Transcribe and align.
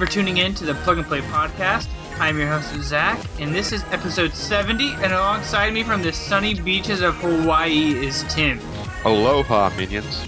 For 0.00 0.06
tuning 0.06 0.38
in 0.38 0.54
to 0.54 0.64
the 0.64 0.72
Plug 0.76 0.96
and 0.96 1.06
Play 1.06 1.20
podcast. 1.20 1.86
I'm 2.18 2.38
your 2.38 2.48
host, 2.48 2.72
Zach, 2.82 3.22
and 3.38 3.54
this 3.54 3.70
is 3.70 3.84
episode 3.90 4.32
70, 4.32 4.94
and 4.94 5.12
alongside 5.12 5.74
me 5.74 5.82
from 5.82 6.00
the 6.00 6.10
sunny 6.10 6.54
beaches 6.54 7.02
of 7.02 7.16
Hawaii 7.16 8.02
is 8.02 8.24
Tim. 8.30 8.58
Aloha, 9.04 9.68
minions. 9.76 10.26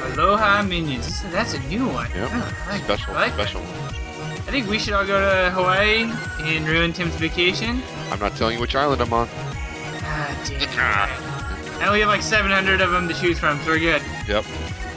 Aloha 0.00 0.62
Minions. 0.62 1.22
That's 1.24 1.52
a 1.52 1.58
new 1.68 1.86
one. 1.86 2.08
Yep. 2.14 2.30
Oh, 2.32 2.64
I 2.68 2.70
like 2.72 2.82
Special, 2.84 3.12
like 3.14 3.32
special. 3.34 3.60
that. 3.60 3.94
I 4.48 4.50
think 4.50 4.66
we 4.66 4.78
should 4.78 4.94
all 4.94 5.04
go 5.06 5.20
to 5.20 5.50
Hawaii 5.50 6.10
and 6.40 6.66
ruin 6.66 6.94
Tim's 6.94 7.16
vacation. 7.16 7.82
I'm 8.10 8.18
not 8.18 8.34
telling 8.34 8.54
you 8.54 8.60
which 8.62 8.74
island 8.74 9.02
I'm 9.02 9.12
on. 9.12 9.28
Ah, 9.32 10.44
damn. 10.46 11.36
And 11.82 11.92
we 11.92 12.00
have 12.00 12.08
like 12.08 12.22
700 12.22 12.80
of 12.80 12.90
them 12.92 13.06
to 13.06 13.12
choose 13.12 13.38
from, 13.38 13.58
so 13.60 13.66
we're 13.72 13.78
good. 13.78 14.00
Yep. 14.26 14.46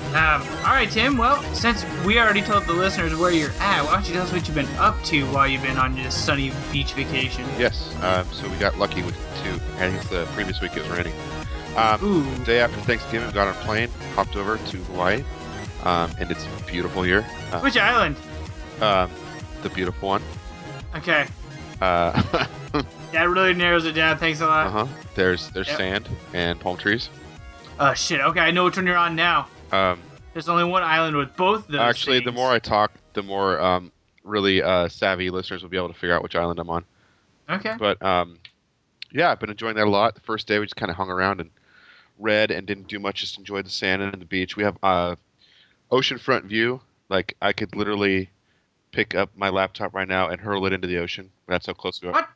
Um, 0.09 0.41
all 0.65 0.73
right, 0.73 0.89
Tim. 0.89 1.17
Well, 1.17 1.41
since 1.53 1.85
we 2.03 2.17
already 2.19 2.41
told 2.41 2.63
the 2.65 2.73
listeners 2.73 3.15
where 3.15 3.31
you're 3.31 3.51
at, 3.59 3.83
why 3.85 3.93
don't 3.93 4.07
you 4.07 4.13
tell 4.13 4.23
us 4.23 4.31
what 4.31 4.47
you've 4.47 4.55
been 4.55 4.65
up 4.77 5.01
to 5.03 5.23
while 5.27 5.47
you've 5.47 5.61
been 5.61 5.77
on 5.77 5.93
this 5.95 6.15
sunny 6.15 6.51
beach 6.71 6.93
vacation? 6.93 7.45
Yes. 7.59 7.95
Um, 8.03 8.25
so 8.33 8.49
we 8.49 8.55
got 8.57 8.75
lucky 8.79 9.03
with 9.03 9.15
two. 9.43 9.53
I 9.77 9.89
think 9.91 10.09
the 10.09 10.25
previous 10.33 10.61
week 10.61 10.75
it 10.75 10.81
was 10.81 10.89
raining. 10.97 11.13
Um, 11.77 12.43
day 12.43 12.59
after 12.59 12.75
Thanksgiving, 12.81 13.27
we 13.27 13.33
got 13.33 13.47
on 13.49 13.55
a 13.55 13.65
plane, 13.65 13.89
hopped 14.15 14.35
over 14.35 14.57
to 14.57 14.77
Hawaii, 14.77 15.23
um, 15.83 16.11
and 16.19 16.31
it's 16.31 16.45
beautiful 16.65 17.03
here. 17.03 17.23
Uh, 17.51 17.59
Which 17.59 17.77
island? 17.77 18.15
um, 18.81 19.11
the 19.61 19.69
beautiful 19.69 20.09
one. 20.09 20.23
Okay. 20.95 21.27
Uh 21.81 22.21
That 23.11 23.27
really 23.29 23.53
narrows 23.53 23.85
it 23.85 23.93
down. 23.93 24.17
Thanks 24.17 24.41
a 24.41 24.45
lot. 24.47 24.71
huh. 24.71 24.87
There's 25.15 25.49
there's 25.51 25.67
Yep. 25.67 25.77
sand 25.77 26.09
and 26.33 26.59
palm 26.59 26.77
trees. 26.77 27.09
Oh 27.79 27.93
shit. 27.93 28.19
Okay, 28.21 28.39
I 28.39 28.51
know 28.51 28.65
which 28.65 28.75
one 28.77 28.85
you're 28.87 28.97
on 28.97 29.15
now. 29.15 29.47
Um, 29.71 29.99
There's 30.33 30.49
only 30.49 30.63
one 30.63 30.83
island 30.83 31.15
with 31.15 31.35
both 31.35 31.67
those. 31.67 31.79
actually, 31.79 32.19
the 32.19 32.31
more 32.31 32.51
I 32.51 32.59
talk, 32.59 32.91
the 33.13 33.23
more 33.23 33.59
um, 33.59 33.91
really 34.23 34.61
uh, 34.61 34.87
savvy 34.89 35.29
listeners 35.29 35.61
will 35.61 35.69
be 35.69 35.77
able 35.77 35.89
to 35.89 35.93
figure 35.93 36.15
out 36.15 36.23
which 36.23 36.35
island 36.35 36.59
I'm 36.59 36.69
on. 36.69 36.85
Okay. 37.49 37.75
But 37.77 38.01
um, 38.03 38.39
yeah, 39.11 39.31
I've 39.31 39.39
been 39.39 39.49
enjoying 39.49 39.75
that 39.75 39.87
a 39.87 39.89
lot. 39.89 40.15
The 40.15 40.21
first 40.21 40.47
day 40.47 40.59
we 40.59 40.65
just 40.65 40.75
kind 40.75 40.89
of 40.89 40.95
hung 40.95 41.09
around 41.09 41.41
and 41.41 41.49
read 42.19 42.51
and 42.51 42.67
didn't 42.67 42.87
do 42.87 42.99
much, 42.99 43.21
just 43.21 43.37
enjoyed 43.37 43.65
the 43.65 43.71
sand 43.71 44.01
and 44.01 44.13
the 44.13 44.25
beach. 44.25 44.55
We 44.55 44.63
have 44.63 44.77
uh, 44.83 45.15
oceanfront 45.91 46.43
view. 46.43 46.81
Like 47.09 47.35
I 47.41 47.53
could 47.53 47.75
literally 47.75 48.29
pick 48.91 49.15
up 49.15 49.31
my 49.35 49.49
laptop 49.49 49.93
right 49.93 50.07
now 50.07 50.29
and 50.29 50.39
hurl 50.39 50.65
it 50.65 50.73
into 50.73 50.87
the 50.87 50.97
ocean. 50.97 51.31
That's 51.47 51.65
how 51.65 51.73
close 51.73 52.01
we 52.01 52.09
are. 52.09 52.13
What? 52.13 52.29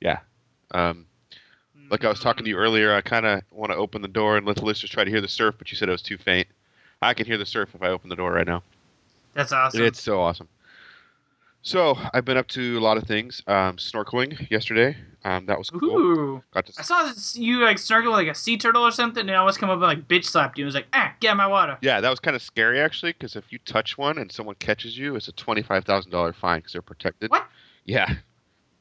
Yeah. 0.00 0.20
Um, 0.72 1.06
like 1.90 2.04
I 2.04 2.08
was 2.08 2.20
talking 2.20 2.44
to 2.44 2.50
you 2.50 2.56
earlier, 2.56 2.94
I 2.94 3.00
kind 3.00 3.26
of 3.26 3.42
want 3.50 3.72
to 3.72 3.76
open 3.76 4.02
the 4.02 4.08
door 4.08 4.36
and 4.36 4.46
let 4.46 4.56
the 4.56 4.64
listeners 4.64 4.90
try 4.90 5.04
to 5.04 5.10
hear 5.10 5.20
the 5.20 5.28
surf, 5.28 5.56
but 5.58 5.70
you 5.70 5.76
said 5.76 5.88
it 5.88 5.92
was 5.92 6.02
too 6.02 6.18
faint. 6.18 6.46
I 7.02 7.14
can 7.14 7.26
hear 7.26 7.38
the 7.38 7.46
surf 7.46 7.74
if 7.74 7.82
I 7.82 7.88
open 7.88 8.08
the 8.10 8.16
door 8.16 8.32
right 8.32 8.46
now. 8.46 8.62
That's 9.34 9.52
awesome. 9.52 9.82
It's 9.82 10.02
so 10.02 10.20
awesome. 10.20 10.48
So 11.62 11.96
I've 12.14 12.24
been 12.24 12.38
up 12.38 12.48
to 12.48 12.78
a 12.78 12.80
lot 12.80 12.96
of 12.96 13.04
things. 13.04 13.42
Um, 13.46 13.76
snorkeling 13.76 14.50
yesterday. 14.50 14.96
Um, 15.24 15.44
that 15.46 15.58
was 15.58 15.68
cool. 15.68 15.98
Ooh. 15.98 16.42
Got 16.54 16.66
to 16.66 16.72
I 16.78 16.82
saw 16.82 17.04
this, 17.04 17.36
you 17.36 17.62
like 17.62 17.78
snorkel 17.78 18.12
like 18.12 18.28
a 18.28 18.34
sea 18.34 18.56
turtle 18.56 18.82
or 18.82 18.90
something, 18.90 19.20
and 19.20 19.30
it 19.30 19.34
almost 19.34 19.58
come 19.58 19.68
up 19.68 19.74
and 19.74 19.82
like 19.82 20.08
bitch 20.08 20.24
slapped 20.24 20.56
you. 20.56 20.64
It 20.64 20.66
was 20.66 20.74
like, 20.74 20.86
ah, 20.94 21.12
get 21.20 21.36
my 21.36 21.46
water. 21.46 21.76
Yeah, 21.82 22.00
that 22.00 22.08
was 22.08 22.18
kind 22.18 22.34
of 22.34 22.40
scary 22.40 22.80
actually, 22.80 23.12
because 23.12 23.36
if 23.36 23.52
you 23.52 23.58
touch 23.66 23.98
one 23.98 24.16
and 24.16 24.32
someone 24.32 24.54
catches 24.54 24.96
you, 24.96 25.16
it's 25.16 25.28
a 25.28 25.32
twenty-five 25.32 25.84
thousand 25.84 26.10
dollar 26.10 26.32
fine 26.32 26.60
because 26.60 26.72
they're 26.72 26.80
protected. 26.80 27.30
What? 27.30 27.46
Yeah. 27.84 28.14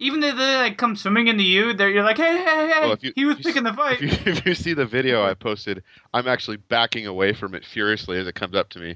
Even 0.02 0.24
if 0.24 0.38
they 0.38 0.56
like 0.56 0.78
come 0.78 0.96
swimming 0.96 1.28
into 1.28 1.44
you, 1.44 1.74
they're 1.74 1.90
you're 1.90 2.04
like, 2.04 2.18
hey, 2.18 2.38
hey, 2.38 2.72
hey, 2.74 2.80
Well, 2.88 2.98
you- 3.02 3.12
he 3.16 3.26
was 3.26 3.36
picking 3.38 3.64
the 3.64 3.74
fight. 3.74 4.02
If 4.02 4.26
you, 4.26 4.32
if 4.32 4.46
you 4.46 4.56
see 4.56 4.74
the 4.74 4.86
video 4.86 5.24
I 5.26 5.34
posted, 5.34 5.84
I'm 6.14 6.28
actually 6.28 6.58
backing 6.58 7.06
away 7.06 7.34
from 7.34 7.54
it 7.54 7.66
furiously 7.66 8.18
as 8.18 8.26
it 8.28 8.34
comes 8.36 8.56
up 8.56 8.70
to 8.70 8.80
me. 8.80 8.96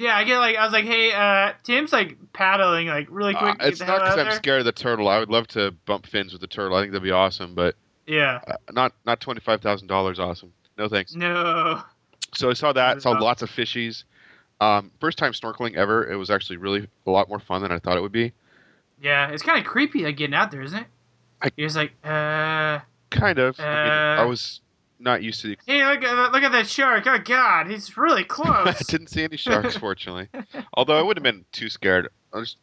Yeah, 0.00 0.16
I 0.16 0.24
get 0.24 0.38
like 0.38 0.56
I 0.56 0.64
was 0.64 0.72
like, 0.72 0.84
hey, 0.84 1.12
uh, 1.12 1.52
Tim's 1.64 1.92
like 1.92 2.16
paddling 2.32 2.88
like 2.88 3.06
really 3.10 3.34
Uh, 3.34 3.38
quick. 3.40 3.58
to 3.60 3.68
it's 3.68 3.80
not 3.80 4.00
because 4.00 4.18
I'm 4.18 4.26
there. 4.26 4.32
scared 4.36 4.58
of 4.60 4.64
the 4.66 4.72
turtle. 4.72 5.08
I 5.08 5.18
would 5.18 5.30
love 5.30 5.46
to 5.48 5.72
bump 5.84 6.06
fins 6.06 6.32
with 6.32 6.40
the 6.40 6.48
turtle. 6.48 6.76
I 6.76 6.80
think 6.82 6.92
that'd 6.92 7.02
be 7.04 7.10
awesome, 7.12 7.54
but 7.54 7.76
Yeah. 8.06 8.40
uh, 8.48 8.54
not 8.72 8.92
not 9.04 9.20
twenty-five 9.20 9.60
thousand 9.62 9.86
dollars. 9.88 10.18
Awesome. 10.18 10.52
No 10.78 10.88
thanks. 10.88 11.14
No. 11.14 11.82
So 12.34 12.50
I 12.50 12.54
saw 12.54 12.72
that. 12.72 13.00
Saw 13.02 13.12
lots 13.12 13.42
of 13.42 13.50
fishies. 13.50 14.04
Um, 14.60 14.90
first 15.00 15.18
time 15.18 15.32
snorkeling 15.32 15.74
ever. 15.76 16.10
It 16.10 16.16
was 16.16 16.30
actually 16.30 16.56
really 16.56 16.88
a 17.06 17.10
lot 17.10 17.28
more 17.28 17.38
fun 17.38 17.62
than 17.62 17.70
I 17.72 17.78
thought 17.78 17.96
it 17.96 18.00
would 18.00 18.12
be. 18.12 18.32
Yeah, 19.00 19.28
it's 19.30 19.42
kind 19.42 19.58
of 19.58 19.64
creepy 19.66 20.04
like 20.04 20.16
getting 20.16 20.34
out 20.34 20.50
there, 20.50 20.62
isn't 20.62 20.78
it? 20.78 20.86
I- 21.42 21.50
You're 21.56 21.66
just 21.68 21.76
like, 21.76 21.92
uh, 22.04 22.80
Kind 23.10 23.38
of. 23.38 23.58
I, 23.60 23.62
mean, 23.62 23.92
I 23.92 24.22
Uh, 24.22 24.26
was 24.28 24.60
not 24.98 25.22
used 25.22 25.42
to 25.42 25.48
the 25.48 25.58
hey, 25.66 25.84
look 25.86 26.02
at 26.02 26.32
look 26.32 26.42
at 26.42 26.52
that 26.52 26.66
shark. 26.66 27.06
Oh 27.06 27.18
God, 27.18 27.68
he's 27.68 27.96
really 27.96 28.24
close. 28.36 28.66
I 28.66 28.82
didn't 28.88 29.08
see 29.08 29.22
any 29.24 29.36
sharks, 29.36 29.76
fortunately. 29.76 30.28
Although 30.74 30.98
I 30.98 31.02
wouldn't 31.02 31.24
have 31.24 31.34
been 31.34 31.44
too 31.52 31.68
scared. 31.68 32.08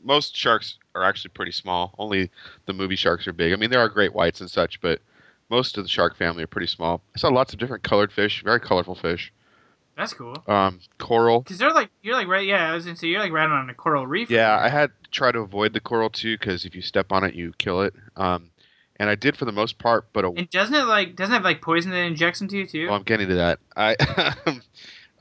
Most 0.04 0.36
sharks 0.36 0.78
are 0.94 1.04
actually 1.04 1.30
pretty 1.32 1.52
small. 1.52 1.96
Only 1.98 2.30
the 2.66 2.74
movie 2.74 2.96
sharks 2.96 3.28
are 3.28 3.34
big. 3.34 3.54
I 3.54 3.56
mean, 3.56 3.70
there 3.72 3.80
are 3.80 3.90
great 3.90 4.14
whites 4.14 4.42
and 4.42 4.50
such, 4.52 4.80
but 4.82 5.02
most 5.50 5.78
of 5.78 5.84
the 5.84 5.90
shark 5.90 6.16
family 6.16 6.44
are 6.44 6.48
pretty 6.48 6.68
small. 6.68 7.02
I 7.16 7.20
saw 7.20 7.30
lots 7.30 7.54
of 7.54 7.60
different 7.60 7.84
colored 7.84 8.12
fish, 8.12 8.44
very 8.44 8.60
colorful 8.60 8.96
fish. 8.96 9.32
That's 9.96 10.14
cool. 10.14 10.36
Um, 10.48 10.80
coral. 10.98 11.44
Cause 11.44 11.58
they're 11.58 11.72
like 11.72 11.90
you're 12.02 12.16
like 12.16 12.28
right. 12.28 12.46
Yeah, 12.46 12.72
I 12.72 12.74
was 12.74 12.86
gonna 12.86 12.98
say 12.98 13.08
you're 13.08 13.20
like 13.20 13.32
right 13.32 13.48
on 13.48 13.70
a 13.70 13.74
coral 13.74 14.08
reef. 14.08 14.30
Yeah, 14.30 14.58
I 14.58 14.70
had 14.70 14.92
to 15.04 15.10
try 15.12 15.32
to 15.32 15.40
avoid 15.40 15.74
the 15.74 15.80
coral 15.80 16.10
too, 16.10 16.38
because 16.38 16.66
if 16.66 16.76
you 16.76 16.82
step 16.82 17.12
on 17.12 17.24
it, 17.24 17.36
you 17.36 17.54
kill 17.58 17.82
it. 17.82 17.94
Um, 18.16 18.50
and 18.98 19.10
I 19.10 19.16
did 19.16 19.38
for 19.38 19.46
the 19.46 19.52
most 19.52 19.78
part, 19.78 20.08
but 20.14 20.26
a 20.26 20.30
And 20.30 20.50
doesn't 20.50 20.74
it 20.74 20.86
like 20.86 21.16
doesn't 21.16 21.32
it 21.32 21.36
have 21.36 21.44
like 21.44 21.62
poison 21.62 21.92
that 21.92 21.98
injects 21.98 22.42
into 22.42 22.58
you 22.58 22.66
too? 22.66 22.88
Well, 22.88 22.96
I'm 22.96 23.04
getting 23.04 23.28
to 23.28 23.36
that. 23.36 23.60
I 23.76 23.96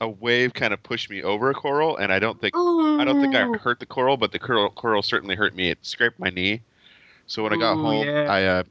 a 0.00 0.08
wave 0.08 0.54
kind 0.54 0.72
of 0.72 0.82
pushed 0.82 1.10
me 1.10 1.22
over 1.22 1.50
a 1.50 1.54
coral, 1.54 1.98
and 1.98 2.10
I 2.12 2.18
don't 2.18 2.40
think 2.40 2.54
I 2.56 3.04
don't 3.04 3.20
think 3.20 3.34
I 3.34 3.46
hurt 3.58 3.78
the 3.78 3.86
coral, 3.86 4.16
but 4.16 4.32
the 4.32 4.38
coral 4.38 4.70
coral 4.70 5.02
certainly 5.02 5.36
hurt 5.36 5.54
me. 5.54 5.70
It 5.70 5.78
scraped 5.82 6.18
my 6.18 6.30
knee. 6.30 6.62
So 7.26 7.42
when 7.42 7.52
I 7.52 7.56
got 7.56 7.76
home, 7.76 8.06
yeah. 8.06 8.26
I 8.28 8.44
uh, 8.44 8.62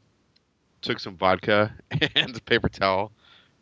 took 0.82 1.00
some 1.00 1.16
vodka 1.16 1.74
and 2.16 2.36
a 2.36 2.42
paper 2.42 2.70
towel 2.70 3.12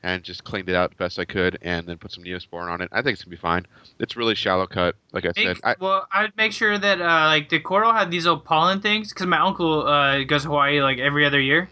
and 0.04 0.24
just 0.24 0.44
cleaned 0.44 0.70
it 0.70 0.76
out 0.76 0.90
the 0.92 0.96
best 0.96 1.20
I 1.20 1.26
could, 1.26 1.58
and 1.62 1.86
then 1.86 1.98
put 1.98 2.12
some 2.12 2.24
Neosporin 2.24 2.72
on 2.72 2.82
it. 2.82 2.90
I 2.92 3.02
think 3.02 3.14
it's 3.16 3.24
gonna 3.24 3.36
be 3.36 3.42
fine. 3.42 3.66
It's 4.00 4.16
really 4.16 4.36
shallow 4.36 4.66
cut, 4.68 4.96
like 5.12 5.26
I 5.26 5.32
said. 5.34 5.58
I, 5.64 5.76
well, 5.80 6.08
I'd 6.12 6.36
make 6.38 6.52
sure 6.54 6.78
that 6.78 7.02
uh, 7.02 7.26
like 7.28 7.50
the 7.50 7.60
coral 7.60 7.94
had 7.94 8.10
these 8.12 8.26
little 8.26 8.40
pollen 8.40 8.82
things 8.82 9.10
because 9.10 9.28
my 9.28 9.40
uncle 9.40 9.86
uh, 9.88 10.24
goes 10.24 10.44
to 10.44 10.50
Hawaii 10.50 10.82
like 10.82 11.00
every 11.00 11.26
other 11.26 11.40
year, 11.40 11.70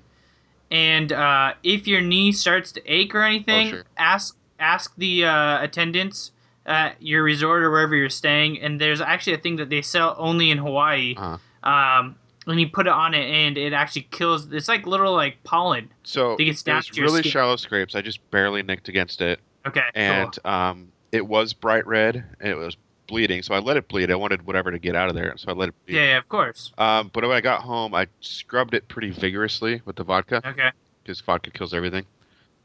and 0.72 1.12
uh, 1.14 1.54
if 1.64 1.88
your 1.88 2.02
knee 2.02 2.32
starts 2.32 2.72
to 2.74 2.82
ache 2.86 3.16
or 3.16 3.22
anything, 3.24 3.68
Oh, 3.68 3.72
sure. 3.72 3.84
ask 3.98 4.36
ask 4.60 4.94
the 4.98 5.26
uh, 5.26 5.62
attendants 5.64 6.32
at 6.66 7.02
your 7.02 7.24
resort 7.24 7.64
or 7.64 7.72
wherever 7.72 7.96
you're 7.96 8.10
staying. 8.10 8.60
And 8.60 8.82
there's 8.82 9.00
actually 9.00 9.34
a 9.34 9.38
thing 9.38 9.56
that 9.56 9.70
they 9.70 9.82
sell 9.82 10.16
only 10.18 10.52
in 10.52 10.58
Hawaii. 10.58 11.16
Uh-huh. 11.16 11.38
Um, 11.70 12.16
and 12.48 12.60
you 12.60 12.70
put 12.70 12.88
it 12.88 12.94
on 12.94 13.14
it, 13.14 13.26
and 13.30 13.58
it 13.58 13.74
actually 13.74 14.08
kills. 14.12 14.52
It's 14.52 14.68
like 14.68 14.88
little 14.88 15.14
like 15.14 15.44
pollen. 15.44 15.90
so 16.04 16.36
think 16.38 16.50
it's 16.50 16.64
down 16.64 16.82
to 16.82 17.02
really 17.02 17.20
skin. 17.20 17.32
shallow 17.32 17.56
scrapes. 17.58 17.94
I 17.96 18.02
just 18.02 18.20
barely 18.32 18.64
nicked 18.64 18.88
against 18.90 19.22
it. 19.22 19.40
Okay, 19.66 19.82
and 19.96 20.34
um, 20.46 20.92
it 21.12 21.26
was 21.28 21.54
bright 21.54 21.86
red 21.86 22.24
and 22.40 22.50
it 22.50 22.56
was 22.56 22.78
bleeding. 23.08 23.42
So 23.42 23.54
I 23.54 23.60
let 23.60 23.78
it 23.78 23.88
bleed. 23.88 24.12
I 24.12 24.16
wanted 24.16 24.46
whatever 24.48 24.72
to 24.72 24.80
get 24.80 24.96
out 24.96 25.10
of 25.10 25.16
there, 25.16 25.34
so 25.38 25.50
I 25.50 25.54
let 25.54 25.70
it 25.70 25.76
bleed. 25.86 25.96
Yeah, 25.96 26.04
yeah, 26.06 26.18
of 26.18 26.28
course. 26.30 26.72
Um, 26.78 27.10
but 27.14 27.24
when 27.24 27.36
I 27.36 27.42
got 27.42 27.62
home, 27.62 27.94
I 27.94 28.08
scrubbed 28.22 28.74
it 28.74 28.88
pretty 28.88 29.10
vigorously 29.12 29.82
with 29.86 29.96
the 29.98 30.04
vodka 30.04 30.42
Okay. 30.46 30.72
because 31.04 31.20
vodka 31.22 31.52
kills 31.52 31.74
everything, 31.74 32.06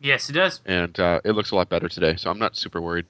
Yes, 0.00 0.28
it 0.30 0.32
does. 0.34 0.60
and 0.66 0.98
uh, 0.98 1.20
it 1.24 1.32
looks 1.32 1.50
a 1.52 1.56
lot 1.56 1.68
better 1.68 1.88
today. 1.88 2.16
So 2.16 2.30
I'm 2.30 2.38
not 2.38 2.56
super 2.56 2.80
worried. 2.80 3.06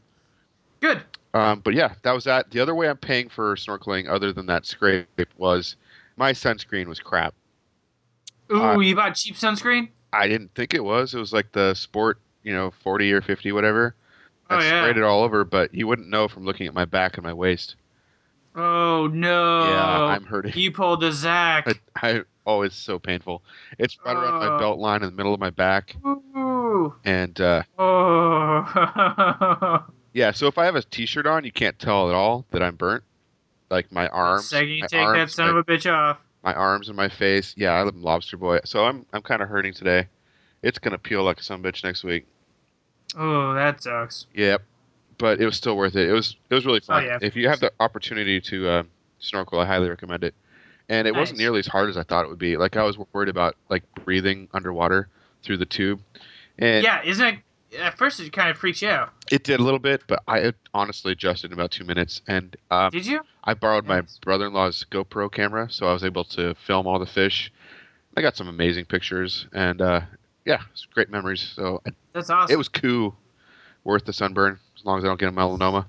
Good. 0.80 1.02
Um, 1.34 1.60
but 1.60 1.72
yeah, 1.74 1.94
that 2.02 2.12
was 2.12 2.24
that. 2.24 2.50
The 2.50 2.60
other 2.60 2.74
way 2.74 2.88
I'm 2.88 2.98
paying 2.98 3.28
for 3.30 3.54
snorkeling, 3.56 4.08
other 4.10 4.32
than 4.34 4.46
that 4.46 4.66
scrape, 4.66 5.06
was 5.38 5.76
my 6.16 6.32
sunscreen 6.32 6.86
was 6.86 7.00
crap. 7.00 7.34
Ooh, 8.52 8.62
Uh, 8.62 8.78
you 8.80 8.94
bought 8.96 9.14
cheap 9.14 9.36
sunscreen? 9.36 9.88
I 10.12 10.28
didn't 10.28 10.54
think 10.54 10.74
it 10.74 10.84
was. 10.84 11.14
It 11.14 11.18
was 11.18 11.32
like 11.32 11.52
the 11.52 11.72
sport, 11.74 12.18
you 12.42 12.52
know, 12.52 12.70
40 12.82 13.12
or 13.12 13.22
50, 13.22 13.52
whatever. 13.52 13.94
I 14.50 14.56
Oh, 14.56 14.58
yeah. 14.60 14.82
sprayed 14.82 14.96
it 14.98 15.02
all 15.04 15.22
over, 15.22 15.44
but 15.44 15.72
you 15.74 15.86
wouldn't 15.86 16.08
know 16.08 16.28
from 16.28 16.44
looking 16.44 16.66
at 16.66 16.74
my 16.74 16.84
back 16.84 17.16
and 17.16 17.24
my 17.24 17.32
waist. 17.32 17.76
Oh 18.54 19.06
no. 19.06 19.64
yeah, 19.70 20.04
I'm 20.14 20.24
hurting. 20.24 20.52
You 20.54 20.70
pulled 20.72 21.00
the 21.00 21.10
Zach. 21.12 21.66
I, 21.96 22.10
I, 22.10 22.22
oh, 22.46 22.60
it's 22.60 22.76
so 22.76 22.98
painful. 22.98 23.42
It's 23.78 23.96
right 24.04 24.14
around 24.14 24.40
my 24.40 24.48
Oh. 24.48 24.58
belt 24.58 24.78
line 24.78 25.02
in 25.02 25.08
the 25.08 25.16
middle 25.16 25.32
of 25.32 25.40
my 25.40 25.48
back, 25.48 25.96
Ooh. 26.04 26.94
and 27.06 27.40
uh, 27.40 27.62
Oh. 27.78 29.82
yeah. 30.12 30.32
So 30.32 30.48
if 30.48 30.58
I 30.58 30.66
have 30.66 30.74
a 30.76 30.82
t-shirt 30.82 31.26
on, 31.26 31.44
you 31.44 31.52
can't 31.52 31.78
tell 31.78 32.10
at 32.10 32.14
all 32.14 32.44
that 32.50 32.62
I'm 32.62 32.76
burnt. 32.76 33.04
Like 33.72 33.90
my 33.90 34.06
arms, 34.08 34.50
Second 34.50 34.68
you 34.68 34.80
my 34.82 34.86
take 34.86 35.00
that 35.00 35.18
arms, 35.18 35.34
son 35.34 35.46
my, 35.46 35.50
of 35.52 35.56
a 35.56 35.64
bitch 35.64 35.90
off. 35.90 36.18
my 36.44 36.52
arms 36.52 36.88
and 36.88 36.96
my 36.96 37.08
face. 37.08 37.54
Yeah, 37.56 37.70
I 37.70 37.82
live 37.82 37.94
in 37.94 38.02
Lobster 38.02 38.36
Boy, 38.36 38.60
so 38.66 38.84
I'm 38.84 39.06
I'm 39.14 39.22
kind 39.22 39.40
of 39.40 39.48
hurting 39.48 39.72
today. 39.72 40.08
It's 40.62 40.78
gonna 40.78 40.98
peel 40.98 41.24
like 41.24 41.40
a 41.40 41.42
some 41.42 41.62
bitch 41.62 41.82
next 41.82 42.04
week. 42.04 42.26
Oh, 43.16 43.54
that 43.54 43.82
sucks. 43.82 44.26
Yep, 44.34 44.62
but 45.16 45.40
it 45.40 45.46
was 45.46 45.56
still 45.56 45.76
worth 45.76 45.96
it. 45.96 46.06
It 46.06 46.12
was 46.12 46.36
it 46.50 46.54
was 46.54 46.66
really 46.66 46.80
fun. 46.80 47.02
Oh, 47.02 47.06
yeah. 47.06 47.18
If 47.22 47.34
you 47.34 47.48
have 47.48 47.60
the 47.60 47.72
opportunity 47.80 48.40
to 48.42 48.68
uh, 48.68 48.82
snorkel, 49.20 49.58
I 49.58 49.64
highly 49.64 49.88
recommend 49.88 50.22
it. 50.22 50.34
And 50.88 51.08
it 51.08 51.14
wasn't 51.14 51.38
nearly 51.38 51.60
as 51.60 51.66
hard 51.66 51.88
as 51.88 51.96
I 51.96 52.02
thought 52.02 52.26
it 52.26 52.28
would 52.28 52.38
be. 52.38 52.58
Like 52.58 52.76
I 52.76 52.82
was 52.82 52.98
worried 53.14 53.30
about 53.30 53.56
like 53.70 53.84
breathing 54.04 54.48
underwater 54.52 55.08
through 55.42 55.56
the 55.56 55.64
tube, 55.64 56.00
and 56.58 56.84
yeah, 56.84 57.00
isn't 57.04 57.24
it? 57.26 57.38
At 57.80 57.96
first, 57.96 58.20
it 58.20 58.30
kind 58.34 58.50
of 58.50 58.58
freaks 58.58 58.82
you 58.82 58.90
out. 58.90 59.12
It 59.32 59.44
did 59.44 59.60
a 59.60 59.62
little 59.62 59.78
bit, 59.78 60.02
but 60.06 60.22
I 60.28 60.52
honestly 60.74 61.12
adjusted 61.12 61.50
in 61.50 61.54
about 61.54 61.70
two 61.70 61.84
minutes. 61.84 62.20
And 62.28 62.54
um, 62.70 62.90
Did 62.90 63.06
you? 63.06 63.22
I 63.44 63.54
borrowed 63.54 63.86
my 63.86 64.02
brother-in-law's 64.20 64.84
GoPro 64.90 65.32
camera, 65.32 65.68
so 65.70 65.86
I 65.86 65.92
was 65.94 66.04
able 66.04 66.24
to 66.24 66.54
film 66.66 66.86
all 66.86 66.98
the 66.98 67.06
fish. 67.06 67.50
I 68.14 68.20
got 68.20 68.36
some 68.36 68.46
amazing 68.46 68.84
pictures, 68.84 69.46
and 69.54 69.80
uh, 69.80 70.02
yeah, 70.44 70.60
it's 70.70 70.84
great 70.84 71.08
memories. 71.10 71.40
So 71.56 71.80
I, 71.86 71.90
That's 72.12 72.28
awesome. 72.28 72.52
it 72.52 72.58
was 72.58 72.68
cool, 72.68 73.16
worth 73.84 74.04
the 74.04 74.12
sunburn 74.12 74.58
as 74.76 74.84
long 74.84 74.98
as 74.98 75.04
I 75.04 75.08
don't 75.08 75.18
get 75.18 75.30
a 75.30 75.32
melanoma. 75.32 75.86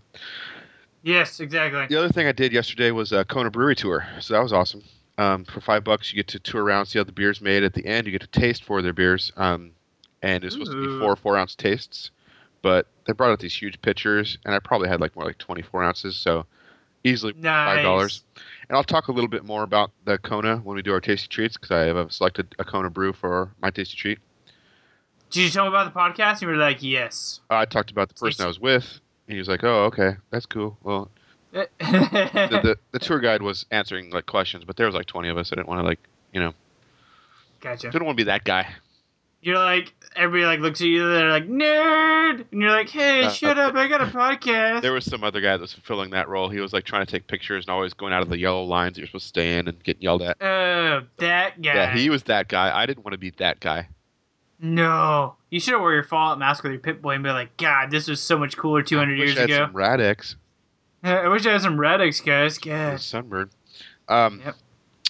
Yes, 1.01 1.41
exactly. 1.41 1.85
The 1.87 1.97
other 1.97 2.13
thing 2.13 2.27
I 2.27 2.31
did 2.31 2.53
yesterday 2.53 2.91
was 2.91 3.11
a 3.11 3.25
Kona 3.25 3.51
Brewery 3.51 3.75
tour, 3.75 4.07
so 4.21 4.33
that 4.35 4.41
was 4.41 4.53
awesome. 4.53 4.83
Um, 5.17 5.43
for 5.43 5.59
five 5.59 5.83
bucks, 5.83 6.13
you 6.13 6.15
get 6.15 6.29
to 6.29 6.39
tour 6.39 6.63
around, 6.63 6.85
see 6.85 6.97
how 6.97 7.03
the 7.03 7.11
beer's 7.11 7.41
made. 7.41 7.63
At 7.63 7.73
the 7.73 7.85
end, 7.85 8.07
you 8.07 8.13
get 8.13 8.21
to 8.21 8.39
taste 8.39 8.63
four 8.63 8.77
of 8.77 8.85
their 8.85 8.93
beers, 8.93 9.33
um, 9.35 9.71
and 10.21 10.45
it's 10.45 10.55
supposed 10.55 10.71
to 10.71 10.81
be 10.81 10.99
four 10.99 11.17
four 11.17 11.37
ounce 11.37 11.55
tastes. 11.55 12.09
But 12.61 12.87
they 13.05 13.13
brought 13.13 13.31
out 13.31 13.39
these 13.39 13.55
huge 13.55 13.81
pitchers, 13.81 14.37
and 14.45 14.53
I 14.55 14.59
probably 14.59 14.89
had 14.89 14.99
like 15.01 15.15
more 15.15 15.25
like 15.25 15.37
twenty 15.37 15.61
four 15.61 15.83
ounces, 15.83 16.15
so 16.15 16.45
easily 17.03 17.33
Nice. 17.37 17.75
five 17.75 17.83
dollars. 17.83 18.23
And 18.69 18.77
I'll 18.77 18.83
talk 18.83 19.07
a 19.07 19.11
little 19.11 19.27
bit 19.29 19.43
more 19.43 19.63
about 19.63 19.91
the 20.05 20.17
Kona 20.17 20.57
when 20.57 20.75
we 20.75 20.81
do 20.81 20.93
our 20.93 21.01
tasty 21.01 21.27
treats 21.27 21.57
because 21.57 21.71
I 21.71 21.81
have 21.85 22.11
selected 22.13 22.55
a 22.59 22.63
Kona 22.63 22.89
brew 22.89 23.13
for 23.13 23.51
my 23.61 23.69
tasty 23.69 23.97
treat. 23.97 24.19
Did 25.29 25.41
you 25.41 25.49
tell 25.49 25.65
him 25.65 25.73
about 25.73 25.93
the 25.93 25.99
podcast? 25.99 26.41
You 26.41 26.47
were 26.47 26.55
like, 26.55 26.83
yes. 26.83 27.41
Uh, 27.49 27.57
I 27.57 27.65
talked 27.65 27.89
about 27.91 28.07
the 28.07 28.13
person 28.13 28.45
I 28.45 28.47
was 28.47 28.59
with, 28.59 28.99
and 29.27 29.33
he 29.33 29.39
was 29.39 29.47
like, 29.47 29.63
"Oh, 29.63 29.85
okay, 29.85 30.15
that's 30.29 30.45
cool." 30.45 30.77
Well, 30.83 31.09
the, 31.51 31.67
the 31.79 32.77
the 32.91 32.99
tour 32.99 33.19
guide 33.19 33.41
was 33.41 33.65
answering 33.71 34.11
like 34.11 34.25
questions, 34.25 34.63
but 34.63 34.75
there 34.77 34.85
was 34.85 34.95
like 34.95 35.07
twenty 35.07 35.29
of 35.29 35.37
us. 35.37 35.51
I 35.51 35.55
didn't 35.55 35.67
want 35.67 35.81
to 35.81 35.85
like 35.85 35.99
you 36.33 36.39
know 36.39 36.53
gotcha. 37.61 37.89
didn't 37.89 38.05
want 38.05 38.17
to 38.17 38.23
be 38.23 38.27
that 38.27 38.43
guy. 38.43 38.67
You're 39.43 39.57
like, 39.59 39.93
everybody 40.15 40.45
like 40.45 40.59
looks 40.61 40.79
at 40.81 40.87
you. 40.87 41.07
They're 41.09 41.29
like, 41.29 41.47
nerd, 41.49 42.45
and 42.51 42.61
you're 42.61 42.71
like, 42.71 42.89
hey, 42.89 43.23
Uh, 43.25 43.29
shut 43.29 43.57
up! 43.59 43.75
I 43.75 43.87
got 43.87 44.01
a 44.01 44.05
podcast. 44.05 44.81
There 44.81 44.93
was 44.93 45.05
some 45.05 45.23
other 45.23 45.41
guy 45.41 45.51
that 45.51 45.61
was 45.61 45.73
fulfilling 45.73 46.11
that 46.11 46.29
role. 46.29 46.49
He 46.49 46.59
was 46.61 46.71
like 46.73 46.85
trying 46.85 47.05
to 47.05 47.11
take 47.11 47.27
pictures 47.27 47.65
and 47.65 47.71
always 47.73 47.93
going 47.93 48.13
out 48.13 48.21
of 48.21 48.29
the 48.29 48.37
yellow 48.37 48.63
lines 48.63 48.95
that 48.95 49.01
you're 49.01 49.07
supposed 49.07 49.25
to 49.25 49.29
stay 49.29 49.57
in 49.57 49.67
and 49.67 49.83
getting 49.83 50.01
yelled 50.01 50.21
at. 50.21 50.37
Oh, 50.41 51.01
that 51.17 51.61
guy. 51.61 51.73
Yeah, 51.73 51.93
he 51.95 52.09
was 52.09 52.23
that 52.23 52.47
guy. 52.47 52.75
I 52.75 52.85
didn't 52.85 53.03
want 53.03 53.13
to 53.13 53.17
be 53.17 53.31
that 53.31 53.59
guy. 53.59 53.89
No, 54.59 55.35
you 55.49 55.59
should 55.59 55.73
have 55.73 55.81
wore 55.81 55.93
your 55.93 56.03
Fallout 56.03 56.39
mask 56.39 56.63
with 56.63 56.71
your 56.71 56.79
Pip-Boy 56.79 57.15
and 57.15 57.23
be 57.23 57.31
like, 57.31 57.57
God, 57.57 57.91
this 57.91 58.07
was 58.07 58.21
so 58.21 58.37
much 58.37 58.55
cooler 58.55 58.81
200 58.81 59.19
Wish 59.19 59.27
years 59.27 59.37
I 59.37 59.41
had 59.41 59.49
ago. 59.49 59.65
some 59.65 59.73
Rad-X. 59.75 60.37
I 61.03 61.27
wish 61.27 61.45
I 61.45 61.51
had 61.51 61.61
some 61.61 61.77
Rad-X, 61.77 62.21
guys. 62.21 62.57
God. 62.59 63.01
sunburn. 63.01 63.49
Um, 64.07 64.41
Yep. 64.45 64.55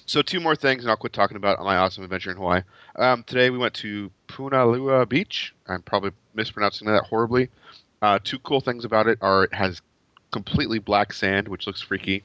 So 0.05 0.21
two 0.21 0.39
more 0.39 0.55
things, 0.55 0.83
and 0.83 0.91
I'll 0.91 0.97
quit 0.97 1.13
talking 1.13 1.37
about 1.37 1.59
my 1.59 1.77
awesome 1.77 2.03
adventure 2.03 2.31
in 2.31 2.37
Hawaii. 2.37 2.61
Um, 2.97 3.23
today 3.23 3.49
we 3.49 3.57
went 3.57 3.73
to 3.75 4.11
Punalua 4.27 5.07
Beach. 5.07 5.53
I'm 5.67 5.81
probably 5.81 6.11
mispronouncing 6.35 6.87
that 6.87 7.05
horribly. 7.05 7.49
Uh, 8.01 8.19
two 8.23 8.37
cool 8.39 8.59
things 8.59 8.83
about 8.83 9.07
it 9.07 9.17
are 9.21 9.45
it 9.45 9.53
has 9.53 9.81
completely 10.31 10.79
black 10.79 11.13
sand, 11.13 11.47
which 11.47 11.67
looks 11.67 11.81
freaky. 11.81 12.23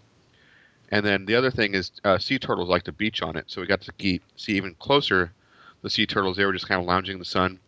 And 0.91 1.05
then 1.05 1.27
the 1.27 1.35
other 1.37 1.51
thing 1.51 1.75
is 1.75 1.93
uh, 2.05 2.19
sea 2.19 2.39
turtles 2.39 2.69
like 2.69 2.83
to 2.85 2.93
beach 2.93 3.23
on 3.23 3.37
it, 3.37 3.45
so 3.47 3.61
we 3.61 3.67
got 3.67 3.83
to 3.83 3.93
ge- 3.99 4.21
see 4.37 4.53
even 4.55 4.75
closer 4.75 5.33
the 5.83 5.91
sea 5.91 6.07
turtles. 6.07 6.37
They 6.37 6.45
were 6.45 6.53
just 6.53 6.67
kind 6.67 6.81
of 6.81 6.87
lounging 6.87 7.15
in 7.15 7.19
the 7.19 7.25
sun. 7.25 7.61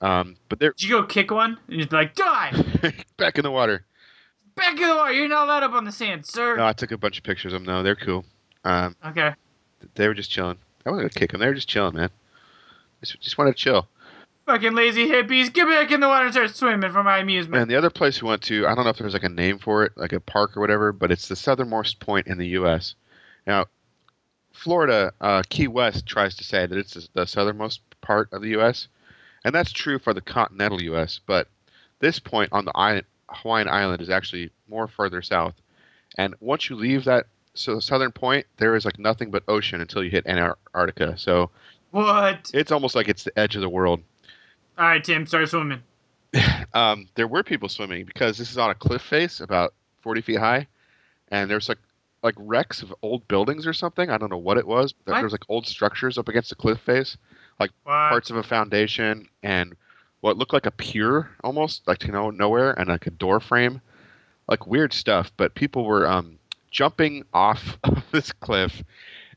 Um, 0.00 0.36
but 0.48 0.58
they're 0.58 0.72
Did 0.72 0.84
you 0.88 1.00
go 1.00 1.06
kick 1.06 1.30
one 1.30 1.58
and 1.68 1.76
just 1.76 1.90
be 1.90 1.96
like, 1.96 2.14
die! 2.14 2.52
back 3.18 3.36
in 3.36 3.42
the 3.42 3.50
water. 3.50 3.84
Back 4.54 4.80
in 4.80 4.88
the 4.88 4.94
water. 4.94 5.12
You're 5.12 5.28
not 5.28 5.44
allowed 5.46 5.64
up 5.64 5.72
on 5.72 5.84
the 5.84 5.92
sand, 5.92 6.24
sir. 6.24 6.56
No, 6.56 6.64
I 6.64 6.72
took 6.72 6.92
a 6.92 6.96
bunch 6.96 7.18
of 7.18 7.24
pictures 7.24 7.52
of 7.52 7.60
them, 7.60 7.66
though. 7.66 7.82
They're 7.82 7.96
cool. 7.96 8.24
Um, 8.64 8.96
Okay. 9.06 9.34
They 9.94 10.08
were 10.08 10.14
just 10.14 10.30
chilling. 10.30 10.58
I 10.86 10.90
wasn't 10.90 11.10
gonna 11.12 11.20
kick 11.20 11.32
them. 11.32 11.40
They 11.40 11.46
were 11.46 11.54
just 11.54 11.68
chilling, 11.68 11.94
man. 11.96 12.10
Just, 13.02 13.20
just 13.20 13.38
wanted 13.38 13.52
to 13.56 13.58
chill. 13.58 13.88
Fucking 14.46 14.74
lazy 14.74 15.06
hippies. 15.06 15.52
Get 15.52 15.68
back 15.68 15.90
in 15.90 16.00
the 16.00 16.08
water 16.08 16.24
and 16.26 16.34
start 16.34 16.54
swimming 16.56 16.90
for 16.92 17.02
my 17.02 17.18
amusement. 17.18 17.62
And 17.62 17.70
the 17.70 17.76
other 17.76 17.90
place 17.90 18.20
we 18.22 18.28
went 18.28 18.42
to, 18.42 18.66
I 18.66 18.74
don't 18.74 18.84
know 18.84 18.90
if 18.90 18.98
there's 18.98 19.12
like 19.12 19.22
a 19.22 19.28
name 19.28 19.58
for 19.58 19.84
it, 19.84 19.92
like 19.96 20.12
a 20.12 20.20
park 20.20 20.56
or 20.56 20.60
whatever, 20.60 20.92
but 20.92 21.10
it's 21.10 21.28
the 21.28 21.36
southernmost 21.36 22.00
point 22.00 22.26
in 22.26 22.38
the 22.38 22.48
U.S. 22.48 22.94
Now, 23.46 23.66
Florida, 24.52 25.12
uh, 25.20 25.42
Key 25.48 25.68
West 25.68 26.06
tries 26.06 26.34
to 26.36 26.44
say 26.44 26.66
that 26.66 26.76
it's 26.76 26.94
the- 26.94 27.08
the 27.14 27.26
southernmost 27.26 27.80
part 28.00 28.28
of 28.32 28.42
the 28.42 28.48
U.S., 28.50 28.88
and 29.44 29.54
that's 29.54 29.72
true 29.72 29.98
for 29.98 30.12
the 30.12 30.20
continental 30.20 30.82
U.S. 30.82 31.20
But 31.24 31.48
this 32.00 32.18
point 32.18 32.50
on 32.52 32.64
the 32.64 32.76
island, 32.76 33.06
Hawaiian 33.28 33.68
island 33.68 34.02
is 34.02 34.10
actually 34.10 34.50
more 34.68 34.88
further 34.88 35.22
south. 35.22 35.54
And 36.18 36.34
once 36.40 36.68
you 36.68 36.76
leave 36.76 37.04
that 37.04 37.26
so 37.54 37.80
southern 37.80 38.12
point, 38.12 38.46
there 38.58 38.76
is 38.76 38.84
like 38.84 38.98
nothing 38.98 39.30
but 39.30 39.42
ocean 39.48 39.80
until 39.80 40.02
you 40.04 40.10
hit 40.10 40.26
Antarctica. 40.26 41.16
So 41.18 41.50
What? 41.90 42.50
it's 42.54 42.72
almost 42.72 42.94
like 42.94 43.08
it's 43.08 43.24
the 43.24 43.38
edge 43.38 43.56
of 43.56 43.62
the 43.62 43.68
world. 43.68 44.00
All 44.78 44.86
right, 44.86 45.02
Tim, 45.02 45.26
start 45.26 45.48
swimming. 45.48 45.82
um, 46.74 47.08
there 47.16 47.26
were 47.26 47.42
people 47.42 47.68
swimming 47.68 48.04
because 48.04 48.38
this 48.38 48.50
is 48.50 48.58
on 48.58 48.70
a 48.70 48.74
cliff 48.74 49.02
face 49.02 49.40
about 49.40 49.74
40 50.02 50.20
feet 50.22 50.38
high 50.38 50.66
and 51.28 51.50
there's 51.50 51.68
like 51.68 51.78
like 52.22 52.34
wrecks 52.38 52.82
of 52.82 52.94
old 53.02 53.26
buildings 53.28 53.66
or 53.66 53.72
something 53.72 54.10
i 54.10 54.16
don't 54.18 54.30
know 54.30 54.38
what 54.38 54.56
it 54.58 54.66
was 54.66 54.92
but 54.92 55.14
there's 55.20 55.32
like 55.32 55.44
old 55.48 55.66
structures 55.66 56.18
up 56.18 56.28
against 56.28 56.50
the 56.50 56.54
cliff 56.54 56.78
face 56.80 57.16
What? 57.58 57.68
parts 57.84 58.30
of 58.30 58.36
a 58.36 58.42
foundation 58.42 59.26
and 59.42 59.74
what 60.20 60.36
looked 60.36 60.52
like 60.52 60.66
a 60.66 60.70
pier 60.70 61.30
almost 61.42 61.86
like 61.88 62.04
you 62.04 62.12
know 62.12 62.30
nowhere 62.30 62.78
and 62.78 62.88
like 62.88 63.06
a 63.06 63.10
door 63.10 63.40
frame 63.40 63.80
like 64.48 64.66
weird 64.66 64.92
stuff 64.92 65.32
but 65.36 65.54
people 65.54 65.84
were 65.84 66.06
um, 66.08 66.38
jumping 66.70 67.24
off 67.32 67.78
of 67.84 68.04
this 68.12 68.32
cliff 68.32 68.82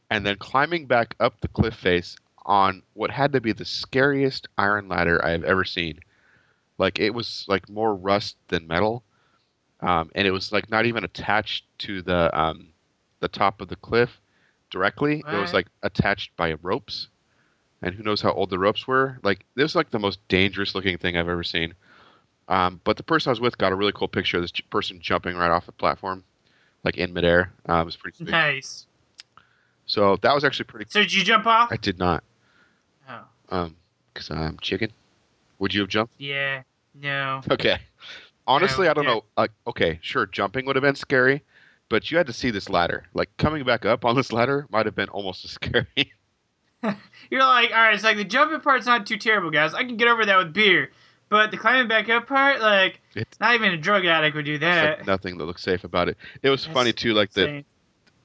and 0.10 0.26
then 0.26 0.38
climbing 0.38 0.86
back 0.86 1.16
up 1.20 1.40
the 1.42 1.48
cliff 1.48 1.76
face 1.76 2.16
on 2.46 2.84
what 2.94 3.10
had 3.12 3.34
to 3.34 3.42
be 3.42 3.54
the 3.54 3.66
scariest 3.66 4.48
iron 4.58 4.88
ladder 4.88 5.24
i've 5.26 5.44
ever 5.44 5.64
seen. 5.64 6.00
Like 6.78 7.00
it 7.00 7.12
was 7.12 7.46
like 7.48 7.70
more 7.70 7.96
rust 7.96 8.38
than 8.50 8.68
metal 8.68 9.04
um, 9.84 10.10
and 10.16 10.26
it 10.26 10.32
was 10.32 10.52
like 10.52 10.70
not 10.70 10.86
even 10.86 11.04
attached 11.04 11.66
to 11.80 12.02
the 12.02 12.38
um, 12.40 12.70
the 13.20 13.28
top 13.28 13.62
of 13.62 13.68
the 13.68 13.76
cliff 13.76 14.22
directly. 14.70 15.24
It 15.28 15.38
was 15.38 15.54
like 15.54 15.68
attached 15.84 16.36
by 16.38 16.54
ropes 16.62 17.10
and 17.82 17.94
who 17.94 18.04
knows 18.04 18.22
how 18.22 18.32
old 18.32 18.50
the 18.50 18.60
ropes 18.60 18.88
were. 18.88 19.20
Like 19.24 19.46
this 19.56 19.64
was 19.64 19.76
like 19.76 19.92
the 19.92 20.00
most 20.00 20.26
dangerous 20.30 20.74
looking 20.74 20.98
thing 20.98 21.18
i've 21.18 21.30
ever 21.30 21.44
seen. 21.44 21.74
Um, 22.48 22.80
but 22.84 22.98
the 22.98 23.04
person 23.04 23.30
i 23.30 23.32
was 23.32 23.42
with 23.42 23.58
got 23.58 23.72
a 23.72 23.76
really 23.76 23.92
cool 23.94 24.08
picture 24.08 24.38
of 24.38 24.44
this 24.44 24.52
person 24.70 25.00
jumping 25.02 25.36
right 25.36 25.52
off 25.52 25.66
the 25.66 25.72
platform 25.74 26.24
like 26.84 26.98
in 26.98 27.14
midair 27.14 27.52
um, 27.68 27.82
it 27.82 27.86
was 27.86 27.96
pretty 27.96 28.18
sweet. 28.18 28.30
Nice. 28.30 28.86
so 29.86 30.18
that 30.22 30.34
was 30.36 30.44
actually 30.44 30.66
pretty 30.66 30.86
So 30.90 31.02
did 31.02 31.14
you 31.14 31.24
jump 31.24 31.46
off? 31.48 31.70
i 31.72 31.78
did 31.78 31.98
not 32.00 32.24
Oh, 33.10 33.22
um 33.50 33.76
because 34.14 34.30
i'm 34.32 34.58
chicken 34.60 34.92
would 35.60 35.74
you 35.74 35.82
have 35.82 35.90
jumped 35.90 36.14
yeah. 36.18 36.64
No. 36.96 37.42
Okay. 37.50 37.80
Honestly, 38.46 38.86
Yeah, 38.86 38.92
I 38.92 38.94
don't 38.94 39.06
yeah. 39.06 39.10
know. 39.16 39.24
Like, 39.36 39.50
okay, 39.66 39.98
sure, 40.04 40.28
jumping 40.28 40.68
would 40.68 40.76
have 40.76 40.84
been 40.84 40.94
scary, 40.94 41.42
but 41.90 42.12
you 42.12 42.18
had 42.18 42.28
to 42.28 42.34
see 42.34 42.52
this 42.52 42.70
ladder. 42.70 43.06
Like, 43.16 43.36
coming 43.38 43.64
back 43.64 43.84
up 43.84 44.06
on 44.06 44.16
this 44.16 44.32
ladder 44.32 44.68
might 44.70 44.86
have 44.86 44.94
been 44.94 45.10
almost 45.10 45.44
as 45.44 45.52
scary. 45.60 45.88
You're 47.32 47.40
like, 47.44 47.72
all 47.72 47.78
right, 47.78 47.96
it's 47.96 48.04
like 48.04 48.18
the 48.18 48.24
jumping 48.26 48.60
part's 48.60 48.86
not 48.86 49.08
too 49.08 49.18
terrible, 49.18 49.50
guys. 49.50 49.74
I 49.74 49.86
can 49.86 49.98
get 49.98 50.08
over 50.08 50.24
that 50.26 50.38
with 50.38 50.54
beer. 50.54 50.92
But 51.30 51.52
the 51.52 51.58
climbing 51.58 51.88
back 51.88 52.10
up 52.10 52.28
part, 52.28 52.62
like, 52.62 53.00
It's- 53.16 53.40
not 53.40 53.56
even 53.56 53.72
a 53.72 53.78
drug 53.78 54.06
addict 54.06 54.36
would 54.36 54.46
do 54.46 54.58
that. 54.60 55.00
like 55.00 55.08
nothing 55.08 55.38
that 55.38 55.46
looks 55.46 55.64
safe 55.64 55.84
about 55.84 56.08
it. 56.10 56.18
It 56.44 56.50
was 56.50 56.64
That's 56.66 56.74
funny 56.74 56.94
too. 56.94 57.14
Like 57.14 57.32
the 57.32 57.56
it 57.56 57.66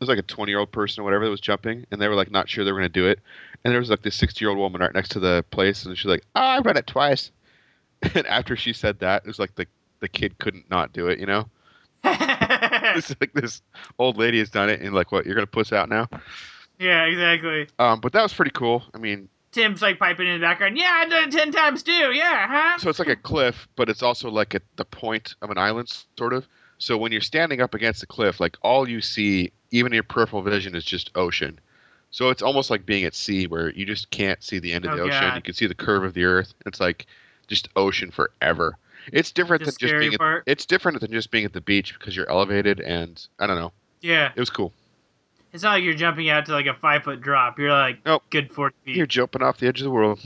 was 0.01 0.09
like 0.09 0.19
a 0.19 0.23
20 0.23 0.53
year 0.53 0.59
old 0.61 0.71
person 0.71 1.01
or 1.01 1.05
whatever 1.05 1.25
that 1.25 1.31
was 1.31 1.41
jumping, 1.41 1.85
and 1.91 2.01
they 2.01 2.07
were 2.09 2.15
like 2.15 2.31
not 2.31 2.49
sure 2.49 2.65
they 2.65 2.73
were 2.73 2.79
gonna 2.79 2.89
do 2.89 3.07
it. 3.07 3.19
And 3.65 3.73
there 3.73 3.81
was 3.81 3.91
like 3.91 4.03
this 4.03 4.15
60 4.17 4.45
year 4.45 4.51
old 4.51 4.59
woman 4.59 4.81
right 4.81 4.95
next 4.95 5.09
to 5.11 5.21
the 5.21 5.45
place, 5.51 5.85
and 5.85 5.97
she's 5.97 6.07
like, 6.07 6.25
"Oh, 6.37 6.41
I've 6.41 6.67
run 6.67 6.77
it 6.77 6.87
twice." 6.87 7.33
And 8.15 8.27
after 8.29 8.55
she 8.55 8.73
said 8.73 9.01
that, 9.01 9.23
it 9.25 9.27
was 9.27 9.39
like 9.41 9.55
the 9.57 9.67
the 10.01 10.09
kid 10.09 10.39
couldn't 10.39 10.71
not 10.71 10.93
do 10.93 11.09
it. 11.09 11.19
You 11.19 11.27
know? 11.27 11.49
it's 12.05 13.15
like 13.21 13.33
this 13.33 13.61
old 13.99 14.17
lady 14.17 14.39
has 14.39 14.51
done 14.51 14.71
it, 14.71 14.81
and 14.81 14.95
like, 14.95 15.11
what? 15.11 15.27
You're 15.27 15.35
gonna 15.35 15.47
puss 15.47 15.73
out 15.73 15.89
now? 15.89 16.09
Yeah, 16.81 17.07
exactly. 17.07 17.67
Um, 17.81 17.99
but 17.99 18.13
that 18.13 18.23
was 18.23 18.33
pretty 18.33 18.53
cool. 18.53 18.85
I 18.95 18.99
mean, 18.99 19.29
Tim's 19.53 19.81
like 19.83 19.99
piping 19.99 20.27
in 20.27 20.41
the 20.41 20.45
background. 20.47 20.77
Yeah, 20.77 20.91
I 20.95 21.09
done 21.09 21.29
it 21.29 21.33
ten 21.33 21.51
times 21.53 21.83
too. 21.83 22.13
Yeah, 22.13 22.47
huh? 22.49 22.79
so 22.79 22.91
it's 22.91 22.99
like 22.99 23.09
a 23.09 23.17
cliff, 23.17 23.67
but 23.77 23.89
it's 23.89 24.03
also 24.03 24.31
like 24.31 24.55
at 24.55 24.63
the 24.77 24.85
point 24.85 25.35
of 25.43 25.51
an 25.51 25.59
island, 25.59 25.89
sort 26.19 26.33
of. 26.33 26.47
So 26.79 26.97
when 26.97 27.11
you're 27.13 27.21
standing 27.21 27.61
up 27.61 27.75
against 27.75 28.01
the 28.01 28.07
cliff, 28.07 28.41
like 28.41 28.57
all 28.63 28.89
you 28.89 29.01
see, 29.01 29.51
even 29.71 29.93
your 29.93 30.03
peripheral 30.03 30.43
vision, 30.43 30.75
is 30.75 30.85
just 30.85 31.11
ocean. 31.15 31.59
So 32.11 32.31
it's 32.31 32.43
almost 32.43 32.71
like 32.71 32.87
being 32.87 33.05
at 33.05 33.15
sea, 33.15 33.47
where 33.47 33.71
you 33.71 33.85
just 33.85 34.11
can't 34.11 34.43
see 34.43 34.59
the 34.59 34.73
end 34.73 34.85
of 34.85 34.93
Oh, 34.93 34.97
the 34.97 35.03
ocean. 35.03 35.21
God. 35.21 35.37
You 35.37 35.43
can 35.43 35.55
see 35.55 35.67
the 35.67 35.75
curve 35.75 36.05
of 36.05 36.15
the 36.15 36.25
earth. 36.25 36.55
It's 36.67 36.81
like 36.81 37.07
just 37.49 37.69
ocean 37.77 38.11
forever. 38.11 38.77
It's 39.13 39.33
different 39.33 39.61
The 39.65 39.71
than 39.73 39.77
just 39.79 39.99
being. 39.99 40.15
At, 40.15 40.43
it's 40.47 40.67
different 40.67 41.01
than 41.01 41.11
just 41.11 41.31
being 41.31 41.45
at 41.45 41.53
the 41.53 41.61
beach 41.61 41.95
because 41.99 42.15
you're 42.17 42.29
elevated, 42.31 42.81
and 42.81 43.27
I 43.39 43.47
don't 43.47 43.57
know. 43.57 43.73
Yeah, 44.01 44.31
It 44.37 44.41
was 44.41 44.51
cool. 44.51 44.73
It's 45.53 45.63
not 45.63 45.73
like 45.73 45.85
you're 45.85 45.95
jumping 45.95 46.29
out 46.29 46.47
to 46.47 46.53
like 46.53 46.67
a 46.67 46.75
five 46.75 47.03
foot 47.05 47.21
drop. 47.21 47.59
You're 47.59 47.73
like 47.73 47.99
Nope. 48.05 48.23
good 48.31 48.53
forty 48.53 48.77
feet. 48.85 48.97
You're 48.97 49.07
jumping 49.07 49.43
off 49.43 49.59
the 49.59 49.67
edge 49.69 49.81
of 49.81 49.85
the 49.85 49.91
world. 49.91 50.21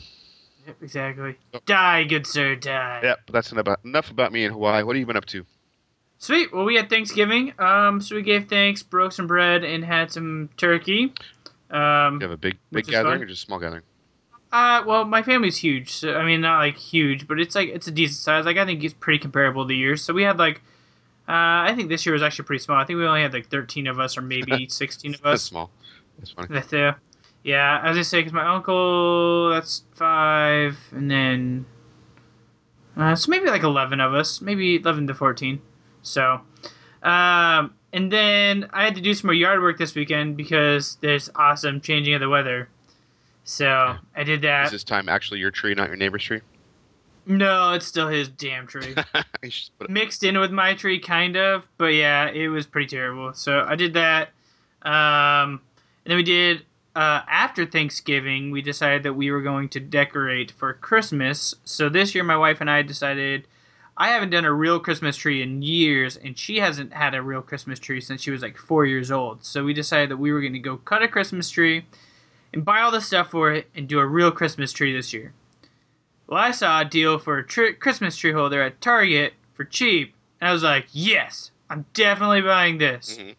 Yep, 0.67 0.77
exactly. 0.83 1.37
Die, 1.67 2.05
good 2.05 2.27
sir, 2.27 2.55
die. 2.55 3.01
Yep, 3.03 3.21
but 3.27 3.33
that's 3.33 3.51
enough 3.53 3.63
about, 3.63 3.81
enough 3.85 4.11
about 4.11 4.33
me 4.33 4.45
in 4.45 4.53
Hawaii. 4.53 4.83
What 4.85 4.95
have 4.95 5.01
you 5.01 5.07
been 5.07 5.17
up 5.17 5.25
to? 5.27 5.45
Sweet. 6.19 6.53
Well, 6.53 6.65
we 6.65 6.77
had 6.77 6.89
Thanksgiving. 6.89 7.53
Um, 7.59 8.01
so 8.01 8.15
we 8.15 8.23
gave 8.23 8.49
thanks, 8.49 8.81
broke 8.83 9.11
some 9.11 9.27
bread, 9.27 9.65
and 9.65 9.85
had 9.85 10.13
some 10.13 10.51
turkey. 10.57 11.13
Um, 11.69 12.15
You 12.21 12.21
have 12.23 12.31
a 12.31 12.37
big 12.37 12.59
big 12.71 12.87
gathering 12.87 13.15
fine. 13.15 13.23
or 13.23 13.27
just 13.27 13.43
small 13.43 13.59
gathering? 13.59 13.83
Uh, 14.53 14.85
well, 14.87 15.05
my 15.05 15.23
family's 15.23 15.57
huge. 15.57 15.93
So 15.95 16.15
I 16.15 16.25
mean, 16.25 16.43
not 16.43 16.59
like 16.59 16.77
huge, 16.77 17.27
but 17.27 17.41
it's 17.41 17.55
like 17.57 17.71
it's 17.71 17.89
a 17.89 17.91
decent 17.91 18.19
size. 18.19 18.45
Like 18.45 18.57
I 18.59 18.65
think 18.67 18.85
it's 18.85 18.95
pretty 18.95 19.19
comparable 19.19 19.67
to 19.67 19.75
yours. 19.75 20.05
So 20.05 20.13
we 20.15 20.23
had 20.23 20.39
like, 20.39 20.61
uh, 21.29 21.67
I 21.69 21.75
think 21.77 21.89
this 21.89 22.05
year 22.05 22.13
was 22.13 22.23
actually 22.23 22.47
pretty 22.47 22.63
small. 22.63 22.79
I 22.79 22.85
think 22.85 22.99
we 22.99 23.07
only 23.07 23.23
had 23.23 23.33
like 23.33 23.49
thirteen 23.49 23.87
of 23.87 24.01
us, 24.01 24.19
or 24.19 24.23
maybe 24.23 24.67
sixteen 24.71 25.15
of 25.15 25.21
us. 25.21 25.25
That's 25.25 25.43
small. 25.43 25.71
That's 26.19 26.31
funny. 26.33 26.49
That's 26.51 26.73
uh, 26.73 26.95
yeah. 27.45 27.81
As 27.85 27.97
I 27.97 28.03
say, 28.03 28.21
because 28.21 28.33
my 28.33 28.47
uncle, 28.47 29.51
that's 29.51 29.85
five, 29.95 30.77
and 30.91 31.11
then, 31.11 31.65
uh, 32.97 33.15
so 33.15 33.31
maybe 33.31 33.47
like 33.47 33.63
eleven 33.63 34.01
of 34.01 34.15
us, 34.15 34.41
maybe 34.41 34.77
eleven 34.77 35.07
to 35.07 35.15
fourteen. 35.15 35.63
So, 36.03 36.41
um, 37.05 37.75
and 37.93 38.11
then 38.11 38.69
I 38.73 38.85
had 38.85 38.97
to 38.97 39.01
do 39.01 39.15
some 39.15 39.29
more 39.29 39.35
yard 39.35 39.63
work 39.63 39.79
this 39.79 39.95
weekend 39.95 40.37
because 40.37 40.97
there's 41.03 41.31
awesome 41.37 41.81
changing 41.81 42.15
of 42.15 42.21
the 42.21 42.29
weather. 42.29 42.69
So 43.45 43.97
I 44.17 44.25
did 44.25 44.43
that. 44.43 44.67
Is 44.67 44.73
this 44.73 44.85
time 44.85 45.09
actually 45.09 45.41
your 45.41 45.51
tree, 45.51 45.75
not 45.75 45.89
your 45.89 45.97
neighbor's 45.97 46.25
tree? 46.25 46.41
No, 47.27 47.73
it's 47.73 47.87
still 47.87 48.09
his 48.09 48.29
damn 48.29 48.67
tree. 48.67 48.95
Mixed 49.89 50.25
in 50.25 50.39
with 50.39 50.51
my 50.51 50.75
tree, 50.75 50.99
kind 50.99 51.37
of, 51.37 51.65
but 51.79 51.95
yeah, 51.95 52.29
it 52.29 52.49
was 52.49 52.67
pretty 52.67 52.89
terrible. 52.89 53.33
So 53.35 53.65
I 53.67 53.77
did 53.77 53.95
that. 53.95 54.31
Um, 54.83 55.61
and 56.05 56.11
then 56.11 56.17
we 56.17 56.25
did, 56.25 56.65
uh, 56.97 57.23
after 57.29 57.65
Thanksgiving, 57.65 58.51
we 58.51 58.61
decided 58.61 59.05
that 59.05 59.15
we 59.15 59.31
were 59.31 59.43
going 59.43 59.69
to 59.71 59.81
decorate 59.81 60.51
for 60.51 60.73
Christmas. 60.75 61.55
So 61.65 61.89
this 61.89 62.15
year, 62.15 62.25
my 62.25 62.37
wife 62.37 62.61
and 62.61 62.69
I 62.69 62.83
decided 62.83 63.47
I 63.97 64.09
haven't 64.09 64.31
done 64.31 64.45
a 64.45 64.53
real 64.53 64.81
Christmas 64.81 65.17
tree 65.17 65.43
in 65.43 65.63
years, 65.63 66.17
and 66.17 66.37
she 66.37 66.59
hasn't 66.59 66.93
had 66.93 67.15
a 67.15 67.23
real 67.23 67.43
Christmas 67.43 67.79
tree 67.79 68.01
since 68.01 68.23
she 68.23 68.31
was 68.31 68.43
like 68.43 68.57
four 68.57 68.85
years 68.85 69.11
old. 69.11 69.45
So 69.45 69.65
we 69.65 69.75
decided 69.75 70.11
that 70.11 70.17
we 70.17 70.33
were 70.33 70.41
going 70.41 70.55
to 70.55 70.59
go 70.59 70.79
cut 70.79 71.03
a 71.03 71.09
Christmas 71.09 71.51
tree 71.51 71.85
and 72.53 72.65
buy 72.65 72.81
all 72.81 72.91
the 72.91 73.01
stuff 73.01 73.31
for 73.31 73.53
it 73.53 73.69
and 73.77 73.87
do 73.87 74.01
a 74.01 74.07
real 74.07 74.33
Christmas 74.33 74.73
tree 74.73 74.93
this 74.93 75.13
year. 75.13 75.33
Well, 76.33 76.41
I 76.43 76.51
saw 76.53 76.81
a 76.81 76.85
deal 76.87 77.19
for 77.19 77.37
a 77.37 77.47
tr- 77.47 77.73
Christmas 77.79 78.17
tree 78.17 78.33
holder 78.33 78.63
at 78.63 78.81
Target 78.81 79.35
for 79.53 79.65
cheap, 79.67 80.15
and 80.41 80.49
I 80.49 80.53
was 80.55 80.63
like, 80.63 80.87
"Yes, 80.91 81.51
I'm 81.69 81.85
definitely 81.93 82.41
buying 82.41 82.79
this." 82.79 83.19
Mhm. 83.19 83.35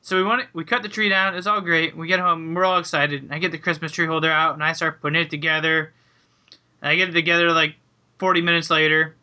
So 0.00 0.16
we 0.16 0.24
want 0.24 0.48
we 0.52 0.64
cut 0.64 0.82
the 0.82 0.88
tree 0.88 1.08
down. 1.08 1.36
It's 1.36 1.46
all 1.46 1.60
great. 1.60 1.96
We 1.96 2.08
get 2.08 2.18
home, 2.18 2.52
we're 2.52 2.64
all 2.64 2.78
excited. 2.80 3.28
I 3.30 3.38
get 3.38 3.52
the 3.52 3.58
Christmas 3.58 3.92
tree 3.92 4.06
holder 4.06 4.32
out, 4.32 4.54
and 4.54 4.64
I 4.64 4.72
start 4.72 5.00
putting 5.00 5.22
it 5.22 5.30
together. 5.30 5.92
And 6.82 6.88
I 6.90 6.96
get 6.96 7.08
it 7.10 7.12
together 7.12 7.52
like 7.52 7.76
40 8.18 8.42
minutes 8.42 8.68
later, 8.68 9.14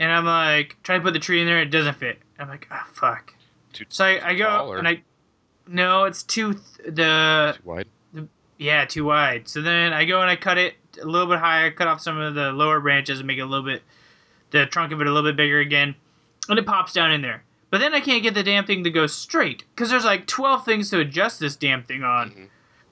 and 0.00 0.10
I'm 0.10 0.24
like 0.24 0.78
trying 0.82 0.98
to 0.98 1.04
put 1.04 1.12
the 1.12 1.20
tree 1.20 1.40
in 1.40 1.46
there. 1.46 1.60
It 1.62 1.70
doesn't 1.70 1.94
fit. 1.98 2.18
I'm 2.36 2.48
like, 2.48 2.66
"Oh 2.72 2.82
fuck." 2.94 3.32
Too- 3.72 3.84
So 3.90 4.04
I, 4.06 4.30
I 4.30 4.34
go 4.34 4.66
or- 4.66 4.78
and 4.78 4.88
I, 4.88 5.02
no, 5.68 6.02
it's 6.06 6.24
too 6.24 6.54
th- 6.54 6.96
the 6.96 7.54
Too 7.56 7.62
wide. 7.62 7.86
yeah, 8.58 8.86
too 8.86 9.04
wide. 9.04 9.46
So 9.46 9.62
then 9.62 9.92
I 9.92 10.04
go 10.04 10.20
and 10.20 10.28
I 10.28 10.34
cut 10.34 10.58
it 10.58 10.74
a 11.00 11.06
little 11.06 11.26
bit 11.28 11.38
higher, 11.38 11.70
cut 11.70 11.88
off 11.88 12.00
some 12.00 12.18
of 12.18 12.34
the 12.34 12.52
lower 12.52 12.80
branches 12.80 13.20
and 13.20 13.26
make 13.26 13.38
it 13.38 13.42
a 13.42 13.46
little 13.46 13.64
bit, 13.64 13.82
the 14.50 14.66
trunk 14.66 14.92
of 14.92 15.00
it 15.00 15.06
a 15.06 15.12
little 15.12 15.30
bit 15.30 15.36
bigger 15.36 15.60
again, 15.60 15.94
and 16.48 16.58
it 16.58 16.66
pops 16.66 16.92
down 16.92 17.12
in 17.12 17.22
there. 17.22 17.42
But 17.70 17.78
then 17.78 17.94
I 17.94 18.00
can't 18.00 18.22
get 18.22 18.34
the 18.34 18.42
damn 18.42 18.66
thing 18.66 18.84
to 18.84 18.90
go 18.90 19.06
straight 19.06 19.64
because 19.74 19.88
there's 19.88 20.04
like 20.04 20.26
12 20.26 20.64
things 20.64 20.90
to 20.90 21.00
adjust 21.00 21.40
this 21.40 21.56
damn 21.56 21.82
thing 21.82 22.02
on. 22.02 22.30
Mhm. 22.30 22.48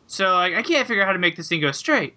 So 0.07 0.33
like 0.35 0.55
I 0.55 0.63
can't 0.63 0.89
figure 0.89 1.03
out 1.03 1.07
how 1.07 1.13
to 1.13 1.19
make 1.19 1.37
this 1.37 1.49
thing 1.49 1.61
go 1.61 1.71
straight. 1.73 2.17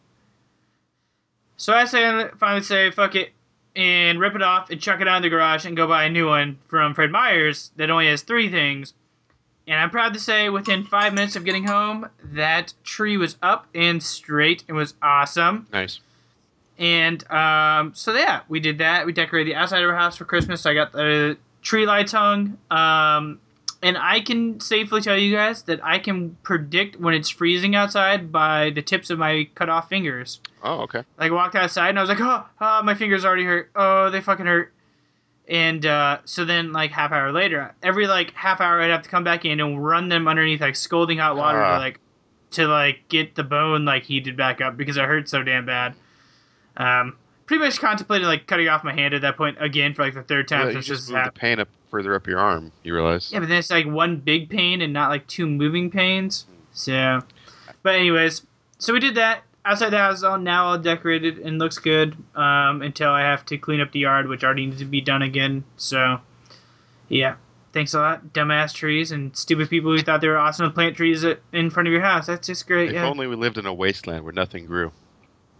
So 1.58 1.74
I 1.74 1.86
say 1.86 2.30
finally 2.38 2.64
say 2.64 2.90
fuck 2.90 3.16
it 3.16 3.34
and 3.76 4.20
rip 4.20 4.36
it 4.36 4.42
off 4.42 4.70
and 4.70 4.82
chuck 4.82 5.02
it 5.02 5.08
out 5.08 5.18
in 5.18 5.24
the 5.24 5.30
garage 5.30 5.66
and 5.66 5.76
go 5.76 5.88
buy 5.88 6.06
a 6.06 6.10
new 6.10 6.28
one 6.28 6.60
from 6.68 6.94
Fred 6.94 7.12
Meyer's 7.12 7.72
that 7.76 7.90
only 7.90 8.08
has 8.08 8.22
three 8.22 8.50
things. 8.50 8.94
And 9.68 9.80
I'm 9.80 9.90
proud 9.90 10.14
to 10.14 10.20
say 10.20 10.50
within 10.50 10.84
five 10.84 11.14
minutes 11.14 11.36
of 11.36 11.46
getting 11.46 11.66
home, 11.66 12.10
that 12.24 12.74
tree 12.84 13.18
was 13.18 13.38
up 13.42 13.68
and 13.74 14.04
straight. 14.04 14.64
It 14.68 14.74
was 14.74 14.94
awesome. 15.02 15.68
Nice. 15.72 16.00
And 16.78 17.30
um, 17.32 17.94
so 17.94 18.14
yeah, 18.14 18.42
we 18.50 18.60
did 18.60 18.80
that. 18.80 19.06
We 19.06 19.14
decorated 19.14 19.52
the 19.52 19.56
outside 19.56 19.82
of 19.82 19.90
our 19.90 19.96
house 19.96 20.18
for 20.18 20.26
Christmas. 20.26 20.66
I 20.66 20.74
got 20.74 20.92
the 20.92 21.38
tree 21.62 21.86
lights 21.86 22.12
hung. 22.12 22.58
Um, 22.70 23.40
and 23.82 23.98
I 23.98 24.22
can 24.22 24.60
safely 24.62 25.02
tell 25.02 25.18
you 25.18 25.36
guys 25.36 25.64
that 25.64 25.84
I 25.84 26.00
can 26.00 26.38
predict 26.42 27.00
when 27.00 27.14
it's 27.14 27.30
freezing 27.30 27.76
outside 27.76 28.32
by 28.32 28.70
the 28.70 28.82
tips 28.82 29.10
of 29.10 29.20
my 29.20 29.50
cut 29.56 29.70
off 29.70 29.90
fingers. 29.90 30.40
Oh, 30.64 30.82
okay. 30.82 31.04
Like 31.18 31.32
I 31.32 31.36
walked 31.36 31.56
outside 31.56 31.90
and 31.90 32.00
I 32.00 32.02
was 32.02 32.10
like, 32.10 32.22
oh, 32.22 32.46
oh 32.62 32.84
my 32.84 32.96
fingers 32.96 33.26
already 33.26 33.44
hurt. 33.44 33.70
Oh, 33.76 34.10
they 34.10 34.22
fucking 34.22 34.46
hurt. 34.46 34.72
And 35.48 35.86
uh, 35.86 36.20
so 36.26 36.46
then, 36.46 36.72
like 36.72 36.92
half 36.92 37.12
hour 37.12 37.32
later, 37.32 37.74
every 37.84 38.08
like 38.08 38.32
half 38.34 38.62
hour, 38.62 38.82
I'd 38.82 38.90
have 38.92 39.02
to 39.04 39.10
come 39.10 39.24
back 39.26 39.44
in 39.44 39.60
and 39.60 39.84
run 39.86 40.08
them 40.10 40.28
underneath 40.28 40.62
like 40.62 40.76
scalding 40.76 41.18
hot 41.18 41.36
water 41.36 41.62
Ah. 41.62 41.74
to 41.74 41.80
like 41.80 42.00
to 42.52 42.68
like 42.68 43.08
get 43.10 43.36
the 43.36 43.44
bone 43.44 43.84
like 43.84 44.04
heated 44.04 44.38
back 44.38 44.62
up 44.62 44.78
because 44.78 44.96
it 44.96 45.04
hurt 45.04 45.28
so 45.28 45.44
damn 45.44 45.66
bad. 45.66 45.96
Um, 46.78 47.18
pretty 47.46 47.64
much 47.64 47.80
contemplated 47.80 48.26
like 48.28 48.48
cutting 48.48 48.68
off 48.70 48.84
my 48.84 48.94
hand 48.94 49.14
at 49.14 49.22
that 49.22 49.36
point 49.38 49.58
again 49.60 49.94
for 49.94 50.04
like 50.04 50.14
the 50.14 50.24
third 50.24 50.48
time 50.48 50.62
Yeah, 50.62 50.66
you 50.68 50.74
since 50.76 50.88
this 50.88 50.98
just 50.98 51.02
has 51.02 51.10
moved 51.10 51.16
the 51.18 51.24
happened. 51.24 51.36
pain 51.42 51.60
up 51.60 51.68
further 51.92 52.16
up 52.16 52.26
your 52.26 52.40
arm. 52.40 52.72
You 52.84 52.94
realize? 52.94 53.32
Yeah, 53.32 53.40
but 53.40 53.50
then 53.50 53.58
it's 53.58 53.70
like 53.70 53.86
one 53.86 54.18
big 54.18 54.50
pain 54.50 54.82
and 54.82 54.94
not 54.94 55.10
like 55.10 55.28
two 55.28 55.46
moving 55.46 55.92
pains. 55.92 56.46
So, 56.72 57.20
but 57.84 57.96
anyways, 57.96 58.44
so 58.80 58.94
we 58.94 59.00
did 59.00 59.16
that. 59.16 59.44
Outside 59.66 59.92
the 59.92 59.98
house 59.98 60.18
is 60.18 60.24
all 60.24 60.38
now 60.38 60.66
all 60.66 60.78
decorated 60.78 61.40
and 61.40 61.58
looks 61.58 61.78
good. 61.78 62.18
Um, 62.36 62.82
until 62.82 63.10
I 63.10 63.22
have 63.22 63.46
to 63.46 63.58
clean 63.58 63.80
up 63.80 63.92
the 63.92 64.00
yard, 64.00 64.28
which 64.28 64.44
already 64.44 64.66
needs 64.66 64.80
to 64.80 64.86
be 64.86 65.02
done 65.02 65.22
again. 65.22 65.64
So, 65.78 66.20
yeah. 67.08 67.36
Thanks 67.72 67.96
a 67.96 68.00
lot, 68.00 68.34
dumbass 68.34 68.72
trees 68.72 69.12
and 69.12 69.36
stupid 69.36 69.68
people 69.68 69.92
who 69.92 69.98
thought 70.04 70.22
they 70.22 70.28
were 70.28 70.38
awesome 70.38 70.68
to 70.68 70.74
plant 70.74 70.96
trees 70.96 71.26
in 71.52 71.72
front 71.72 71.88
of 71.88 71.92
your 71.92 72.02
house. 72.02 72.28
That's 72.28 72.46
just 72.46 72.68
great. 72.68 72.90
If 72.90 72.94
yeah. 72.94 73.08
only 73.08 73.26
we 73.26 73.36
lived 73.36 73.58
in 73.58 73.66
a 73.66 73.74
wasteland 73.74 74.24
where 74.24 74.32
nothing 74.32 74.68
grew. 74.68 74.92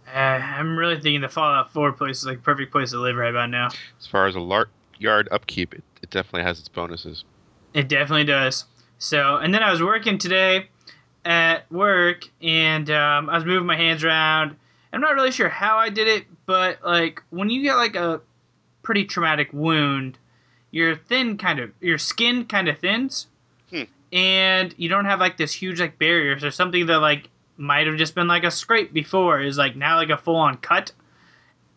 Uh, 0.06 0.18
I'm 0.18 0.76
really 0.76 0.94
thinking 0.94 1.22
the 1.22 1.28
Fallout 1.28 1.72
4 1.72 1.90
place 1.92 2.18
is 2.18 2.26
like 2.26 2.38
a 2.38 2.42
perfect 2.42 2.70
place 2.70 2.92
to 2.92 3.00
live 3.00 3.16
right 3.16 3.30
about 3.30 3.50
now. 3.50 3.70
As 3.98 4.06
far 4.06 4.28
as 4.28 4.36
a 4.36 4.40
lar- 4.40 4.68
yard 4.96 5.28
upkeep, 5.32 5.74
it, 5.74 5.82
it 6.02 6.10
definitely 6.10 6.44
has 6.44 6.60
its 6.60 6.68
bonuses. 6.68 7.24
It 7.72 7.88
definitely 7.88 8.26
does. 8.26 8.66
So, 8.98 9.36
and 9.36 9.52
then 9.52 9.64
I 9.64 9.72
was 9.72 9.82
working 9.82 10.18
today 10.18 10.68
at 11.24 11.70
work, 11.72 12.28
and 12.42 12.90
um, 12.90 13.30
I 13.30 13.36
was 13.36 13.44
moving 13.44 13.66
my 13.66 13.76
hands 13.76 14.04
around. 14.04 14.56
I'm 14.92 15.00
not 15.00 15.14
really 15.14 15.30
sure 15.32 15.48
how 15.48 15.76
I 15.78 15.88
did 15.88 16.06
it, 16.06 16.24
but 16.46 16.78
like 16.84 17.22
when 17.30 17.50
you 17.50 17.62
get 17.62 17.76
like 17.76 17.96
a 17.96 18.20
pretty 18.82 19.04
traumatic 19.04 19.48
wound, 19.52 20.18
your 20.70 20.94
thin 20.96 21.36
kind 21.38 21.58
of 21.58 21.70
your 21.80 21.98
skin 21.98 22.44
kind 22.44 22.68
of 22.68 22.78
thins, 22.78 23.26
Hmm. 23.70 23.82
and 24.12 24.74
you 24.76 24.88
don't 24.88 25.06
have 25.06 25.18
like 25.20 25.36
this 25.36 25.52
huge 25.52 25.80
like 25.80 25.98
barrier. 25.98 26.38
So 26.38 26.50
something 26.50 26.86
that 26.86 26.98
like 26.98 27.28
might 27.56 27.86
have 27.86 27.96
just 27.96 28.14
been 28.14 28.28
like 28.28 28.44
a 28.44 28.50
scrape 28.50 28.92
before 28.92 29.40
is 29.40 29.56
like 29.58 29.74
now 29.76 29.96
like 29.96 30.10
a 30.10 30.16
full 30.16 30.36
on 30.36 30.58
cut, 30.58 30.92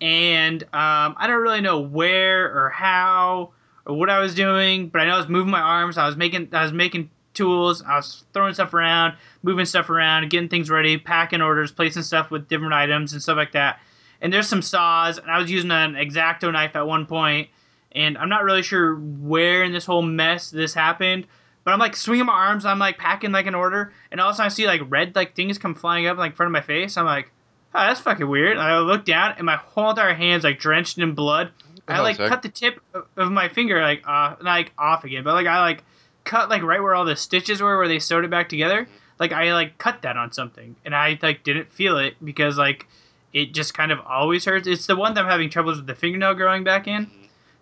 and 0.01 0.63
um, 0.63 1.15
I 1.17 1.25
don't 1.27 1.41
really 1.41 1.61
know 1.61 1.79
where 1.79 2.45
or 2.45 2.69
how 2.69 3.51
or 3.85 3.95
what 3.95 4.09
I 4.09 4.19
was 4.19 4.35
doing, 4.35 4.89
but 4.89 5.01
I 5.01 5.05
know 5.05 5.15
I 5.15 5.17
was 5.17 5.29
moving 5.29 5.49
my 5.51 5.61
arms. 5.61 5.97
I 5.97 6.05
was 6.05 6.17
making 6.17 6.49
I 6.51 6.63
was 6.63 6.73
making 6.73 7.09
tools. 7.37 7.81
I 7.81 7.95
was 7.95 8.25
throwing 8.33 8.53
stuff 8.53 8.73
around, 8.73 9.15
moving 9.43 9.65
stuff 9.65 9.89
around, 9.89 10.29
getting 10.29 10.49
things 10.49 10.69
ready, 10.69 10.97
packing 10.97 11.41
orders, 11.41 11.71
placing 11.71 12.03
stuff 12.03 12.31
with 12.31 12.47
different 12.47 12.73
items 12.73 13.13
and 13.13 13.21
stuff 13.21 13.37
like 13.37 13.53
that. 13.53 13.79
And 14.19 14.33
there's 14.33 14.47
some 14.49 14.61
saws, 14.61 15.17
and 15.19 15.29
I 15.29 15.37
was 15.37 15.49
using 15.51 15.71
an 15.71 15.93
exacto 15.93 16.51
knife 16.51 16.75
at 16.75 16.87
one 16.87 17.05
point, 17.05 17.49
and 17.91 18.17
I'm 18.17 18.29
not 18.29 18.43
really 18.43 18.63
sure 18.63 18.95
where 18.95 19.63
in 19.63 19.71
this 19.71 19.85
whole 19.85 20.01
mess 20.01 20.49
this 20.49 20.73
happened. 20.73 21.27
But 21.63 21.73
I'm 21.73 21.79
like 21.79 21.95
swinging 21.95 22.25
my 22.25 22.33
arms, 22.33 22.65
I'm 22.65 22.79
like 22.79 22.97
packing 22.97 23.31
like 23.31 23.45
an 23.45 23.53
order, 23.55 23.93
and 24.11 24.19
all 24.21 24.29
of 24.29 24.33
a 24.33 24.37
sudden 24.37 24.45
I 24.47 24.49
see 24.53 24.65
like 24.67 24.81
red 24.89 25.15
like 25.15 25.35
things 25.35 25.57
come 25.57 25.75
flying 25.75 26.07
up 26.07 26.17
like 26.17 26.31
in 26.31 26.35
front 26.35 26.47
of 26.47 26.53
my 26.53 26.61
face. 26.61 26.97
I'm 26.97 27.05
like, 27.05 27.29
oh, 27.75 27.79
that's 27.79 27.99
fucking 27.99 28.27
weird. 28.27 28.53
And 28.53 28.61
I 28.61 28.79
look 28.79 29.05
down, 29.05 29.33
and 29.37 29.45
my 29.45 29.57
whole 29.57 29.89
entire 29.91 30.13
hand's 30.13 30.43
like 30.45 30.59
drenched 30.59 30.97
in 30.97 31.13
blood, 31.13 31.51
I 31.87 31.99
like 32.01 32.17
cut 32.29 32.41
the 32.41 32.49
tip 32.49 32.79
of- 32.93 33.31
my 33.31 33.49
finger 33.49 33.81
like 33.81 34.07
off, 34.07 34.37
like 34.41 34.71
off 34.77 35.03
again, 35.03 35.23
but 35.23 35.33
like 35.33 35.45
I 35.45 35.59
like 35.59 35.83
cut 36.27 36.49
like 36.49 36.61
right 36.61 36.81
where 36.81 36.93
all 36.93 37.05
the 37.05 37.15
stitches 37.15 37.61
were 37.61 37.77
where 37.77 37.87
they 37.87 37.99
sewed 37.99 38.25
it 38.25 38.29
back 38.29 38.49
together. 38.49 38.87
Like 39.17 39.31
I 39.31 39.53
like 39.53 39.77
cut 39.79 40.03
that 40.03 40.17
on 40.17 40.31
something, 40.31 40.75
and 40.85 40.93
I 40.93 41.17
like 41.21 41.43
didn't 41.43 41.71
feel 41.71 41.97
it 41.97 42.15
because 42.23 42.57
like 42.57 42.85
it 43.33 43.53
just 43.53 43.73
kind 43.73 43.91
of 43.91 43.99
always 44.01 44.45
hurts. 44.45 44.67
It's 44.67 44.85
the 44.85 44.95
one 44.95 45.15
that 45.15 45.23
I'm 45.23 45.31
having 45.31 45.49
troubles 45.49 45.77
with 45.77 45.87
the 45.87 45.95
fingernail 45.95 46.35
growing 46.35 46.63
back 46.63 46.87
in. 46.87 47.09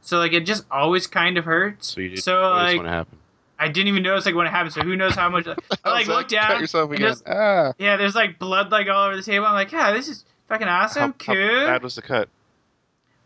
So 0.01 0.17
like 0.17 0.33
it 0.33 0.41
just 0.41 0.65
always 0.69 1.07
kind 1.07 1.37
of 1.37 1.45
hurts. 1.45 1.87
So 1.87 2.01
you 2.01 2.09
didn't 2.09 2.23
so 2.23 2.41
like 2.41 2.77
when 2.77 2.87
it 2.87 2.89
happened. 2.89 3.19
I 3.57 3.69
didn't 3.69 3.87
even 3.87 4.03
notice 4.03 4.25
like 4.25 4.35
when 4.35 4.47
it 4.47 4.49
happened. 4.49 4.73
So 4.73 4.81
who 4.81 4.97
knows 4.97 5.15
how 5.15 5.29
much? 5.29 5.47
I 5.83 5.89
like 5.89 6.07
Zach, 6.07 6.15
looked 6.15 6.29
down. 6.31 6.47
Cut 6.47 6.59
yourself 6.61 6.91
again. 6.91 7.07
just- 7.07 7.23
ah. 7.27 7.73
yeah, 7.77 7.95
there's 7.95 8.15
like 8.15 8.37
blood 8.37 8.71
like 8.71 8.87
all 8.89 9.05
over 9.07 9.15
the 9.15 9.23
table. 9.23 9.45
I'm 9.45 9.53
like, 9.53 9.71
yeah, 9.71 9.93
this 9.93 10.09
is 10.09 10.25
fucking 10.49 10.67
awesome. 10.67 11.15
How, 11.19 11.33
cool. 11.33 11.59
how 11.59 11.65
bad 11.67 11.83
was 11.83 11.95
the 11.95 12.01
cut? 12.01 12.27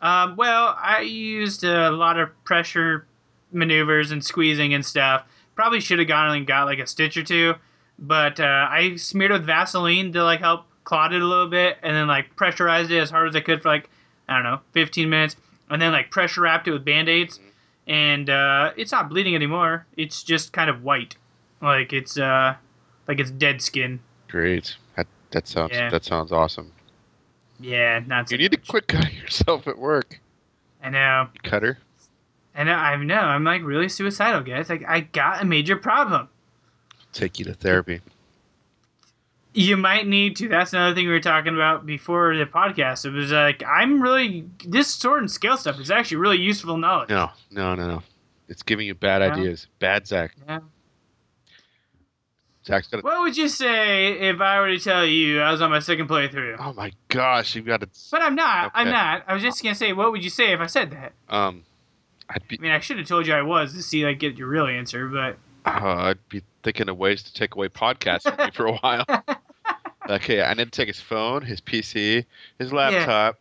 Um, 0.02 0.38
well, 0.38 0.78
I 0.80 1.02
used 1.02 1.64
a 1.64 1.92
lot 1.92 2.20
of 2.20 2.30
pressure 2.46 3.06
maneuvers 3.52 4.12
and 4.12 4.24
squeezing 4.24 4.74
and 4.74 4.86
stuff. 4.86 5.24
Probably 5.56 5.80
should 5.80 6.00
have 6.00 6.08
gone 6.08 6.36
and 6.36 6.48
got 6.48 6.66
like 6.66 6.80
a 6.80 6.88
stitch 6.88 7.18
or 7.18 7.24
two, 7.24 7.54
but 7.98 8.40
uh, 8.40 8.68
I 8.70 8.96
smeared 8.96 9.32
with 9.32 9.46
Vaseline 9.46 10.14
to 10.14 10.24
like 10.24 10.40
help 10.40 10.66
clot 10.86 11.14
it 11.14 11.22
a 11.22 11.26
little 11.26 11.48
bit, 11.50 11.78
and 11.84 11.96
then 11.96 12.08
like 12.08 12.36
pressurized 12.36 12.92
it 12.92 13.00
as 13.00 13.10
hard 13.12 13.28
as 13.30 13.36
I 13.36 13.42
could 13.42 13.62
for 13.62 13.70
like 13.70 13.90
I 14.28 14.36
don't 14.36 14.44
know, 14.44 14.60
15 14.74 15.10
minutes, 15.10 15.36
and 15.70 15.82
then 15.82 15.92
like 15.92 16.12
pressure 16.12 16.42
wrapped 16.42 16.68
it 16.68 16.72
with 16.72 16.86
band 16.86 17.10
aids, 17.10 17.40
and 17.88 18.30
uh, 18.30 18.72
it's 18.78 18.92
not 18.92 19.10
bleeding 19.10 19.36
anymore. 19.36 19.86
It's 19.98 20.24
just 20.24 20.54
kind 20.54 20.70
of 20.70 20.84
white, 20.84 21.16
like 21.62 21.92
it's 21.94 22.18
uh, 22.18 22.56
like 23.08 23.20
it's 23.20 23.32
dead 23.32 23.62
skin. 23.62 24.00
Great. 24.30 24.76
That 24.96 25.08
that 25.32 25.48
sounds 25.48 25.72
Yeah. 25.74 25.90
that 25.90 26.06
sounds 26.06 26.32
awesome. 26.32 26.72
Yeah, 27.60 28.00
not 28.08 28.30
so 28.30 28.36
You 28.36 28.40
need 28.40 28.52
to 28.54 28.58
quit 28.58 28.88
cutting 28.88 29.16
yourself 29.22 29.68
at 29.68 29.78
work. 29.78 30.22
I 30.82 30.90
know. 30.90 31.28
Cutter. 31.44 31.80
And 32.60 32.70
I 32.70 32.94
know 32.98 33.16
I'm 33.16 33.46
like 33.46 33.64
really 33.64 33.88
suicidal, 33.88 34.42
guys. 34.42 34.70
Like 34.70 34.84
I 34.86 35.00
got 35.00 35.42
a 35.42 35.46
major 35.46 35.78
problem. 35.78 36.28
Take 37.14 37.40
you 37.40 37.46
to 37.46 37.54
therapy. 37.54 38.02
You 39.54 39.78
might 39.78 40.06
need 40.06 40.36
to. 40.36 40.50
That's 40.50 40.74
another 40.74 40.94
thing 40.94 41.06
we 41.06 41.14
were 41.14 41.22
talking 41.22 41.56
about 41.56 41.86
before 41.86 42.36
the 42.36 42.46
podcast. 42.46 43.06
It 43.06 43.12
was 43.12 43.32
like 43.32 43.64
I'm 43.64 44.02
really 44.02 44.50
this 44.68 44.90
sword 44.94 45.22
and 45.22 45.32
scale 45.32 45.56
stuff 45.56 45.80
is 45.80 45.90
actually 45.90 46.18
really 46.18 46.38
useful 46.38 46.76
knowledge. 46.76 47.08
No, 47.08 47.30
no, 47.50 47.76
no, 47.76 47.88
no. 47.88 48.04
It's 48.50 48.62
giving 48.62 48.88
you 48.88 48.94
bad 48.94 49.22
Yeah. 49.22 49.32
ideas. 49.34 49.68
Bad 49.80 50.06
Zach. 50.06 50.36
Yeah. 50.46 50.60
Zach's 52.66 52.90
got. 52.90 53.06
What 53.06 53.22
would 53.22 53.38
you 53.38 53.48
say 53.48 54.20
if 54.30 54.42
I 54.42 54.60
were 54.60 54.68
to 54.68 54.80
tell 54.80 55.06
you 55.06 55.40
I 55.40 55.50
was 55.52 55.62
on 55.62 55.70
my 55.72 55.80
second 55.80 56.10
playthrough? 56.10 56.58
oh 56.60 56.74
my 56.74 56.92
gosh, 57.08 57.56
you've 57.56 57.66
got 57.66 57.80
to. 57.80 57.88
But 58.12 58.22
I'm 58.22 58.36
not. 58.36 58.72
I'm 58.76 58.90
not. 58.90 59.24
I 59.28 59.34
was 59.34 59.42
just 59.42 59.64
gonna 59.64 59.76
say, 59.76 59.94
what 59.94 60.12
would 60.12 60.26
you 60.26 60.30
say 60.30 60.52
if 60.52 60.60
I 60.60 60.66
said 60.66 60.92
that? 60.92 61.14
Um, 61.30 61.64
be. 62.48 62.58
I 62.60 62.62
mean, 62.62 62.72
I 62.72 62.80
should 62.80 62.98
have 63.00 63.08
told 63.08 63.26
you 63.28 63.34
I 63.34 63.42
was 63.42 63.74
to 63.74 63.82
see 63.84 64.06
like 64.06 64.20
get 64.20 64.38
your 64.38 64.48
real 64.48 64.68
answer, 64.68 65.08
but 65.08 65.38
Uh, 65.66 65.96
I'd 66.14 66.30
be 66.30 66.44
thinking 66.64 66.90
of 66.90 66.98
ways 66.98 67.24
to 67.24 67.34
take 67.34 67.56
away 67.56 67.70
podcasts 67.70 68.24
from 68.24 68.38
me 68.46 68.52
for 68.52 68.68
a 68.68 68.74
while. 68.78 69.06
Okay, 70.10 70.42
I 70.42 70.56
need 70.56 70.64
to 70.64 70.72
take 70.72 70.88
his 70.88 71.00
phone, 71.00 71.44
his 71.44 71.62
PC, 71.62 72.26
his 72.58 72.74
laptop. 72.74 73.38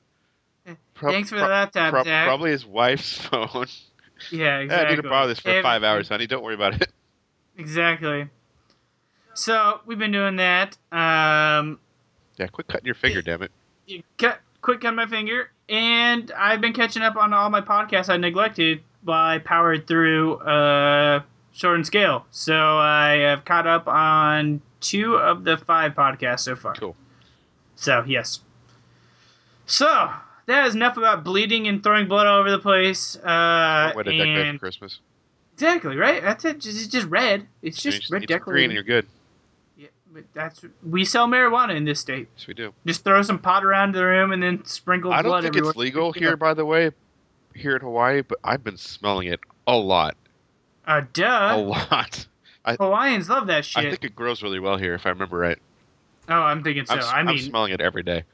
Prob- 0.92 1.12
thanks 1.14 1.30
for 1.30 1.36
the 1.36 1.42
prob- 1.42 1.50
laptop, 1.50 1.90
prob- 1.92 2.04
Zach. 2.06 2.26
Probably 2.26 2.50
his 2.50 2.66
wife's 2.66 3.16
phone. 3.26 3.48
yeah, 4.30 4.38
Yeah, 4.38 4.58
exactly. 4.58 4.86
I 4.86 4.90
need 4.90 4.96
to 5.02 5.08
borrow 5.08 5.26
this 5.28 5.38
for 5.40 5.48
Every- 5.48 5.62
five 5.62 5.82
hours, 5.82 6.10
honey. 6.10 6.26
Don't 6.26 6.42
worry 6.42 6.56
about 6.56 6.74
it. 6.82 6.92
Exactly. 7.56 8.28
So 9.34 9.80
we've 9.86 9.98
been 9.98 10.12
doing 10.12 10.36
that. 10.36 10.76
Um, 10.92 11.78
Yeah, 12.36 12.48
quit 12.48 12.66
cutting 12.66 12.84
your 12.86 12.94
finger, 12.96 13.22
damn 13.22 13.42
it. 13.42 13.52
you 13.86 14.02
cut 14.18 14.40
quick 14.60 14.84
on 14.84 14.94
my 14.94 15.06
finger, 15.06 15.50
and 15.68 16.32
I've 16.32 16.60
been 16.60 16.72
catching 16.72 17.02
up 17.02 17.16
on 17.16 17.32
all 17.32 17.50
my 17.50 17.60
podcasts 17.60 18.08
I 18.08 18.16
neglected 18.16 18.82
by 19.02 19.38
powered 19.38 19.86
through 19.86 20.36
uh, 20.38 21.22
Sword 21.52 21.76
and 21.76 21.86
Scale. 21.86 22.26
So 22.30 22.54
I 22.54 23.18
have 23.22 23.44
caught 23.44 23.66
up 23.66 23.86
on 23.88 24.60
two 24.80 25.16
of 25.16 25.44
the 25.44 25.56
five 25.56 25.94
podcasts 25.94 26.40
so 26.40 26.56
far. 26.56 26.74
Cool. 26.74 26.96
So 27.76 28.04
yes. 28.06 28.40
So 29.66 30.10
that 30.46 30.66
is 30.66 30.74
enough 30.74 30.96
about 30.96 31.24
bleeding 31.24 31.68
and 31.68 31.82
throwing 31.82 32.08
blood 32.08 32.26
all 32.26 32.40
over 32.40 32.50
the 32.50 32.58
place. 32.58 33.16
Uh, 33.16 33.92
Smart 33.92 33.96
way 33.96 34.02
to 34.04 34.10
decorate 34.10 34.36
for 34.36 34.42
and 34.42 34.60
Christmas. 34.60 35.00
exactly 35.54 35.96
right. 35.96 36.22
That's 36.22 36.44
it. 36.44 36.64
It's 36.64 36.86
just 36.86 37.06
red. 37.08 37.46
It's 37.62 37.80
just 37.80 38.00
just 38.00 38.12
red 38.12 38.26
decorating. 38.26 38.52
green 38.52 38.64
and 38.64 38.74
you're 38.74 38.82
good. 38.82 39.06
That's 40.34 40.64
we 40.84 41.04
sell 41.04 41.26
marijuana 41.28 41.74
in 41.76 41.84
this 41.84 42.00
state. 42.00 42.28
Yes, 42.36 42.46
we 42.46 42.54
do. 42.54 42.72
Just 42.86 43.04
throw 43.04 43.22
some 43.22 43.38
pot 43.38 43.64
around 43.64 43.94
the 43.94 44.04
room 44.04 44.32
and 44.32 44.42
then 44.42 44.64
sprinkle 44.64 45.12
I 45.12 45.22
don't 45.22 45.30
blood 45.30 45.42
think 45.44 45.54
everywhere. 45.56 45.70
it's 45.70 45.78
legal 45.78 46.12
here, 46.12 46.36
by 46.36 46.54
the 46.54 46.64
way, 46.64 46.90
here 47.54 47.74
in 47.76 47.82
Hawaii, 47.82 48.22
but 48.22 48.38
I've 48.44 48.62
been 48.64 48.76
smelling 48.76 49.28
it 49.28 49.40
a 49.66 49.76
lot. 49.76 50.16
Uh, 50.86 51.00
A 51.02 51.02
duh. 51.12 51.56
lot. 51.58 52.26
Hawaiians 52.66 53.28
love 53.28 53.46
that 53.46 53.64
shit. 53.64 53.84
I 53.84 53.90
think 53.90 54.04
it 54.04 54.14
grows 54.14 54.42
really 54.42 54.58
well 54.60 54.76
here, 54.76 54.94
if 54.94 55.06
I 55.06 55.10
remember 55.10 55.38
right. 55.38 55.58
oh, 56.28 56.34
I'm 56.34 56.62
thinking 56.62 56.84
so. 56.86 56.94
I'm, 56.94 57.00
I 57.02 57.18
I'm 57.20 57.26
mean, 57.26 57.38
smelling 57.38 57.72
it 57.72 57.80
every 57.80 58.02
day. 58.02 58.24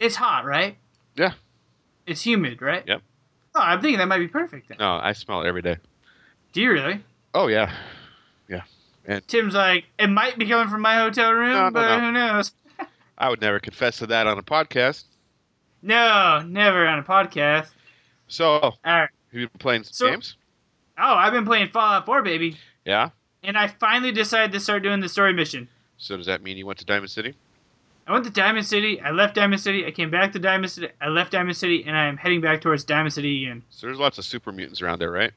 it's 0.00 0.16
hot, 0.16 0.44
right? 0.44 0.76
Yeah. 1.16 1.32
It's 2.06 2.22
humid, 2.24 2.62
right? 2.62 2.82
Yep. 2.86 3.02
Oh, 3.54 3.60
I'm 3.60 3.80
thinking 3.82 3.98
that 3.98 4.08
might 4.08 4.18
be 4.18 4.28
perfect 4.28 4.68
then. 4.68 4.78
No, 4.80 4.98
I 5.02 5.12
smell 5.12 5.42
it 5.42 5.46
every 5.46 5.60
day. 5.62 5.76
Do 6.52 6.62
you 6.62 6.72
really? 6.72 7.04
Oh, 7.34 7.48
yeah. 7.48 7.74
Tim's 9.26 9.54
like, 9.54 9.84
it 9.98 10.08
might 10.08 10.38
be 10.38 10.46
coming 10.46 10.68
from 10.68 10.80
my 10.80 10.96
hotel 10.96 11.32
room, 11.32 11.52
No, 11.52 11.64
no, 11.64 11.70
but 11.70 11.98
no. 11.98 12.04
who 12.06 12.12
knows? 12.12 12.52
I 13.18 13.28
would 13.28 13.40
never 13.40 13.58
confess 13.60 13.98
to 13.98 14.06
that 14.08 14.26
on 14.26 14.38
a 14.38 14.42
podcast. 14.42 15.04
No, 15.82 16.42
never 16.46 16.86
on 16.86 16.98
a 16.98 17.02
podcast. 17.02 17.68
So, 18.28 18.46
All 18.60 18.74
right. 18.84 19.00
have 19.32 19.40
you 19.40 19.48
been 19.48 19.58
playing 19.58 19.84
So- 19.84 20.08
games? 20.10 20.36
Oh, 20.98 21.14
I've 21.14 21.32
been 21.32 21.46
playing 21.46 21.68
Fallout 21.68 22.06
4, 22.06 22.22
baby, 22.22 22.56
Yeah? 22.84 23.10
and 23.42 23.56
I 23.56 23.66
finally 23.68 24.12
decided 24.12 24.52
to 24.52 24.60
start 24.60 24.82
doing 24.82 25.00
the 25.00 25.08
story 25.08 25.32
mission. 25.32 25.68
So, 25.96 26.16
does 26.16 26.26
that 26.26 26.42
mean 26.42 26.56
you 26.56 26.66
went 26.66 26.78
to 26.80 26.84
Diamond 26.84 27.10
City? 27.10 27.34
I 28.06 28.12
went 28.12 28.24
to 28.24 28.30
Diamond 28.30 28.66
City. 28.66 29.00
I 29.00 29.10
left 29.10 29.34
Diamond 29.36 29.60
City. 29.60 29.86
I 29.86 29.90
came 29.90 30.10
back 30.10 30.32
to 30.32 30.38
Diamond 30.38 30.70
City. 30.70 30.88
I 31.00 31.08
left 31.08 31.32
Diamond 31.32 31.56
City, 31.56 31.84
and 31.86 31.96
I 31.96 32.06
am 32.06 32.16
heading 32.16 32.40
back 32.40 32.60
towards 32.60 32.84
Diamond 32.84 33.12
City 33.14 33.44
again. 33.44 33.62
So, 33.70 33.86
there's 33.86 33.98
lots 33.98 34.18
of 34.18 34.24
super 34.24 34.52
mutants 34.52 34.82
around 34.82 34.98
there, 35.00 35.10
right? 35.10 35.32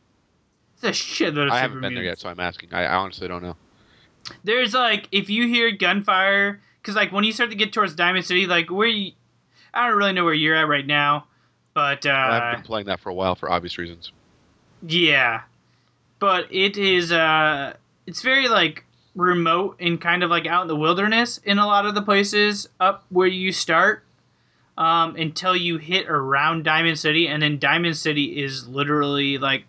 It's 0.76 0.84
a 0.84 0.90
shitload 0.90 1.48
of 1.48 1.54
I 1.54 1.60
haven't 1.60 1.82
been 1.82 1.96
there 1.96 2.04
yet, 2.04 2.20
so 2.20 2.30
I'm 2.30 2.40
asking. 2.40 2.74
I, 2.74 2.84
I 2.84 2.96
honestly 2.96 3.28
don't 3.28 3.42
know. 3.44 3.56
There's 4.44 4.74
like 4.74 5.08
if 5.12 5.30
you 5.30 5.48
hear 5.48 5.72
gunfire, 5.72 6.60
because 6.82 6.96
like 6.96 7.12
when 7.12 7.24
you 7.24 7.32
start 7.32 7.52
to 7.52 7.56
get 7.56 7.74
towards 7.74 7.94
Diamond 7.94 8.26
City, 8.26 8.46
like 8.46 8.70
where 8.72 8.88
you, 8.88 9.12
I 9.74 9.88
don't 9.88 9.98
really 9.98 10.14
know 10.14 10.26
where 10.26 10.34
you're 10.34 10.56
at 10.56 10.68
right 10.68 10.86
now, 10.86 11.28
but 11.74 12.06
uh, 12.06 12.10
I've 12.12 12.56
been 12.58 12.66
playing 12.66 12.88
that 12.88 13.00
for 13.00 13.10
a 13.10 13.14
while 13.14 13.36
for 13.36 13.50
obvious 13.52 13.78
reasons. 13.78 14.12
yeah, 14.86 15.42
but 16.20 16.48
it 16.52 16.78
is 16.78 17.12
uh, 17.12 17.76
it's 18.08 18.22
very 18.22 18.48
like 18.48 18.84
remote 19.16 19.78
and 19.80 20.02
kind 20.02 20.24
of 20.24 20.30
like 20.30 20.46
out 20.46 20.64
in 20.64 20.68
the 20.68 20.76
wilderness 20.76 21.40
in 21.46 21.58
a 21.58 21.66
lot 21.66 21.86
of 21.86 21.96
the 21.96 22.02
places 22.02 22.68
up 22.80 23.06
where 23.10 23.28
you 23.28 23.52
start. 23.52 24.02
Um, 24.78 25.16
until 25.16 25.56
you 25.56 25.78
hit 25.78 26.10
around 26.10 26.66
Diamond 26.66 27.00
City, 27.00 27.30
and 27.30 27.42
then 27.42 27.60
Diamond 27.60 27.96
City 27.96 28.44
is 28.44 28.68
literally 28.68 29.38
like 29.38 29.64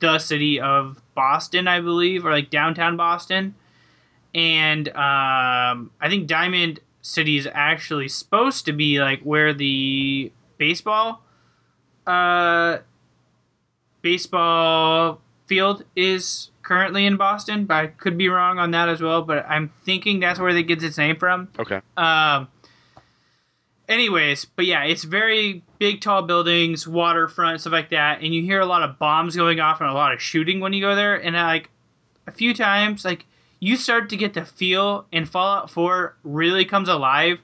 the 0.00 0.18
city 0.18 0.60
of 0.60 1.00
Boston, 1.14 1.68
I 1.68 1.80
believe, 1.80 2.26
or 2.26 2.30
like 2.30 2.50
downtown 2.50 2.96
Boston. 2.96 3.54
And 4.34 4.88
um, 4.88 5.90
I 6.00 6.08
think 6.08 6.26
Diamond 6.26 6.80
City 7.02 7.36
is 7.36 7.48
actually 7.52 8.08
supposed 8.08 8.66
to 8.66 8.72
be 8.72 9.00
like 9.00 9.22
where 9.22 9.52
the 9.54 10.32
baseball, 10.58 11.22
uh, 12.06 12.78
baseball 14.02 15.20
field 15.46 15.84
is 15.96 16.50
currently 16.62 17.06
in 17.06 17.16
Boston. 17.16 17.64
But 17.64 17.74
I 17.74 17.86
could 17.88 18.16
be 18.16 18.28
wrong 18.28 18.58
on 18.58 18.70
that 18.70 18.88
as 18.88 19.00
well. 19.00 19.22
But 19.22 19.46
I'm 19.48 19.72
thinking 19.84 20.20
that's 20.20 20.38
where 20.38 20.50
it 20.50 20.62
gets 20.64 20.84
its 20.84 20.98
name 20.98 21.16
from. 21.16 21.48
Okay. 21.58 21.80
Um. 21.96 22.48
Anyways, 23.88 24.44
but 24.44 24.66
yeah, 24.66 24.84
it's 24.84 25.02
very 25.02 25.64
big, 25.80 26.00
tall 26.00 26.22
buildings, 26.22 26.86
waterfront, 26.86 27.62
stuff 27.62 27.72
like 27.72 27.90
that, 27.90 28.20
and 28.20 28.32
you 28.32 28.42
hear 28.42 28.60
a 28.60 28.66
lot 28.66 28.82
of 28.82 28.98
bombs 28.98 29.34
going 29.34 29.58
off 29.58 29.80
and 29.80 29.90
a 29.90 29.94
lot 29.94 30.12
of 30.12 30.22
shooting 30.22 30.60
when 30.60 30.72
you 30.72 30.80
go 30.80 30.94
there. 30.94 31.16
And 31.16 31.34
uh, 31.34 31.42
like 31.42 31.70
a 32.28 32.30
few 32.30 32.54
times, 32.54 33.04
like 33.04 33.26
you 33.58 33.76
start 33.76 34.10
to 34.10 34.16
get 34.16 34.34
the 34.34 34.44
feel, 34.44 35.06
and 35.12 35.28
Fallout 35.28 35.70
Four 35.70 36.16
really 36.22 36.64
comes 36.64 36.88
alive. 36.88 37.38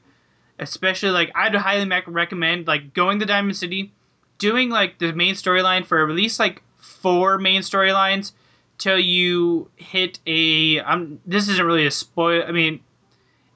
Especially 0.59 1.11
like 1.11 1.31
I'd 1.35 1.55
highly 1.55 1.90
recommend 2.07 2.66
like 2.66 2.94
going 2.94 3.18
to 3.18 3.27
Diamond 3.27 3.57
City, 3.57 3.92
doing 4.38 4.70
like 4.70 4.99
the 4.99 5.12
main 5.12 5.35
storyline 5.35 5.85
for 5.85 6.09
at 6.09 6.14
least 6.14 6.38
like 6.38 6.62
four 6.79 7.37
main 7.37 7.61
storylines 7.61 8.33
till 8.79 8.99
you 8.99 9.70
hit 9.77 10.18
a. 10.27 10.81
I'm. 10.81 11.20
This 11.27 11.49
isn't 11.49 11.66
really 11.66 11.87
a 11.87 11.90
spoil. 11.90 12.42
I 12.46 12.53
mean, 12.53 12.81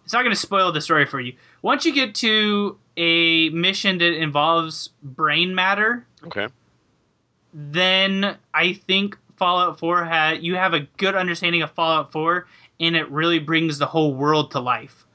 it's 0.04 0.12
not 0.12 0.22
going 0.22 0.34
to 0.34 0.40
spoil 0.40 0.72
the 0.72 0.80
story 0.82 1.06
for 1.06 1.20
you. 1.20 1.34
Once 1.62 1.86
you 1.86 1.94
get 1.94 2.14
to 2.16 2.76
a 3.02 3.48
mission 3.50 3.96
that 3.98 4.12
involves 4.12 4.90
brain 5.02 5.54
matter, 5.54 6.04
Okay. 6.26 6.48
then 7.54 8.36
I 8.52 8.74
think 8.74 9.16
Fallout 9.36 9.78
4 9.78 10.04
had 10.04 10.42
you 10.42 10.56
have 10.56 10.74
a 10.74 10.80
good 10.98 11.14
understanding 11.14 11.62
of 11.62 11.70
Fallout 11.70 12.12
4, 12.12 12.46
and 12.78 12.94
it 12.94 13.10
really 13.10 13.38
brings 13.38 13.78
the 13.78 13.86
whole 13.86 14.14
world 14.14 14.50
to 14.50 14.60
life. 14.60 15.06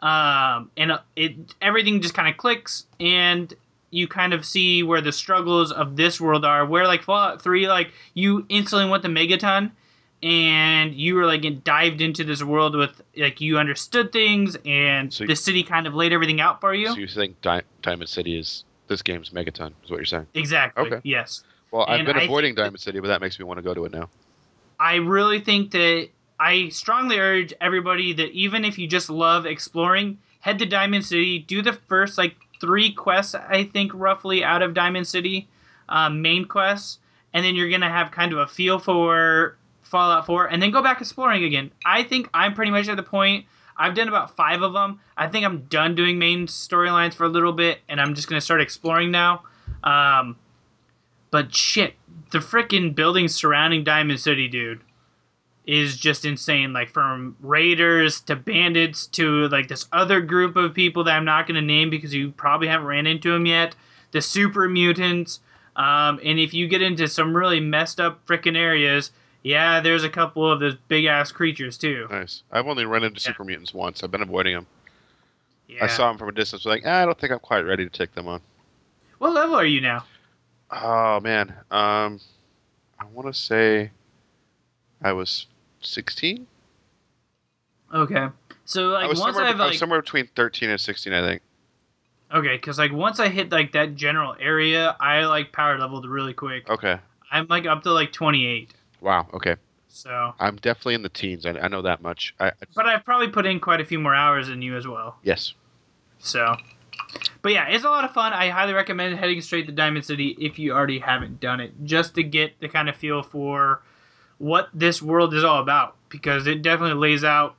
Um, 0.00 0.70
and 0.76 0.92
uh, 0.92 0.98
it 1.16 1.34
everything 1.60 2.00
just 2.00 2.14
kind 2.14 2.28
of 2.28 2.36
clicks, 2.36 2.86
and 3.00 3.52
you 3.90 4.06
kind 4.06 4.32
of 4.32 4.44
see 4.44 4.82
where 4.82 5.00
the 5.00 5.10
struggles 5.12 5.72
of 5.72 5.96
this 5.96 6.20
world 6.20 6.44
are. 6.44 6.64
Where 6.66 6.86
like 6.86 7.02
Fallout 7.02 7.42
Three, 7.42 7.66
like 7.68 7.92
you 8.14 8.46
instantly 8.48 8.88
went 8.88 9.02
to 9.04 9.08
Megaton, 9.08 9.72
and 10.22 10.94
you 10.94 11.14
were 11.14 11.26
like 11.26 11.44
dived 11.64 12.00
into 12.00 12.24
this 12.24 12.42
world 12.42 12.74
with 12.74 13.00
like 13.16 13.40
you 13.40 13.58
understood 13.58 14.12
things, 14.12 14.56
and 14.66 15.12
So 15.12 15.24
you- 15.24 15.28
the 15.28 15.36
city 15.36 15.62
kind 15.62 15.86
of 15.86 15.94
laid 15.94 16.12
everything 16.12 16.40
out 16.40 16.60
for 16.60 16.74
you. 16.74 16.88
So 16.88 16.96
you 16.96 17.06
think 17.06 17.40
Di- 17.40 17.62
Diamond 17.82 18.08
City 18.08 18.38
is 18.38 18.64
this 18.88 19.02
game's 19.02 19.30
Megaton? 19.30 19.72
Is 19.84 19.90
what 19.90 19.96
you're 19.98 20.04
saying? 20.06 20.26
exactly. 20.34 20.86
Okay. 20.86 21.00
Yes. 21.04 21.44
Well, 21.70 21.84
I've 21.86 22.00
And 22.00 22.06
been 22.06 22.16
avoiding 22.16 22.48
think 22.50 22.56
that- 22.56 22.62
Diamond 22.64 22.80
City, 22.80 23.00
but 23.00 23.08
that 23.08 23.20
makes 23.20 23.38
me 23.38 23.44
want 23.44 23.58
to 23.58 23.62
go 23.62 23.74
to 23.74 23.84
it 23.84 23.92
now. 23.92 24.08
I 24.80 24.96
really 24.96 25.40
think 25.40 25.70
that 25.72 26.08
I 26.40 26.68
strongly 26.70 27.18
urge 27.18 27.52
everybody 27.60 28.12
that 28.14 28.30
even 28.30 28.64
if 28.64 28.78
you 28.78 28.86
just 28.86 29.10
love 29.10 29.44
exploring, 29.44 30.18
head 30.40 30.58
to 30.60 30.66
Diamond 30.66 31.04
City, 31.04 31.38
do 31.40 31.62
the 31.62 31.72
first 31.74 32.16
like 32.16 32.36
three 32.60 32.92
quests, 32.92 33.34
I 33.34 33.64
think 33.64 33.92
roughly 33.94 34.42
out 34.42 34.62
of 34.62 34.72
Diamond 34.74 35.06
City, 35.06 35.46
um, 35.88 36.22
main 36.22 36.44
quests, 36.44 36.98
and 37.34 37.44
then 37.44 37.54
you're 37.54 37.68
gonna 37.68 37.90
have 37.90 38.10
kind 38.10 38.32
of 38.32 38.38
a 38.38 38.46
feel 38.46 38.78
for 38.78 39.56
Fallout 39.88 40.26
4, 40.26 40.46
and 40.46 40.62
then 40.62 40.70
go 40.70 40.82
back 40.82 41.00
exploring 41.00 41.44
again. 41.44 41.70
I 41.84 42.02
think 42.02 42.28
I'm 42.34 42.54
pretty 42.54 42.70
much 42.70 42.88
at 42.88 42.96
the 42.96 43.02
point. 43.02 43.46
I've 43.76 43.94
done 43.94 44.08
about 44.08 44.36
five 44.36 44.62
of 44.62 44.72
them. 44.72 45.00
I 45.16 45.28
think 45.28 45.46
I'm 45.46 45.62
done 45.66 45.94
doing 45.94 46.18
main 46.18 46.46
storylines 46.46 47.14
for 47.14 47.24
a 47.24 47.28
little 47.28 47.52
bit, 47.52 47.78
and 47.88 48.00
I'm 48.00 48.14
just 48.14 48.28
gonna 48.28 48.40
start 48.40 48.60
exploring 48.60 49.10
now. 49.10 49.44
Um, 49.84 50.36
but 51.30 51.54
shit, 51.54 51.94
the 52.30 52.38
freaking 52.38 52.94
buildings 52.94 53.34
surrounding 53.34 53.84
Diamond 53.84 54.20
City, 54.20 54.48
dude, 54.48 54.80
is 55.66 55.96
just 55.96 56.24
insane. 56.24 56.72
Like 56.72 56.90
from 56.90 57.36
raiders 57.40 58.20
to 58.22 58.36
bandits 58.36 59.06
to 59.08 59.48
like 59.48 59.68
this 59.68 59.86
other 59.92 60.20
group 60.20 60.56
of 60.56 60.74
people 60.74 61.04
that 61.04 61.14
I'm 61.14 61.24
not 61.24 61.46
going 61.46 61.56
to 61.56 61.62
name 61.62 61.90
because 61.90 62.14
you 62.14 62.32
probably 62.32 62.68
haven't 62.68 62.86
ran 62.86 63.06
into 63.06 63.30
them 63.30 63.46
yet. 63.46 63.76
The 64.12 64.22
super 64.22 64.68
mutants. 64.68 65.40
Um, 65.76 66.18
and 66.24 66.40
if 66.40 66.54
you 66.54 66.66
get 66.66 66.82
into 66.82 67.06
some 67.06 67.36
really 67.36 67.60
messed 67.60 68.00
up 68.00 68.26
freaking 68.26 68.56
areas, 68.56 69.12
yeah, 69.42 69.80
there's 69.80 70.04
a 70.04 70.08
couple 70.10 70.50
of 70.50 70.60
those 70.60 70.74
big 70.88 71.04
ass 71.06 71.32
creatures 71.32 71.78
too. 71.78 72.06
Nice. 72.10 72.42
I've 72.52 72.66
only 72.66 72.84
run 72.84 73.04
into 73.04 73.20
Yeah. 73.20 73.28
super 73.28 73.44
mutants 73.44 73.72
once. 73.74 74.02
I've 74.02 74.10
been 74.10 74.22
avoiding 74.22 74.54
them. 74.54 74.66
Yeah. 75.68 75.84
I 75.84 75.86
saw 75.86 76.08
them 76.08 76.18
from 76.18 76.28
a 76.28 76.32
distance. 76.32 76.64
Like, 76.64 76.82
ah, 76.86 77.02
I 77.02 77.04
don't 77.04 77.18
think 77.18 77.32
I'm 77.32 77.38
quite 77.40 77.60
ready 77.60 77.84
to 77.84 77.90
take 77.90 78.14
them 78.14 78.26
on. 78.26 78.40
What 79.18 79.34
level 79.34 79.54
are 79.56 79.64
you 79.66 79.80
now? 79.80 80.04
Oh 80.70 81.20
man. 81.20 81.48
Um, 81.70 82.20
I 82.98 83.04
want 83.12 83.26
to 83.32 83.38
say 83.38 83.90
I 85.02 85.12
was 85.12 85.46
16. 85.80 86.46
Okay. 87.94 88.28
So 88.64 88.94
I 88.94 89.06
was 89.06 89.18
once 89.20 89.36
I've 89.36 89.46
I 89.46 89.50
was 89.52 89.70
like 89.72 89.78
somewhere 89.78 90.02
between 90.02 90.28
13 90.36 90.68
and 90.70 90.80
16, 90.80 91.12
I 91.12 91.20
think. 91.26 91.42
okay, 92.34 92.56
because 92.56 92.78
like 92.78 92.92
once 92.92 93.18
I 93.18 93.28
hit 93.28 93.50
like 93.50 93.72
that 93.72 93.94
general 93.94 94.36
area, 94.38 94.94
I 95.00 95.24
like 95.24 95.52
power 95.52 95.78
leveled 95.78 96.06
really 96.06 96.34
quick. 96.34 96.68
Okay. 96.68 96.98
I'm 97.30 97.46
like 97.48 97.66
up 97.66 97.82
to 97.84 97.92
like 97.92 98.12
28. 98.12 98.74
Wow. 99.00 99.28
Okay. 99.34 99.56
So, 99.88 100.34
I'm 100.38 100.56
definitely 100.56 100.94
in 100.94 101.02
the 101.02 101.08
teens. 101.08 101.46
I, 101.46 101.50
I 101.50 101.68
know 101.68 101.82
that 101.82 102.02
much. 102.02 102.34
I, 102.38 102.48
I 102.48 102.52
but 102.74 102.86
I've 102.86 103.04
probably 103.04 103.28
put 103.28 103.46
in 103.46 103.58
quite 103.58 103.80
a 103.80 103.84
few 103.84 103.98
more 103.98 104.14
hours 104.14 104.48
than 104.48 104.62
you 104.62 104.76
as 104.76 104.86
well. 104.86 105.16
yes. 105.22 105.54
So, 106.20 106.56
but 107.42 107.52
yeah, 107.52 107.68
it's 107.68 107.84
a 107.84 107.88
lot 107.88 108.04
of 108.04 108.12
fun. 108.12 108.32
I 108.32 108.48
highly 108.48 108.72
recommend 108.74 109.16
heading 109.18 109.40
straight 109.40 109.66
to 109.66 109.72
Diamond 109.72 110.04
City 110.04 110.36
if 110.40 110.58
you 110.58 110.72
already 110.72 110.98
haven't 110.98 111.40
done 111.40 111.60
it, 111.60 111.72
just 111.84 112.14
to 112.16 112.22
get 112.24 112.58
the 112.60 112.68
kind 112.68 112.88
of 112.88 112.96
feel 112.96 113.22
for 113.22 113.82
what 114.38 114.68
this 114.74 115.00
world 115.00 115.32
is 115.32 115.44
all 115.44 115.60
about, 115.62 115.96
because 116.08 116.46
it 116.46 116.62
definitely 116.62 117.00
lays 117.00 117.22
out 117.24 117.54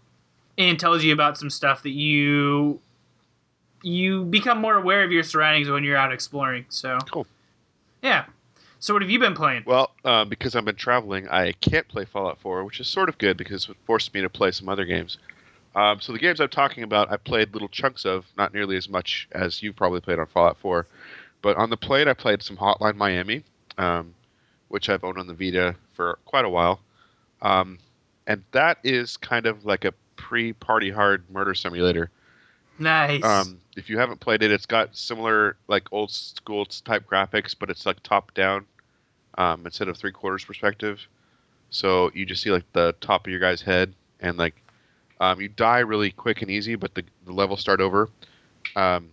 and 0.58 0.78
tells 0.78 1.04
you 1.04 1.14
about 1.14 1.38
some 1.38 1.50
stuff 1.50 1.84
that 1.84 1.92
you 1.92 2.80
you 3.82 4.26
become 4.26 4.60
more 4.60 4.76
aware 4.76 5.04
of 5.04 5.12
your 5.12 5.24
surroundings 5.24 5.70
when 5.70 5.86
you're 5.86 5.98
out 5.98 6.12
exploring. 6.12 6.66
So, 6.68 6.98
Cool. 7.12 7.26
Yeah. 8.02 8.26
So, 8.82 8.94
what 8.94 9.02
have 9.02 9.12
you 9.12 9.20
been 9.20 9.36
playing? 9.36 9.64
Well, 9.66 9.92
uh, 10.06 10.24
because 10.24 10.56
I've 10.56 10.64
been 10.64 10.76
traveling, 10.76 11.28
I 11.28 11.52
can't 11.52 11.88
play 11.90 12.06
Fallout 12.06 12.40
4, 12.40 12.64
which 12.64 12.80
is 12.80 12.88
sort 12.88 13.10
of 13.10 13.18
good 13.18 13.36
because 13.36 13.68
it 13.68 13.76
forced 13.86 14.14
me 14.14 14.22
to 14.22 14.30
play 14.30 14.52
some 14.52 14.70
other 14.70 14.86
games. 14.86 15.18
Um, 15.76 16.00
so 16.00 16.14
the 16.14 16.20
games 16.20 16.40
I'm 16.40 16.48
talking 16.48 16.84
about, 16.84 17.12
I 17.12 17.18
played 17.18 17.54
little 17.54 17.68
chunks 17.68 18.06
of, 18.06 18.26
not 18.38 18.54
nearly 18.54 18.78
as 18.78 18.88
much 18.88 19.28
as 19.34 19.62
you've 19.62 19.76
probably 19.76 20.00
played 20.00 20.18
on 20.18 20.28
Fallout 20.28 20.58
4. 20.58 20.88
But 21.42 21.58
on 21.58 21.70
the 21.70 21.78
plate, 21.78 22.08
I 22.08 22.14
played 22.14 22.42
some 22.42 22.56
Hotline 22.56 22.96
Miami, 22.96 23.44
um, 23.78 24.14
which 24.70 24.90
I've 24.90 25.04
owned 25.04 25.18
on 25.18 25.28
the 25.28 25.34
Vita 25.34 25.76
for 25.94 26.18
quite 26.26 26.46
a 26.46 26.50
while. 26.50 26.80
Um, 27.42 27.80
and 28.28 28.44
that 28.52 28.80
is 28.86 29.18
kind 29.18 29.46
of 29.46 29.66
like 29.66 29.84
a 29.84 29.94
pre-party 30.16 30.90
hard 30.90 31.30
murder 31.30 31.54
simulator. 31.54 32.10
Nice. 32.80 33.24
Um, 33.24 33.60
if 33.76 33.90
you 33.90 33.98
haven't 34.00 34.20
played 34.20 34.42
it, 34.44 34.52
it's 34.52 34.66
got 34.66 34.96
similar 34.96 35.58
like 35.68 35.88
old 35.92 36.12
school 36.12 36.66
type 36.66 37.08
graphics, 37.10 37.56
but 37.58 37.70
it's 37.70 37.86
like 37.86 38.02
top 38.04 38.34
down 38.34 38.66
um, 39.38 39.66
instead 39.66 39.88
of 39.88 39.98
three 39.98 40.12
quarters 40.12 40.46
perspective. 40.46 41.06
So 41.70 42.12
you 42.14 42.26
just 42.26 42.42
see 42.42 42.52
like 42.52 42.72
the 42.74 42.96
top 43.02 43.28
of 43.28 43.32
your 43.32 43.40
guy's 43.40 43.62
head, 43.62 43.94
and 44.22 44.38
like 44.38 44.56
um, 45.20 45.42
you 45.42 45.50
die 45.50 45.80
really 45.80 46.12
quick 46.12 46.42
and 46.42 46.50
easy, 46.50 46.76
but 46.76 46.96
the, 46.96 47.04
the 47.26 47.34
levels 47.34 47.60
start 47.60 47.82
over. 47.82 48.10
Um, 48.76 49.12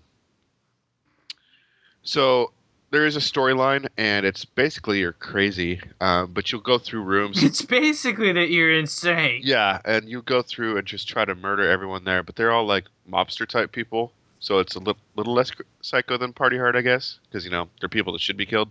so 2.03 2.53
there 2.97 3.05
is 3.05 3.15
a 3.15 3.21
storyline, 3.21 3.87
and 3.99 4.25
it's 4.25 4.47
basically 4.47 5.01
you're 5.01 5.13
crazy, 5.13 5.79
um, 6.01 6.33
but 6.33 6.51
you'll 6.51 6.63
go 6.63 6.79
through 6.79 7.03
rooms. 7.03 7.43
it's 7.45 7.61
basically 7.61 8.33
that 8.33 8.49
you're 8.49 8.73
insane. 8.73 9.43
Yeah, 9.45 9.83
and 9.85 10.09
you 10.09 10.23
go 10.23 10.41
through 10.41 10.79
and 10.79 10.87
just 10.87 11.07
try 11.07 11.27
to 11.27 11.35
murder 11.35 11.69
everyone 11.69 12.05
there, 12.05 12.23
but 12.23 12.37
they're 12.37 12.53
all 12.53 12.65
like 12.65 12.87
mobster 13.07 13.47
type 13.47 13.71
people, 13.71 14.13
so 14.41 14.61
it's 14.61 14.77
a 14.77 14.79
li- 14.79 14.95
little 15.15 15.35
less 15.35 15.53
psycho 15.83 16.17
than 16.17 16.33
Party 16.33 16.57
Hard, 16.57 16.75
I 16.75 16.81
guess, 16.81 17.19
because 17.29 17.45
you 17.45 17.51
know 17.51 17.69
they're 17.81 17.91
people 17.91 18.15
that 18.15 18.23
should 18.23 18.39
be 18.39 18.47
killed. 18.47 18.71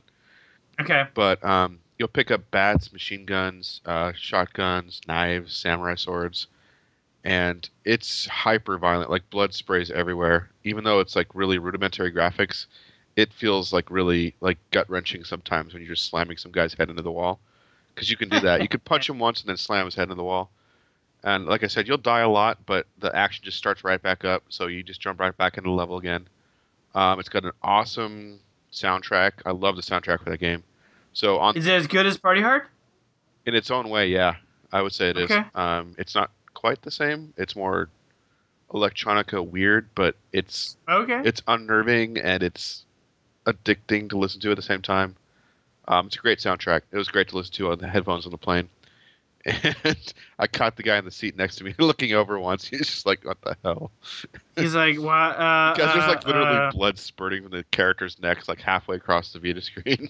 Okay. 0.81 1.03
But 1.13 1.45
um, 1.45 1.77
you'll 1.99 2.07
pick 2.07 2.31
up 2.31 2.49
bats, 2.49 2.91
machine 2.91 3.27
guns, 3.27 3.79
uh, 3.85 4.11
shotguns, 4.15 5.01
knives, 5.07 5.55
samurai 5.55 5.93
swords, 5.93 6.47
and 7.23 7.69
it's 7.85 8.25
hyper 8.25 8.79
violent. 8.79 9.11
Like 9.11 9.29
blood 9.29 9.53
sprays 9.53 9.91
everywhere. 9.91 10.49
Even 10.63 10.83
though 10.83 10.99
it's 10.99 11.15
like 11.15 11.27
really 11.35 11.59
rudimentary 11.59 12.11
graphics, 12.11 12.65
it 13.15 13.31
feels 13.33 13.71
like 13.71 13.89
really 13.89 14.35
like 14.41 14.57
gut 14.71 14.89
wrenching 14.89 15.23
sometimes 15.23 15.73
when 15.73 15.81
you're 15.81 15.93
just 15.95 16.09
slamming 16.09 16.37
some 16.37 16.51
guy's 16.51 16.73
head 16.73 16.89
into 16.89 17.01
the 17.01 17.11
wall. 17.11 17.39
Because 17.93 18.09
you 18.11 18.17
can 18.17 18.27
do 18.27 18.39
that. 18.41 18.61
you 18.61 18.67
could 18.67 18.83
punch 18.85 19.09
him 19.09 19.19
once 19.19 19.39
and 19.41 19.49
then 19.49 19.55
slam 19.57 19.85
his 19.85 19.95
head 19.95 20.03
into 20.03 20.15
the 20.15 20.23
wall. 20.23 20.49
And 21.23 21.45
like 21.45 21.63
I 21.63 21.67
said, 21.67 21.87
you'll 21.87 21.97
die 21.97 22.19
a 22.19 22.29
lot, 22.29 22.59
but 22.65 22.85
the 22.99 23.15
action 23.15 23.43
just 23.45 23.57
starts 23.57 23.83
right 23.83 24.01
back 24.01 24.25
up. 24.25 24.43
So 24.49 24.67
you 24.67 24.83
just 24.83 24.99
jump 25.01 25.19
right 25.19 25.35
back 25.35 25.57
into 25.57 25.69
the 25.69 25.73
level 25.75 25.97
again. 25.97 26.27
Um, 26.93 27.19
it's 27.19 27.29
got 27.29 27.45
an 27.45 27.51
awesome 27.63 28.39
soundtrack. 28.71 29.31
I 29.45 29.51
love 29.51 29.75
the 29.75 29.81
soundtrack 29.81 30.23
for 30.23 30.29
that 30.29 30.39
game. 30.39 30.63
So 31.13 31.39
on 31.39 31.55
Is 31.57 31.65
it 31.65 31.73
as 31.73 31.87
good 31.87 32.05
as 32.05 32.17
Party 32.17 32.41
Hard? 32.41 32.63
in 33.45 33.55
its 33.55 33.71
own 33.71 33.89
way, 33.89 34.07
yeah, 34.07 34.35
I 34.71 34.81
would 34.81 34.91
say 34.93 35.09
it 35.09 35.17
is. 35.17 35.31
Okay. 35.31 35.43
Um, 35.55 35.95
it's 35.97 36.15
not 36.15 36.31
quite 36.53 36.81
the 36.81 36.91
same. 36.91 37.33
It's 37.37 37.55
more 37.55 37.89
electronica 38.71 39.45
weird, 39.45 39.87
but 39.95 40.15
it's 40.33 40.77
Okay. 40.89 41.21
it's 41.23 41.41
unnerving 41.47 42.17
and 42.17 42.43
it's 42.43 42.84
addicting 43.45 44.09
to 44.09 44.17
listen 44.17 44.41
to 44.41 44.51
at 44.51 44.55
the 44.57 44.61
same 44.63 44.81
time. 44.81 45.15
Um, 45.87 46.07
it's 46.07 46.15
a 46.15 46.19
great 46.19 46.39
soundtrack. 46.39 46.81
It 46.91 46.97
was 46.97 47.07
great 47.09 47.27
to 47.29 47.37
listen 47.37 47.53
to 47.55 47.71
on 47.71 47.79
the 47.79 47.87
headphones 47.87 48.25
on 48.25 48.31
the 48.31 48.37
plane. 48.37 48.69
And 49.45 50.13
I 50.39 50.47
caught 50.47 50.75
the 50.75 50.81
guy 50.81 50.97
in 50.97 51.05
the 51.05 51.11
seat 51.11 51.37
next 51.37 51.57
to 51.57 51.63
me 51.63 51.75
looking 51.79 52.13
over 52.13 52.39
once. 52.39 52.65
He's 52.65 52.79
just 52.87 53.05
like, 53.05 53.23
"What 53.23 53.39
the 53.41 53.55
hell?" 53.63 53.91
He's 54.55 54.73
like, 54.73 54.97
what? 54.99 55.11
Uh, 55.39 55.73
Because 55.75 55.93
there's 55.93 56.07
like 56.07 56.25
uh, 56.25 56.27
literally 56.29 56.57
uh, 56.57 56.71
blood 56.71 56.97
spurting 56.97 57.43
from 57.43 57.51
the 57.51 57.63
character's 57.65 58.19
necks, 58.19 58.49
like 58.49 58.59
halfway 58.59 58.95
across 58.95 59.33
the 59.33 59.39
Vita 59.39 59.61
screen. 59.61 60.09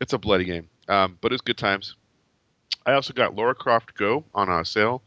it's 0.00 0.14
a 0.14 0.18
bloody 0.18 0.44
game, 0.46 0.66
um, 0.88 1.18
but 1.20 1.34
it's 1.34 1.42
good 1.42 1.58
times. 1.58 1.94
I 2.86 2.94
also 2.94 3.12
got 3.12 3.34
Laura 3.36 3.54
Croft 3.54 3.94
Go 3.98 4.24
on 4.34 4.48
a 4.48 4.64
sale 4.64 5.02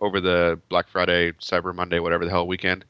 over 0.00 0.20
the 0.20 0.60
Black 0.68 0.88
Friday, 0.88 1.32
Cyber 1.32 1.74
Monday, 1.74 1.98
whatever 1.98 2.24
the 2.24 2.30
hell 2.30 2.46
weekend. 2.46 2.84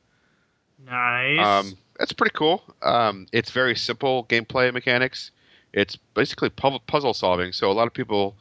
nice. 0.85 1.39
Um, 1.39 1.79
that's 1.99 2.13
pretty 2.13 2.35
cool. 2.35 2.63
Um, 2.83 3.27
it's 3.33 3.51
very 3.51 3.77
simple 3.77 4.25
gameplay 4.25 4.73
mechanics. 4.73 5.31
It's 5.73 5.97
basically 5.97 6.51
pu- 6.51 6.79
puzzle 6.87 7.15
solving. 7.15 7.53
So 7.53 7.71
a 7.71 7.75
lot 7.75 7.87
of 7.87 7.93
people, 7.93 8.37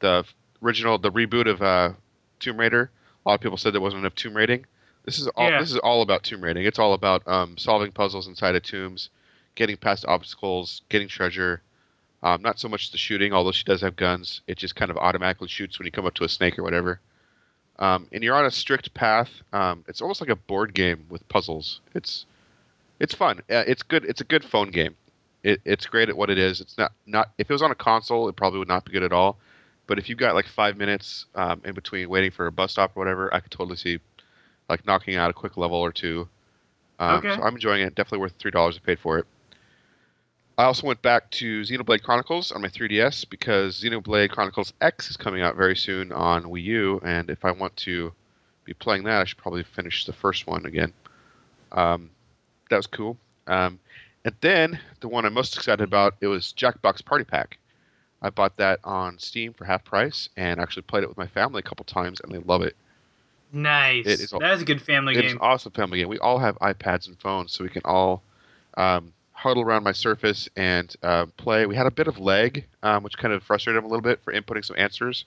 the 0.00 0.24
original, 0.62 0.98
the 0.98 1.10
reboot 1.10 1.48
of 1.48 1.60
uh, 1.62 1.92
Tomb 2.38 2.58
Raider, 2.58 2.90
a 3.24 3.28
lot 3.28 3.34
of 3.34 3.40
people 3.40 3.56
said 3.56 3.74
there 3.74 3.80
wasn't 3.80 4.00
enough 4.00 4.14
tomb 4.14 4.34
raiding. 4.34 4.64
This 5.04 5.18
is 5.18 5.26
all. 5.28 5.50
Yeah. 5.50 5.60
This 5.60 5.70
is 5.70 5.78
all 5.78 6.02
about 6.02 6.22
tomb 6.22 6.42
raiding. 6.42 6.64
It's 6.64 6.78
all 6.78 6.92
about 6.92 7.26
um, 7.26 7.56
solving 7.56 7.92
puzzles 7.92 8.28
inside 8.28 8.54
of 8.54 8.62
tombs, 8.62 9.10
getting 9.54 9.76
past 9.76 10.04
obstacles, 10.06 10.82
getting 10.88 11.08
treasure. 11.08 11.62
Um, 12.22 12.42
not 12.42 12.58
so 12.58 12.68
much 12.68 12.90
the 12.90 12.98
shooting, 12.98 13.32
although 13.32 13.52
she 13.52 13.64
does 13.64 13.80
have 13.80 13.96
guns. 13.96 14.42
It 14.46 14.58
just 14.58 14.76
kind 14.76 14.90
of 14.90 14.96
automatically 14.96 15.48
shoots 15.48 15.78
when 15.78 15.86
you 15.86 15.92
come 15.92 16.04
up 16.04 16.14
to 16.14 16.24
a 16.24 16.28
snake 16.28 16.58
or 16.58 16.62
whatever. 16.62 17.00
Um, 17.78 18.08
and 18.12 18.24
you're 18.24 18.34
on 18.34 18.44
a 18.44 18.50
strict 18.50 18.92
path. 18.92 19.30
Um, 19.52 19.84
it's 19.86 20.02
almost 20.02 20.20
like 20.20 20.30
a 20.30 20.36
board 20.36 20.74
game 20.74 21.06
with 21.08 21.28
puzzles. 21.28 21.80
It's 21.94 22.26
it's 23.00 23.14
fun. 23.14 23.38
Uh, 23.50 23.64
it's 23.66 23.82
good. 23.82 24.04
It's 24.04 24.20
a 24.20 24.24
good 24.24 24.44
phone 24.44 24.70
game. 24.70 24.96
It, 25.42 25.60
it's 25.64 25.86
great 25.86 26.08
at 26.08 26.16
what 26.16 26.30
it 26.30 26.38
is. 26.38 26.60
It's 26.60 26.76
not 26.78 26.92
not. 27.06 27.30
If 27.38 27.50
it 27.50 27.52
was 27.52 27.62
on 27.62 27.70
a 27.70 27.74
console, 27.76 28.28
it 28.28 28.36
probably 28.36 28.58
would 28.58 28.68
not 28.68 28.84
be 28.84 28.92
good 28.92 29.02
at 29.02 29.12
all. 29.12 29.38
But 29.86 29.98
if 29.98 30.08
you've 30.08 30.18
got 30.18 30.34
like 30.34 30.46
five 30.46 30.76
minutes 30.76 31.26
um, 31.34 31.62
in 31.64 31.74
between 31.74 32.08
waiting 32.10 32.30
for 32.30 32.46
a 32.46 32.52
bus 32.52 32.72
stop 32.72 32.92
or 32.94 33.00
whatever, 33.00 33.32
I 33.32 33.40
could 33.40 33.50
totally 33.50 33.76
see 33.76 34.00
like 34.68 34.84
knocking 34.86 35.16
out 35.16 35.30
a 35.30 35.32
quick 35.32 35.56
level 35.56 35.78
or 35.78 35.92
two. 35.92 36.28
Um, 36.98 37.18
Okay. 37.18 37.34
So 37.36 37.42
I'm 37.42 37.54
enjoying 37.54 37.82
it. 37.82 37.94
Definitely 37.94 38.18
worth 38.18 38.34
three 38.38 38.50
dollars 38.50 38.76
I 38.76 38.84
paid 38.84 38.98
for 38.98 39.18
it. 39.18 39.26
I 40.58 40.64
also 40.64 40.88
went 40.88 41.00
back 41.02 41.30
to 41.30 41.60
Xenoblade 41.60 42.02
Chronicles 42.02 42.50
on 42.50 42.60
my 42.62 42.68
3DS 42.68 43.30
because 43.30 43.80
Xenoblade 43.80 44.30
Chronicles 44.30 44.72
X 44.80 45.08
is 45.08 45.16
coming 45.16 45.40
out 45.40 45.54
very 45.54 45.76
soon 45.76 46.10
on 46.10 46.42
Wii 46.42 46.64
U, 46.64 47.00
and 47.04 47.30
if 47.30 47.44
I 47.44 47.52
want 47.52 47.76
to 47.76 48.12
be 48.64 48.74
playing 48.74 49.04
that, 49.04 49.20
I 49.20 49.24
should 49.24 49.38
probably 49.38 49.62
finish 49.62 50.04
the 50.04 50.12
first 50.12 50.48
one 50.48 50.66
again. 50.66 50.92
Um, 51.70 52.10
that 52.70 52.76
was 52.76 52.86
cool. 52.86 53.16
Um, 53.46 53.78
and 54.24 54.34
then 54.40 54.78
the 55.00 55.08
one 55.08 55.24
I'm 55.24 55.32
most 55.32 55.56
excited 55.56 55.82
about 55.82 56.16
it 56.20 56.26
was 56.26 56.52
Jackbox 56.56 57.04
Party 57.04 57.24
Pack. 57.24 57.58
I 58.20 58.30
bought 58.30 58.56
that 58.56 58.80
on 58.82 59.18
Steam 59.18 59.52
for 59.52 59.64
half 59.64 59.84
price 59.84 60.28
and 60.36 60.60
actually 60.60 60.82
played 60.82 61.04
it 61.04 61.08
with 61.08 61.16
my 61.16 61.26
family 61.26 61.60
a 61.60 61.62
couple 61.62 61.84
times, 61.84 62.20
and 62.20 62.32
they 62.32 62.38
love 62.38 62.62
it. 62.62 62.76
Nice. 63.52 64.06
It 64.06 64.20
is 64.20 64.30
that 64.30 64.52
is 64.54 64.62
a 64.62 64.64
good 64.64 64.82
family 64.82 65.14
game. 65.14 65.24
It's 65.24 65.32
an 65.32 65.38
awesome 65.40 65.72
family 65.72 65.98
game. 65.98 66.08
We 66.08 66.18
all 66.18 66.38
have 66.38 66.58
iPads 66.58 67.06
and 67.06 67.18
phones, 67.18 67.52
so 67.52 67.64
we 67.64 67.70
can 67.70 67.82
all 67.84 68.22
um, 68.76 69.12
huddle 69.32 69.62
around 69.62 69.84
my 69.84 69.92
Surface 69.92 70.48
and 70.56 70.94
uh, 71.02 71.26
play. 71.36 71.64
We 71.66 71.76
had 71.76 71.86
a 71.86 71.90
bit 71.90 72.08
of 72.08 72.18
lag, 72.18 72.64
um, 72.82 73.02
which 73.04 73.16
kind 73.16 73.32
of 73.32 73.42
frustrated 73.42 73.78
him 73.78 73.84
a 73.84 73.88
little 73.88 74.02
bit 74.02 74.20
for 74.22 74.32
inputting 74.32 74.64
some 74.64 74.76
answers, 74.76 75.24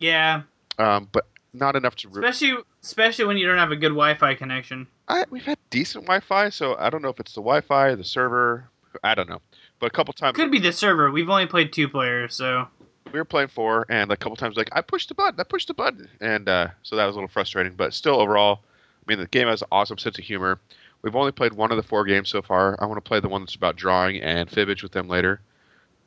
Yeah, 0.00 0.42
um, 0.78 1.08
but 1.12 1.26
not 1.52 1.76
enough 1.76 1.94
to. 1.96 2.08
Re- 2.08 2.26
especially 2.26 2.62
especially 2.82 3.26
when 3.26 3.36
you 3.36 3.46
don't 3.46 3.58
have 3.58 3.70
a 3.70 3.76
good 3.76 3.90
Wi-Fi 3.90 4.34
connection. 4.34 4.88
I, 5.08 5.24
we've 5.30 5.44
had 5.44 5.58
decent 5.70 6.04
Wi-Fi, 6.04 6.48
so 6.50 6.76
I 6.78 6.90
don't 6.90 7.02
know 7.02 7.08
if 7.10 7.20
it's 7.20 7.34
the 7.34 7.40
Wi-Fi, 7.40 7.94
the 7.94 8.04
server. 8.04 8.68
I 9.02 9.14
don't 9.14 9.28
know, 9.28 9.40
but 9.80 9.86
a 9.86 9.90
couple 9.90 10.12
times 10.14 10.36
Could 10.36 10.50
be 10.50 10.58
the 10.60 10.72
server. 10.72 11.10
We've 11.10 11.28
only 11.28 11.46
played 11.46 11.72
two 11.72 11.88
players, 11.88 12.34
so 12.36 12.68
we 13.12 13.18
were 13.18 13.24
playing 13.24 13.48
four, 13.48 13.86
and 13.88 14.10
a 14.10 14.16
couple 14.16 14.36
times 14.36 14.56
like 14.56 14.68
I 14.72 14.80
pushed 14.80 15.08
the 15.08 15.14
button, 15.14 15.38
I 15.38 15.44
pushed 15.44 15.68
the 15.68 15.74
button, 15.74 16.08
and 16.20 16.48
uh, 16.48 16.68
so 16.82 16.96
that 16.96 17.04
was 17.06 17.16
a 17.16 17.18
little 17.18 17.28
frustrating. 17.28 17.74
But 17.74 17.92
still, 17.92 18.20
overall, 18.20 18.60
I 19.06 19.10
mean, 19.10 19.18
the 19.18 19.26
game 19.26 19.48
has 19.48 19.62
an 19.62 19.68
awesome 19.72 19.98
sense 19.98 20.18
of 20.18 20.24
humor. 20.24 20.60
We've 21.02 21.16
only 21.16 21.32
played 21.32 21.52
one 21.52 21.70
of 21.70 21.76
the 21.76 21.82
four 21.82 22.04
games 22.04 22.30
so 22.30 22.40
far. 22.40 22.76
I 22.80 22.86
want 22.86 22.96
to 22.96 23.06
play 23.06 23.20
the 23.20 23.28
one 23.28 23.42
that's 23.42 23.54
about 23.54 23.76
drawing 23.76 24.22
and 24.22 24.48
fibbage 24.48 24.82
with 24.82 24.92
them 24.92 25.06
later. 25.06 25.40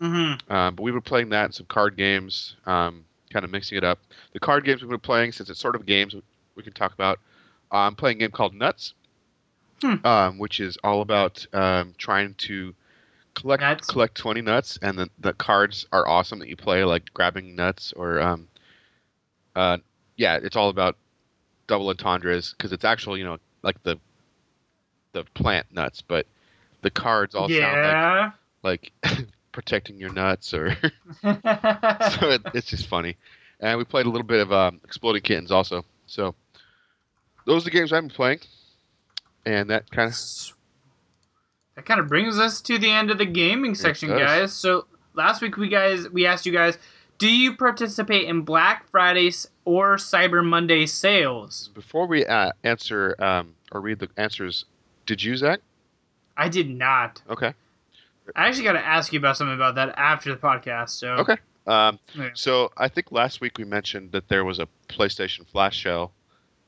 hmm 0.01 0.33
Um, 0.49 0.75
but 0.75 0.79
we 0.79 0.91
were 0.91 1.01
playing 1.01 1.29
that 1.29 1.45
and 1.45 1.53
some 1.53 1.67
card 1.67 1.97
games, 1.97 2.55
um, 2.65 3.05
kind 3.31 3.45
of 3.45 3.51
mixing 3.51 3.77
it 3.77 3.83
up. 3.83 3.99
The 4.33 4.39
card 4.39 4.65
games 4.65 4.81
we've 4.81 4.89
been 4.89 4.99
playing, 4.99 5.33
since 5.33 5.49
it's 5.49 5.60
sort 5.60 5.75
of 5.75 5.86
games 5.86 6.15
we 6.55 6.63
can 6.63 6.73
talk 6.73 6.93
about, 6.93 7.19
I'm 7.71 7.95
playing 7.95 8.17
a 8.17 8.19
game 8.21 8.32
called 8.32 8.53
Nuts, 8.53 8.93
Hmm. 9.82 10.06
um, 10.06 10.38
which 10.39 10.60
is 10.60 10.77
all 10.84 11.01
about 11.01 11.45
um, 11.53 11.93
trying 11.97 12.34
to 12.36 12.73
collect 13.36 13.62
Nuts. 13.62 13.88
collect 13.88 14.15
20 14.15 14.41
nuts, 14.41 14.80
and 14.82 14.97
the, 14.97 15.10
the 15.19 15.34
cards 15.34 15.86
are 15.91 16.08
awesome 16.08 16.39
that 16.39 16.47
you 16.49 16.56
play, 16.56 16.84
like 16.84 17.13
grabbing 17.13 17.56
nuts 17.56 17.93
or, 17.95 18.19
um, 18.19 18.47
uh, 19.56 19.77
yeah, 20.15 20.39
it's 20.41 20.56
all 20.56 20.69
about 20.69 20.97
double 21.67 21.89
entendres 21.89 22.53
because 22.53 22.71
it's 22.71 22.86
actually, 22.86 23.19
you 23.19 23.25
know, 23.25 23.38
like 23.63 23.82
the 23.84 23.97
the 25.13 25.23
plant 25.34 25.65
nuts, 25.71 26.01
but 26.01 26.25
the 26.82 26.89
cards 26.91 27.36
all 27.36 27.49
sound 27.49 27.84
like 27.84 27.97
like 28.63 28.91
protecting 29.51 29.99
your 29.99 30.12
nuts 30.13 30.53
or 30.53 30.75
so 31.23 32.30
it, 32.30 32.41
it's 32.53 32.67
just 32.67 32.88
funny. 32.88 33.17
And 33.60 33.77
we 33.77 33.86
played 33.86 34.06
a 34.06 34.10
little 34.10 34.25
bit 34.27 34.39
of 34.41 34.51
um, 34.51 34.80
Exploding 34.84 35.21
Kittens 35.23 35.51
also. 35.51 35.84
So 36.06 36.36
those 37.47 37.63
are 37.63 37.65
the 37.65 37.71
games 37.71 37.91
I've 37.91 38.03
been 38.03 38.10
playing, 38.10 38.41
and 39.45 39.69
that 39.71 39.89
kind 39.89 40.10
of 40.10 40.15
that 41.75 41.86
kind 41.86 41.99
of 41.99 42.07
brings 42.07 42.38
us 42.38 42.62
to 42.62 42.77
the 42.77 42.91
end 42.91 43.10
of 43.10 43.17
the 43.17 43.25
gaming 43.25 43.73
section, 43.73 44.10
guys. 44.10 44.53
So 44.53 44.86
last 45.15 45.41
week 45.41 45.57
we 45.57 45.69
guys 45.69 46.10
we 46.10 46.25
asked 46.27 46.45
you 46.45 46.51
guys, 46.51 46.77
do 47.17 47.27
you 47.27 47.55
participate 47.55 48.27
in 48.27 48.41
Black 48.41 48.88
Fridays 48.91 49.47
or 49.65 49.95
Cyber 49.95 50.45
Monday 50.45 50.86
sales? 50.86 51.69
before 51.73 52.05
we 52.05 52.25
uh, 52.25 52.51
answer 52.63 53.15
um, 53.19 53.55
or 53.71 53.81
read 53.81 53.99
the 53.99 54.10
answers. 54.17 54.65
Did 55.05 55.23
you, 55.23 55.38
Zach? 55.38 55.62
I 56.36 56.49
did 56.49 56.69
not. 56.69 57.21
Okay. 57.29 57.53
I 58.36 58.47
actually 58.47 58.65
got 58.65 58.73
to 58.73 58.86
ask 58.86 59.13
you 59.13 59.19
about 59.19 59.38
something 59.38 59.55
about 59.55 59.75
that 59.75 59.97
after 59.97 60.29
the 60.31 60.38
podcast. 60.38 60.89
So 60.89 61.13
Okay. 61.13 61.38
Um, 61.65 61.99
Yeah. 62.13 62.29
so 62.33 62.71
I 62.77 62.88
think 62.89 63.12
last 63.12 63.39
week 63.41 63.57
we 63.57 63.63
mentioned 63.63 64.12
that 64.12 64.27
there 64.27 64.43
was 64.43 64.60
a 64.60 64.67
PlayStation 64.89 65.47
Flash 65.47 65.83
sale, 65.83 66.12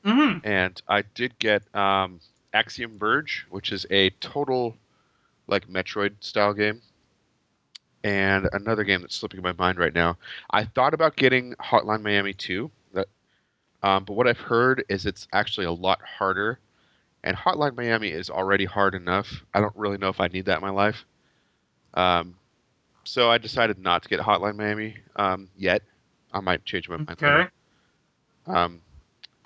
hmm 0.04 0.38
and 0.42 0.80
I 0.88 1.02
did 1.02 1.38
get 1.38 1.62
um, 1.74 2.20
Axiom 2.52 2.98
Verge, 2.98 3.46
which 3.50 3.72
is 3.72 3.86
a 3.90 4.10
total 4.10 4.76
like 5.46 5.68
Metroid 5.68 6.14
style 6.20 6.54
game, 6.54 6.80
and 8.04 8.48
another 8.52 8.84
game 8.84 9.00
that's 9.00 9.16
slipping 9.16 9.42
my 9.42 9.52
mind 9.52 9.78
right 9.78 9.94
now. 9.94 10.16
I 10.50 10.64
thought 10.64 10.94
about 10.94 11.16
getting 11.16 11.54
Hotline 11.54 12.02
Miami 12.02 12.32
2, 12.32 12.70
that, 12.94 13.08
um, 13.82 14.04
but 14.04 14.14
what 14.14 14.26
I've 14.26 14.38
heard 14.38 14.84
is 14.88 15.06
it's 15.06 15.26
actually 15.32 15.66
a 15.66 15.72
lot 15.72 16.00
harder, 16.02 16.58
and 17.22 17.36
Hotline 17.36 17.76
Miami 17.76 18.08
is 18.08 18.30
already 18.30 18.64
hard 18.64 18.94
enough. 18.94 19.44
I 19.54 19.60
don't 19.60 19.76
really 19.76 19.98
know 19.98 20.08
if 20.08 20.20
I 20.20 20.28
need 20.28 20.46
that 20.46 20.56
in 20.56 20.62
my 20.62 20.70
life. 20.70 21.04
Um, 21.94 22.36
so 23.04 23.30
I 23.30 23.38
decided 23.38 23.78
not 23.78 24.02
to 24.02 24.08
get 24.08 24.20
Hotline 24.20 24.56
Miami 24.56 24.96
um, 25.16 25.48
yet. 25.56 25.82
I 26.32 26.40
might 26.40 26.64
change 26.64 26.88
my 26.88 26.96
mind. 26.96 27.10
Okay. 27.10 27.46
Um, 28.46 28.80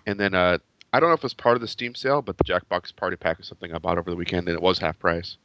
and 0.07 0.19
then 0.19 0.35
uh, 0.35 0.59
I 0.93 1.01
don't 1.01 1.09
know 1.09 1.14
if 1.14 1.25
it's 1.25 1.35
part 1.35 1.57
of 1.57 1.61
the 1.61 1.69
Steam 1.69 1.95
sale, 1.95 2.23
but 2.23 2.38
the 2.38 2.45
Jackbox 2.45 2.95
Party 2.95 3.17
Pack 3.17 3.40
is 3.40 3.47
something 3.47 3.73
I 3.75 3.79
bought 3.79 3.99
over 3.99 4.11
the 4.11 4.17
weekend, 4.17 4.49
and 4.49 4.55
it 4.57 4.62
was 4.62 4.79
half 4.79 4.99
price. 4.99 5.37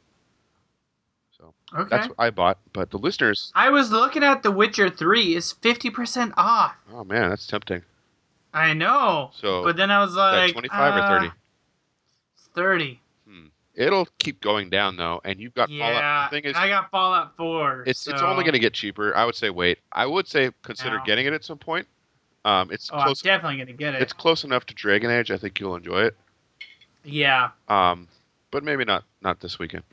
So 1.36 1.54
Okay. 1.74 1.88
that's 1.90 2.08
what 2.08 2.16
I 2.18 2.30
bought. 2.30 2.58
But 2.72 2.90
the 2.90 2.98
listeners, 2.98 3.52
I 3.54 3.70
was 3.70 3.90
looking 3.90 4.22
at 4.22 4.42
The 4.42 4.50
Witcher 4.50 4.90
3 4.90 5.34
is 5.34 5.54
50% 5.62 6.34
off. 6.36 6.74
oh 6.92 7.04
man, 7.04 7.30
that's 7.30 7.46
tempting. 7.46 7.82
I 8.52 8.72
know. 8.74 9.30
So 9.34 9.62
but 9.62 9.76
then 9.76 9.90
I 9.90 10.00
was 10.00 10.14
like 10.14 10.52
25 10.52 10.94
or 10.96 10.98
uh, 10.98 11.08
30? 11.08 11.30
It's 12.34 12.48
30. 12.54 13.00
It'll 13.74 14.08
keep 14.18 14.40
going 14.40 14.68
down 14.68 14.96
though, 14.96 15.20
and 15.24 15.40
you've 15.40 15.54
got 15.54 15.70
Yeah. 15.70 15.86
Fallout. 15.86 16.30
The 16.30 16.36
thing 16.36 16.50
is, 16.50 16.56
I 16.56 16.68
got 16.68 16.90
Fallout 16.90 17.36
4. 17.36 17.84
it's 17.86 18.06
it's 18.06 18.20
only 18.20 18.42
going 18.42 18.52
to 18.52 18.58
get 18.58 18.74
cheaper. 18.74 19.14
I 19.16 19.24
would 19.24 19.34
say 19.36 19.48
wait. 19.48 19.78
I 19.92 20.06
would 20.06 20.26
say 20.26 20.50
consider 20.62 20.98
No. 20.98 21.04
getting 21.04 21.26
it 21.26 21.32
at 21.32 21.44
some 21.44 21.58
point. 21.58 21.86
Um, 22.44 22.70
it's 22.70 22.90
Oh, 22.92 22.96
I'm 22.96 23.12
definitely 23.14 23.56
going 23.56 23.66
to 23.66 23.72
get 23.74 23.94
it. 23.94 24.02
It's 24.02 24.12
close 24.12 24.44
enough 24.44 24.64
to 24.66 24.74
Dragon 24.74 25.10
Age. 25.10 25.30
I 25.30 25.36
think 25.36 25.60
you'll 25.60 25.76
enjoy 25.76 26.02
it. 26.04 26.16
yeah. 27.04 27.50
Um, 27.68 28.08
but 28.50 28.64
maybe 28.64 28.84
not 28.84 29.04
not 29.20 29.40
this 29.40 29.58
weekend. 29.58 29.84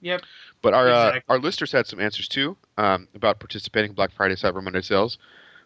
Yep. 0.00 0.22
But 0.62 0.74
our 0.74 0.88
uh, 0.88 1.20
our 1.28 1.38
listeners 1.38 1.72
had 1.72 1.86
some 1.86 2.00
answers 2.00 2.28
too 2.28 2.56
um, 2.78 3.08
about 3.14 3.38
participating 3.40 3.90
in 3.90 3.94
Black 3.94 4.12
Friday, 4.12 4.34
Cyber 4.34 4.62
Monday 4.62 4.80
sales. 4.82 5.18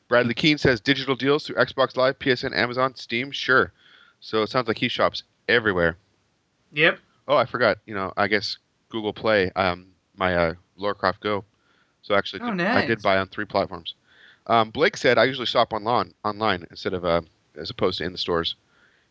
Bradley 0.09 0.35
Keene 0.41 0.59
says 0.59 0.81
digital 0.81 1.17
deals 1.17 1.47
through 1.47 1.57
Xbox 1.57 1.97
Live, 1.97 2.19
PSN, 2.19 2.55
Amazon, 2.57 2.95
Steam. 2.95 3.31
Sure. 3.31 3.73
So 4.21 4.43
it 4.43 4.51
sounds 4.51 4.69
like 4.69 4.79
he 4.79 4.89
shops 4.89 5.23
everywhere. 5.49 5.97
Yep. 6.73 6.99
Oh, 7.29 7.37
I 7.37 7.45
forgot. 7.45 7.79
You 7.87 7.95
know, 7.95 8.13
I 8.17 8.29
guess 8.29 8.59
Google 8.89 9.13
Play, 9.13 9.51
um, 9.57 9.89
my 10.17 10.35
uh, 10.37 10.55
Lara 10.77 10.95
Croft 10.95 11.21
Go. 11.21 11.45
So 12.03 12.15
actually, 12.15 12.43
Oh, 12.43 12.49
I 12.51 12.55
nice. 12.55 12.87
did 12.87 13.03
buy 13.03 13.19
on 13.19 13.27
three 13.29 13.45
platforms. 13.47 13.95
Um, 14.47 14.71
Blake 14.71 14.97
said 14.97 15.19
I 15.19 15.25
usually 15.25 15.47
shop 15.47 15.73
online 15.73 16.15
online 16.25 16.67
instead 16.71 16.95
of 16.95 17.05
uh, 17.05 17.23
as 17.57 17.71
opposed 17.71 17.99
to 17.99 18.05
in 18.05 18.13
the 18.13 18.19
stores. 18.19 18.57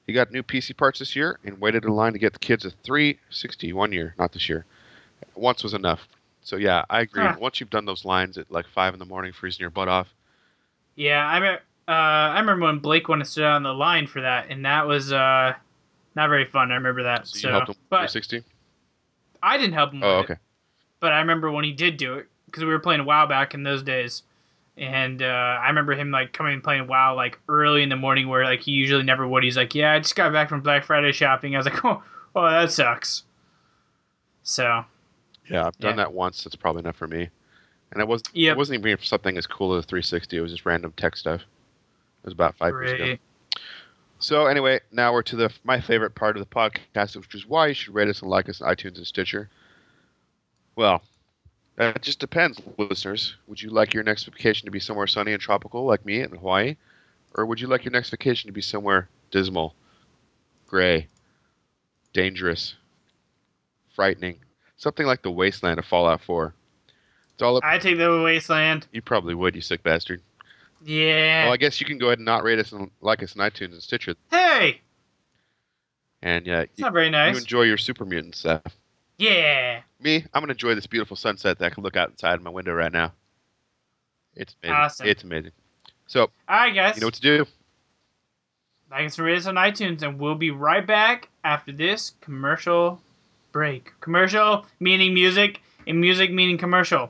He 0.08 0.14
got 0.14 0.32
new 0.32 0.44
PC 0.44 0.78
parts 0.78 1.00
this 1.00 1.16
year 1.16 1.40
and 1.44 1.60
waited 1.60 1.84
in 1.84 1.90
line 1.90 2.14
to 2.14 2.20
get 2.20 2.34
the 2.34 2.40
kids 2.40 2.64
a 2.64 2.72
360 2.72 3.74
one 3.74 3.92
year, 3.92 4.14
not 4.20 4.34
this 4.34 4.48
year. 4.48 4.66
Once 5.34 5.64
was 5.64 5.74
enough. 5.74 6.08
So 6.44 6.58
yeah, 6.58 6.86
I 6.90 7.02
agree. 7.02 7.24
Huh. 7.24 7.36
Once 7.40 7.60
you've 7.60 7.72
done 7.72 7.86
those 7.86 8.06
lines 8.06 8.38
at 8.38 8.52
like 8.52 8.68
five 8.68 8.94
in 8.94 9.00
the 9.00 9.06
morning, 9.06 9.34
freezing 9.34 9.62
your 9.62 9.72
butt 9.72 9.88
off. 9.88 10.14
Yeah, 10.96 11.26
I 11.26 11.40
me- 11.40 11.58
uh, 11.88 11.92
I 11.92 12.40
remember 12.40 12.66
when 12.66 12.80
Blake 12.80 13.10
wanted 13.10 13.26
to 13.26 13.32
sit 13.32 13.44
on 13.44 13.64
the 13.64 13.74
line 13.74 14.08
for 14.08 14.22
that, 14.22 14.48
and 14.50 14.66
that 14.66 14.88
was 14.88 15.12
uh, 15.12 15.54
not 16.16 16.30
very 16.30 16.46
fun. 16.46 16.72
I 16.72 16.76
remember 16.76 17.04
that. 17.04 17.28
So 17.28 17.38
So, 17.38 17.48
you 17.48 17.54
helped 17.54 17.70
him 17.70 17.76
but 17.90 18.10
360. 18.10 18.44
I 19.42 19.58
didn't 19.58 19.74
help 19.74 19.92
him. 19.92 20.04
Oh, 20.04 20.18
with 20.18 20.30
it, 20.30 20.34
okay. 20.34 20.42
But 21.00 21.14
I 21.14 21.20
remember 21.20 21.52
when 21.52 21.66
he 21.66 21.72
did 21.72 21.98
do 21.98 22.16
it 22.16 22.28
because 22.46 22.64
we 22.64 22.70
were 22.70 22.80
playing 22.80 23.06
WoW 23.06 23.26
back 23.28 23.54
in 23.54 23.64
those 23.64 23.84
days, 23.84 24.24
and 24.78 25.22
uh, 25.22 25.26
I 25.26 25.68
remember 25.68 25.94
him 25.94 26.12
like 26.12 26.34
coming 26.34 26.54
and 26.54 26.64
playing 26.64 26.88
WoW 26.88 27.16
like 27.16 27.40
early 27.48 27.82
in 27.84 27.90
the 27.90 27.96
morning 27.96 28.28
where 28.28 28.44
like 28.44 28.62
he 28.62 28.72
usually 28.72 29.04
never 29.04 29.28
would. 29.28 29.44
He's 29.44 29.58
like, 29.58 29.74
"Yeah, 29.76 29.94
I 29.94 30.00
just 30.00 30.16
got 30.16 30.32
back 30.34 30.50
from 30.50 30.62
Black 30.62 30.84
Friday 30.84 31.12
shopping." 31.12 31.56
I 31.56 31.60
was 31.60 31.66
like, 31.66 31.84
"Oh, 31.86 32.04
oh, 32.36 32.50
that 32.50 32.72
sucks." 32.72 33.24
So 34.44 34.84
Yeah, 35.50 35.68
I've 35.68 35.78
done 35.80 35.92
Yeah. 35.92 35.96
that 36.04 36.14
once. 36.14 36.44
That's 36.44 36.56
probably 36.56 36.82
enough 36.82 36.96
for 36.98 37.08
me. 37.08 37.30
And 37.92 38.02
it 38.02 38.08
wasn't. 38.08 38.30
Yep. 38.34 38.56
It 38.56 38.58
wasn't 38.58 38.80
even 38.86 38.98
for 38.98 39.06
something 39.06 39.38
as 39.38 39.48
cool 39.48 39.74
as 39.76 39.86
360. 39.86 40.38
It 40.38 40.42
was 40.42 40.52
just 40.52 40.66
random 40.66 40.92
tech 40.98 41.16
stuff. 41.16 41.42
It 41.42 42.26
was 42.26 42.34
about 42.34 42.56
five 42.58 42.74
years 42.74 42.92
ago. 42.92 43.16
So 44.20 44.48
anyway, 44.48 44.80
now 44.92 45.14
we're 45.14 45.22
to 45.24 45.36
the 45.36 45.52
my 45.64 45.80
favorite 45.80 46.16
part 46.16 46.36
of 46.38 46.42
the 46.42 46.50
podcast, 46.54 47.16
which 47.16 47.36
is 47.36 47.46
why 47.46 47.68
you 47.68 47.74
should 47.74 47.94
rate 47.94 48.08
us 48.10 48.22
and 48.22 48.30
like 48.30 48.50
us 48.50 48.62
on 48.62 48.74
iTunes 48.76 48.98
and 48.98 49.06
Stitcher. 49.08 49.50
Well, 50.76 51.02
Uh, 51.78 51.92
that 51.92 52.02
just 52.02 52.20
depends, 52.20 52.62
listeners. 52.78 53.36
Would 53.48 53.62
you 53.62 53.70
like 53.70 53.94
your 53.94 54.04
next 54.04 54.24
vacation 54.24 54.66
to 54.66 54.72
be 54.72 54.80
somewhere 54.80 55.08
sunny 55.08 55.34
and 55.34 55.42
tropical, 55.42 55.86
like 55.86 56.06
me 56.06 56.22
in 56.22 56.32
Hawaii, 56.32 56.78
or 57.36 57.46
would 57.46 57.60
you 57.60 57.68
like 57.68 57.84
your 57.84 57.92
next 57.92 58.10
vacation 58.10 58.48
to 58.48 58.54
be 58.54 58.62
somewhere 58.62 59.10
dismal, 59.30 59.76
gray, 60.68 61.08
dangerous, 62.14 62.76
frightening, 63.94 64.40
something 64.78 65.06
like 65.06 65.22
the 65.22 65.32
wasteland 65.32 65.80
of 65.80 65.86
Fallout 65.86 66.22
4? 66.22 66.54
It's 67.34 67.42
all 67.42 67.58
up. 67.58 67.64
I 67.66 67.78
take 67.78 67.98
the 67.98 68.22
wasteland. 68.24 68.88
You 68.94 69.02
probably 69.02 69.36
would, 69.36 69.56
you 69.56 69.62
sick 69.62 69.84
bastard. 69.84 70.22
Yeah. 70.86 71.46
Well, 71.46 71.54
I 71.54 71.58
guess 71.58 71.82
you 71.82 71.86
can 71.86 71.98
go 71.98 72.08
ahead 72.08 72.20
and 72.20 72.26
not 72.26 72.44
rate 72.44 72.60
us 72.60 72.72
and 72.72 72.90
like 73.02 73.22
us 73.22 73.38
on 73.38 73.50
iTunes 73.50 73.74
and 73.74 73.84
Stitcher, 73.84 74.16
hey, 74.32 74.82
and 76.22 76.48
yeah, 76.48 76.62
it's 76.62 76.80
not 76.80 76.92
very 76.94 77.06
you 77.06 77.12
nice. 77.12 77.38
enjoy 77.38 77.62
your 77.62 77.78
super 77.78 78.04
mutant 78.04 78.36
stuff. 78.36 78.62
Yeah. 79.18 79.82
Me, 80.00 80.26
I'm 80.34 80.42
gonna 80.42 80.52
enjoy 80.52 80.76
this 80.76 80.88
beautiful 80.88 81.16
sunset 81.16 81.58
that 81.60 81.66
I 81.66 81.70
can 81.70 81.84
look 81.84 81.96
outside 81.96 82.42
my 82.42 82.50
window 82.50 82.74
right 82.74 82.92
now. 82.92 83.14
It's 84.36 84.56
amazing. 84.62 84.76
Awesome. 84.76 85.08
It's 85.08 85.24
amazing. 85.24 85.52
So 86.08 86.30
right, 86.50 86.76
guys. 86.76 86.96
you 86.96 87.02
know 87.02 87.08
what 87.08 87.14
to 87.16 87.22
do. 87.22 87.46
like 88.92 89.06
us 89.06 89.18
and 89.18 89.26
rate 89.26 89.38
us 89.38 89.48
on 89.48 89.56
iTunes, 89.56 90.02
and 90.02 90.20
we'll 90.20 90.36
be 90.36 90.52
right 90.52 90.86
back 90.86 91.30
after 91.44 91.72
this 91.72 92.14
commercial 92.22 93.02
break. 93.52 93.92
Commercial 94.02 94.66
meaning 94.80 95.14
music, 95.14 95.62
and 95.88 96.00
music 96.00 96.32
meaning 96.32 96.58
commercial. 96.58 97.10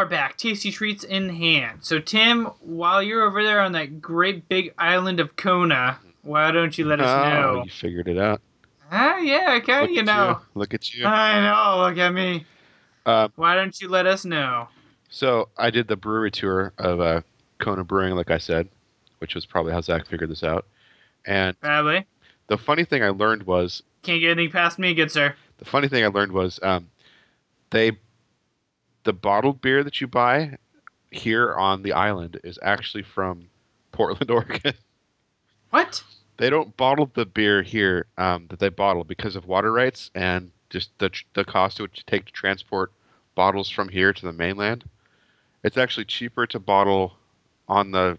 Are 0.00 0.06
back, 0.06 0.38
tasty 0.38 0.70
treats 0.70 1.04
in 1.04 1.28
hand. 1.28 1.80
So, 1.82 1.98
Tim, 1.98 2.46
while 2.60 3.02
you're 3.02 3.22
over 3.22 3.42
there 3.42 3.60
on 3.60 3.72
that 3.72 4.00
great 4.00 4.48
big 4.48 4.72
island 4.78 5.20
of 5.20 5.36
Kona, 5.36 5.98
why 6.22 6.50
don't 6.52 6.76
you 6.78 6.86
let 6.86 7.00
us 7.00 7.06
oh, 7.08 7.28
know? 7.28 7.64
you 7.64 7.70
figured 7.70 8.08
it 8.08 8.16
out. 8.16 8.40
Ah, 8.90 9.18
yeah, 9.18 9.58
okay, 9.60 9.82
Look 9.82 9.90
you 9.90 9.98
at 10.00 10.06
know. 10.06 10.40
Look 10.54 10.72
at 10.72 10.94
you. 10.94 11.04
I 11.04 11.40
know, 11.42 11.82
look 11.86 11.98
at 11.98 12.14
me. 12.14 12.46
Um, 13.04 13.30
Why 13.36 13.54
don't 13.54 13.78
you 13.80 13.88
let 13.88 14.06
us 14.06 14.24
know? 14.24 14.68
so 15.10 15.48
I 15.58 15.68
did 15.70 15.86
the 15.86 15.96
brewery 15.96 16.30
tour 16.30 16.72
of 16.78 17.00
uh, 17.00 17.20
Kona 17.58 17.84
Brewing, 17.84 18.14
like 18.14 18.30
I 18.30 18.38
said, 18.38 18.68
which 19.18 19.34
was 19.34 19.44
probably 19.44 19.72
how 19.72 19.82
Zach 19.82 20.06
figured 20.06 20.30
this 20.30 20.42
out. 20.42 20.66
And 21.26 21.60
Probably. 21.60 22.06
the 22.46 22.56
funny 22.56 22.84
thing 22.84 23.02
I 23.02 23.10
learned 23.10 23.42
was 23.42 23.82
Can't 24.02 24.20
get 24.20 24.30
anything 24.30 24.50
past 24.50 24.78
me, 24.78 24.94
good 24.94 25.10
sir. 25.10 25.34
the 25.58 25.66
funny 25.66 25.88
thing 25.88 26.04
I 26.04 26.08
learned 26.08 26.32
was 26.32 26.58
um, 26.62 26.88
they 27.68 27.98
the 29.04 29.12
bottled 29.12 29.60
beer 29.60 29.82
that 29.84 30.00
you 30.00 30.06
buy 30.06 30.56
here 31.10 31.54
on 31.54 31.82
the 31.82 31.92
island 31.92 32.38
is 32.44 32.58
actually 32.62 33.02
from 33.02 33.48
Portland, 33.92 34.30
Oregon. 34.30 34.74
What? 35.70 36.02
they 36.40 36.48
don't 36.48 36.74
bottle 36.78 37.10
the 37.12 37.26
beer 37.26 37.62
here 37.62 38.06
um, 38.16 38.46
that 38.48 38.58
they 38.58 38.70
bottle 38.70 39.04
because 39.04 39.36
of 39.36 39.46
water 39.46 39.70
rights 39.70 40.10
and 40.14 40.50
just 40.70 40.90
the 40.98 41.10
the 41.34 41.44
cost 41.44 41.78
it 41.78 41.82
would 41.82 42.02
take 42.06 42.24
to 42.24 42.32
transport 42.32 42.90
bottles 43.34 43.68
from 43.68 43.90
here 43.90 44.14
to 44.14 44.24
the 44.24 44.32
mainland. 44.32 44.88
It's 45.62 45.76
actually 45.76 46.06
cheaper 46.06 46.46
to 46.46 46.58
bottle 46.58 47.12
on 47.68 47.90
the 47.90 48.18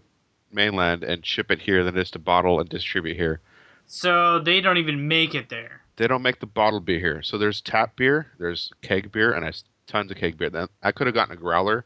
mainland 0.52 1.02
and 1.02 1.26
ship 1.26 1.50
it 1.50 1.60
here 1.62 1.82
than 1.82 1.96
it 1.96 2.00
is 2.00 2.12
to 2.12 2.20
bottle 2.20 2.60
and 2.60 2.68
distribute 2.68 3.16
here. 3.16 3.40
So 3.86 4.38
they 4.38 4.60
don't 4.60 4.76
even 4.76 5.08
make 5.08 5.34
it 5.34 5.48
there. 5.48 5.80
They 5.96 6.06
don't 6.06 6.22
make 6.22 6.38
the 6.38 6.46
bottled 6.46 6.84
beer 6.84 7.00
here. 7.00 7.22
So 7.22 7.38
there's 7.38 7.60
tap 7.60 7.96
beer, 7.96 8.28
there's 8.38 8.72
keg 8.82 9.10
beer, 9.10 9.32
and 9.32 9.42
there's 9.42 9.64
tons 9.92 10.10
of 10.10 10.16
keg 10.16 10.36
beer. 10.38 10.50
Then 10.50 10.68
I 10.82 10.92
could 10.92 11.06
have 11.06 11.14
gotten 11.14 11.34
a 11.34 11.40
growler, 11.40 11.84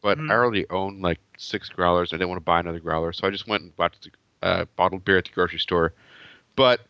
but 0.00 0.18
Mhm. 0.18 0.30
I 0.30 0.34
already 0.34 0.66
own 0.70 1.00
like 1.02 1.20
six 1.36 1.68
growlers. 1.68 2.12
I 2.12 2.16
didn't 2.16 2.30
want 2.30 2.40
to 2.40 2.44
buy 2.44 2.60
another 2.60 2.80
growler, 2.80 3.12
so 3.12 3.26
I 3.26 3.30
just 3.30 3.46
went 3.46 3.62
and 3.62 3.76
bought 3.76 3.96
uh, 4.42 4.64
bottled 4.76 5.04
beer 5.04 5.18
at 5.18 5.24
the 5.24 5.30
grocery 5.30 5.58
store. 5.58 5.92
But 6.56 6.80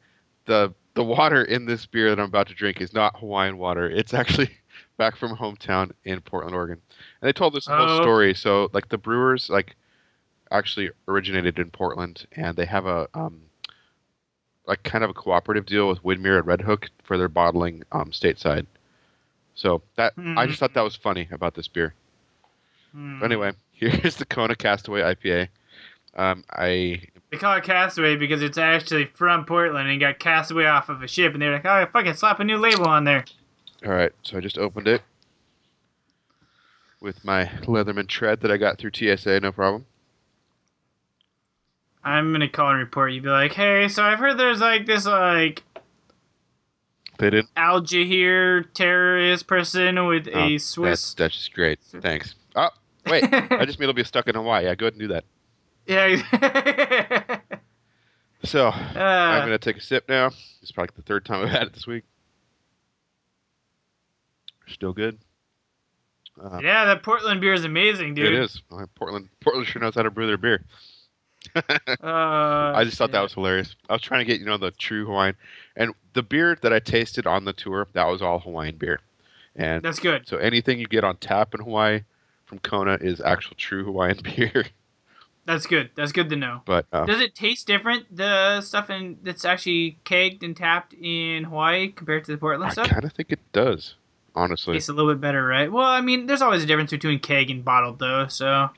the 0.47 0.73
the 0.95 1.05
water 1.05 1.43
in 1.43 1.67
this 1.67 1.87
beer 1.87 2.09
that 2.11 2.21
I'm 2.21 2.27
about 2.27 2.47
to 2.49 2.55
drink 2.55 2.81
is 2.81 2.93
not 2.95 3.19
Hawaiian 3.19 3.59
water. 3.59 3.89
It's 3.91 4.15
actually 4.15 4.51
back 4.97 5.17
from 5.17 5.37
hometown 5.37 5.91
in 6.05 6.21
Portland, 6.21 6.55
Oregon. 6.55 6.81
And 7.21 7.29
they 7.29 7.33
told 7.33 7.53
this 7.55 7.67
whole 7.67 7.89
Oh. 7.89 8.01
story. 8.01 8.35
So 8.35 8.71
like 8.73 8.89
the 8.89 8.99
brewers 8.99 9.51
like 9.51 9.75
actually 10.53 10.91
originated 11.09 11.59
in 11.59 11.71
Portland, 11.71 12.27
and 12.33 12.57
they 12.57 12.67
have 12.67 12.87
a 12.87 13.09
um, 13.15 13.43
like 14.67 14.83
kind 14.85 15.05
of 15.05 15.11
a 15.11 15.15
cooperative 15.15 15.67
deal 15.67 15.89
with 15.89 16.03
Widmer 16.03 16.39
and 16.39 16.47
Redhook 16.47 16.89
for 17.03 17.19
their 17.19 17.29
bottling 17.29 17.83
um, 17.93 18.11
stateside. 18.13 18.67
So 19.55 19.83
that 19.97 20.15
I 20.37 20.47
just 20.47 20.59
thought 20.59 20.75
that 20.75 20.83
was 20.83 20.97
funny 20.97 21.29
about 21.31 21.55
this 21.55 21.69
beer. 21.69 21.95
Hmm. 22.93 23.21
But 23.21 23.27
anyway, 23.27 23.53
here's 23.73 24.17
the 24.17 24.27
Kona 24.27 24.57
Castaway 24.57 25.03
IPA. 25.03 25.49
Um, 26.17 26.45
I 26.51 27.03
They 27.31 27.39
call 27.39 27.57
it 27.57 27.65
Castaway 27.65 28.17
because 28.17 28.43
it's 28.43 28.59
actually 28.59 29.07
from 29.15 29.45
Portland 29.45 29.89
and 29.89 29.99
got 30.01 30.19
castaway 30.19 30.65
off 30.65 30.89
of 30.89 31.03
a 31.03 31.09
ship, 31.09 31.33
and 31.33 31.43
they're 31.43 31.53
like, 31.53 31.67
oh, 31.67 31.87
fucking 31.93 32.15
slap 32.15 32.41
a 32.41 32.45
new 32.45 32.57
label 32.57 32.87
on 32.87 33.05
there. 33.05 33.25
all 33.85 33.93
right. 33.93 34.13
So 34.23 34.37
I 34.37 34.41
just 34.41 34.59
opened 34.59 34.89
it 34.89 35.03
with 37.01 37.25
my 37.25 37.45
Leatherman 37.63 38.09
tread 38.09 38.41
that 38.41 38.51
I 38.51 38.57
got 38.57 38.79
through 38.79 38.93
TSA, 38.95 39.41
no 39.41 39.53
problem. 39.53 39.85
I'm 42.03 42.33
gonna 42.33 42.49
call 42.49 42.71
and 42.71 42.79
report. 42.79 43.13
You'd 43.13 43.23
be 43.23 43.29
like, 43.31 43.53
hey, 43.53 43.89
so 43.89 44.03
I've 44.03 44.19
heard 44.19 44.39
there's 44.39 44.61
like 44.61 44.87
this 44.87 45.07
like 45.07 45.63
They 47.25 47.31
didn't. 47.31 47.49
Al 47.57 47.81
Jahir 47.81 48.67
terrorist 48.75 49.47
person 49.47 50.07
with 50.07 50.29
Oh, 50.29 50.39
a 50.39 50.51
That's 50.53 50.65
Swiss. 50.65 51.15
that's 51.15 51.35
just 51.35 51.55
great. 51.55 51.79
Thanks. 52.03 52.35
Oh 52.55 52.69
wait, 53.07 53.25
I 53.33 53.65
just 53.65 53.79
mean 53.79 53.89
it'll 53.89 53.95
be 53.95 54.05
stuck 54.05 54.29
in 54.29 54.35
Hawaii. 54.35 54.65
Yeah, 54.67 54.75
go 54.75 54.85
ahead 54.85 54.93
and 54.93 55.01
do 55.01 55.09
that. 55.09 55.25
yeah. 55.87 57.39
So 58.45 58.69
I'm 58.69 58.95
uh, 58.95 59.41
gonna 59.41 59.57
take 59.57 59.79
a 59.79 59.81
sip 59.81 60.07
now. 60.07 60.27
It's 60.61 60.71
probably 60.71 60.93
the 60.97 61.01
third 61.03 61.25
time 61.25 61.43
I've 61.43 61.49
had 61.49 61.63
it 61.63 61.73
this 61.73 61.87
week. 61.87 62.05
Still 64.67 64.93
good. 64.93 65.17
Uh, 66.39 66.61
yeah, 66.63 66.85
that 66.85 67.03
Portland 67.03 67.41
beer 67.41 67.55
is 67.55 67.65
amazing, 67.65 68.13
dude. 68.13 68.35
It 68.35 68.39
is. 68.43 68.61
Uh, 68.71 68.85
Portland. 68.97 69.31
Portland 69.41 69.67
sure 69.67 69.81
knows 69.81 69.95
how 69.95 70.03
to 70.03 70.11
brew 70.11 70.27
their 70.27 70.37
beer. 70.37 70.63
Uh, 71.57 72.73
I 72.75 72.83
just 72.85 72.97
thought 72.99 73.13
that 73.13 73.23
was 73.23 73.35
hilarious. 73.35 73.75
I 73.89 73.93
was 73.95 74.03
trying 74.03 74.21
to 74.21 74.25
get 74.25 74.41
you 74.41 74.47
know 74.47 74.59
the 74.59 74.71
true 74.73 75.07
Hawaiian, 75.07 75.37
and 75.77 75.93
the 76.13 76.23
beer 76.23 76.57
that 76.63 76.73
I 76.73 76.79
tasted 76.79 77.27
on 77.27 77.45
the 77.45 77.53
tour 77.53 77.87
that 77.93 78.07
was 78.07 78.23
all 78.23 78.41
Hawaiian 78.41 78.77
beer, 78.77 79.01
and 79.57 79.83
That's 79.83 79.99
good. 80.01 80.27
so 80.27 80.37
anything 80.39 80.79
you 80.79 80.87
get 80.87 81.05
on 81.05 81.17
tap 81.17 81.55
in 81.55 81.61
Hawaii 81.61 82.01
from 82.47 82.59
Kona 82.61 82.99
is 83.01 83.21
actual 83.21 83.55
true 83.57 83.85
Hawaiian 83.85 84.19
beer. 84.23 84.67
That's 85.47 85.67
good. 85.67 85.91
That's 85.95 86.13
good 86.13 86.31
to 86.31 86.37
know. 86.37 86.63
but 86.65 86.87
uh, 86.91 87.05
Does 87.05 87.21
it 87.21 87.35
taste 87.35 87.67
different, 87.67 88.15
the 88.17 88.63
stuff 88.63 88.89
in, 88.89 89.19
that's 89.23 89.45
actually 89.45 89.99
kegged 90.07 90.43
and 90.43 90.57
tapped 90.57 90.95
in 90.95 91.45
Hawaii 91.45 91.89
compared 91.89 92.25
to 92.25 92.33
the 92.33 92.39
Portland 92.39 92.71
I 92.71 92.73
stuff? 92.73 92.87
I 92.87 92.91
kind 92.95 93.05
of 93.05 93.13
think 93.13 93.31
it 93.31 93.41
does, 93.53 93.95
honestly. 94.35 94.73
Tastes 94.75 94.89
a 94.89 94.95
little 94.95 95.13
bit 95.13 95.21
better, 95.21 95.45
right? 95.47 95.71
Well, 95.71 95.85
I 95.85 96.01
mean, 96.01 96.27
there's 96.27 96.41
always 96.41 96.63
a 96.65 96.67
difference 96.67 96.93
between 96.93 97.19
keg 97.19 97.51
and 97.51 97.63
bottled, 97.63 97.99
though. 97.99 98.27
So 98.29 98.71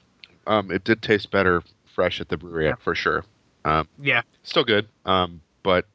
Um, 0.48 0.72
it 0.72 0.82
did 0.82 1.02
taste 1.02 1.30
better 1.30 1.62
fresh 1.96 2.20
at 2.20 2.28
the 2.28 2.36
brewery 2.36 2.66
Yeah. 2.66 2.74
for 2.78 2.94
sure. 2.94 3.24
Um, 3.64 3.88
yeah, 4.00 4.20
still 4.44 4.62
good. 4.62 4.86
Um, 5.06 5.40
but 5.64 5.86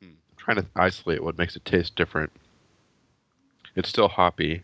hmm, 0.00 0.06
I'm 0.30 0.36
trying 0.38 0.56
to 0.58 0.66
isolate 0.76 1.22
what 1.22 1.36
makes 1.36 1.56
it 1.56 1.64
taste 1.66 1.96
different. 1.96 2.32
It's 3.76 3.88
still 3.90 4.08
hoppy. 4.08 4.62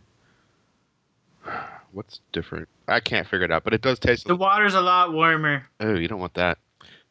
What's 1.93 2.21
different? 2.33 2.69
I 2.89 3.01
can't 3.01 3.27
figure 3.27 3.45
it 3.45 3.51
out, 3.53 3.63
but 3.65 3.73
it 3.75 3.83
does 3.83 3.99
taste. 3.99 4.27
the 4.27 4.35
water's 4.37 4.75
a 4.75 4.81
lot 4.81 5.13
warmer. 5.13 5.67
Oh, 5.81 5.95
you 5.95 6.09
don't 6.09 6.19
want 6.21 6.35
that. 6.35 6.59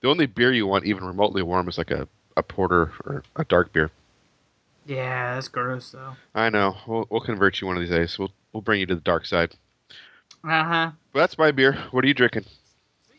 The 0.02 0.10
only 0.10 0.26
beer 0.26 0.52
you 0.52 0.68
want 0.68 0.86
even 0.86 1.04
remotely 1.06 1.42
warm 1.42 1.70
is 1.70 1.78
like 1.78 1.92
a, 1.92 2.08
a 2.36 2.44
porter 2.44 2.92
or 3.06 3.24
a 3.38 3.46
dark 3.46 3.72
beer. 3.72 3.92
Yeah, 4.86 5.36
that's 5.36 5.48
gross 5.48 5.92
though. 5.92 6.16
I 6.36 6.50
know. 6.50 6.76
We'll, 6.88 7.08
we'll 7.10 7.22
convert 7.22 7.62
you 7.62 7.68
one 7.68 7.78
of 7.78 7.82
these 7.82 7.90
days. 7.92 8.18
We'll 8.20 8.32
we'll 8.52 8.62
bring 8.62 8.82
you 8.82 8.86
to 8.88 8.96
the 8.96 9.02
dark 9.02 9.26
side. 9.26 9.56
Uh 10.44 10.64
huh. 10.66 10.92
But 11.14 11.20
that's 11.20 11.38
my 11.38 11.52
beer. 11.52 11.78
What 11.92 12.04
are 12.04 12.08
you 12.08 12.14
drinking? 12.14 12.46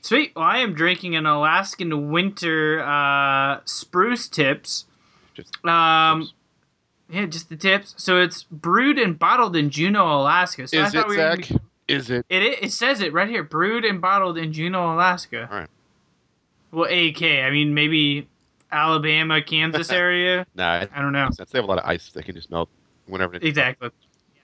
Sweet. 0.01 0.33
Well, 0.37 0.45
I 0.45 0.59
am 0.59 0.75
drinking 0.75 1.17
an 1.17 1.25
Alaskan 1.27 2.11
Winter 2.11 2.83
uh, 2.85 3.61
Spruce 3.65 4.29
Tips. 4.29 4.85
Just 5.35 5.65
Um, 5.65 6.23
tips. 6.23 6.33
yeah, 7.09 7.27
just 7.27 7.49
the 7.49 7.57
tips. 7.57 7.95
So 7.97 8.21
it's 8.21 8.43
brewed 8.45 8.99
and 8.99 9.19
bottled 9.19 9.57
in 9.57 9.71
Juneau, 9.71 10.21
Alaska. 10.21 10.69
So 10.69 10.79
I 10.81 10.87
Is 10.87 10.93
thought 10.93 11.07
it 11.07 11.09
we 11.09 11.17
were 11.17 11.23
Zach? 11.37 11.49
be- 11.49 11.59
Is 11.89 12.11
it? 12.11 12.27
It, 12.29 12.63
it 12.65 12.73
says 12.73 13.01
it 13.01 13.13
right 13.13 13.29
here. 13.29 13.43
Brewed 13.43 13.85
and 13.85 14.01
bottled 14.01 14.37
in 14.39 14.53
Juneau, 14.53 14.95
Alaska. 14.95 15.49
All 15.51 15.59
right. 15.61 15.69
Well, 16.73 16.85
AK. 16.91 17.23
I 17.23 17.51
mean, 17.51 17.73
maybe 17.73 18.29
Alabama, 18.71 19.41
Kansas 19.43 19.91
area. 19.91 20.45
Nah. 20.55 20.87
I 20.95 21.01
don't 21.01 21.13
know. 21.13 21.31
They 21.37 21.59
have 21.59 21.65
a 21.65 21.69
lot 21.69 21.79
of 21.79 21.85
ice, 21.89 22.11
they 22.13 22.23
can 22.23 22.35
just 22.35 22.51
melt 22.51 22.69
whenever. 23.07 23.37
Exactly. 23.37 23.91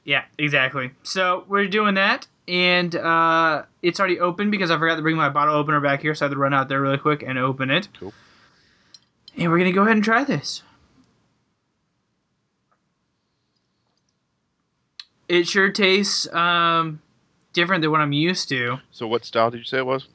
Yeah, 0.05 0.25
exactly. 0.39 0.93
So 1.03 1.45
we're 1.49 1.67
doing 1.69 1.95
that, 1.97 2.27
and 2.51 2.97
uh, 2.97 3.63
it's 3.81 4.01
already 4.01 4.19
open 4.19 4.51
because 4.51 4.73
I 4.73 4.79
forgot 4.79 4.97
to 4.97 5.03
bring 5.03 5.17
my 5.17 5.29
bottle 5.29 5.55
opener 5.55 5.81
back 5.81 6.03
here, 6.03 6.17
so 6.17 6.27
I 6.27 6.29
had 6.29 6.35
to 6.35 6.39
run 6.39 6.53
out 6.53 6.69
there 6.69 6.81
really 6.81 6.99
quick 6.99 7.23
and 7.23 7.39
open 7.39 7.71
it. 7.71 7.89
Cool. 7.99 8.13
And 9.37 9.53
we're 9.53 9.59
gonna 9.59 9.71
go 9.71 9.83
ahead 9.83 9.95
and 9.95 10.03
try 10.05 10.25
this. 10.25 10.65
It 15.29 15.47
sure 15.47 15.71
tastes 15.71 16.27
um, 16.35 17.01
different 17.53 17.83
than 17.83 17.93
what 17.93 18.01
I'm 18.01 18.13
used 18.13 18.49
to. 18.49 18.79
So 18.91 19.07
what 19.07 19.25
style 19.25 19.53
did 19.53 19.59
you 19.59 19.65
say 19.65 19.79
it 19.79 19.87
was? 19.87 20.09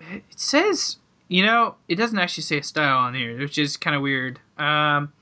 It 0.00 0.22
says 0.36 0.98
You 1.28 1.46
know, 1.46 1.76
it 1.88 1.94
doesn't 1.94 2.18
actually 2.18 2.42
say 2.42 2.60
style 2.60 2.98
on 2.98 3.14
here, 3.14 3.38
which 3.38 3.56
is 3.56 3.78
kind 3.78 3.96
of 3.96 4.02
weird. 4.02 4.38
Um, 4.58 5.14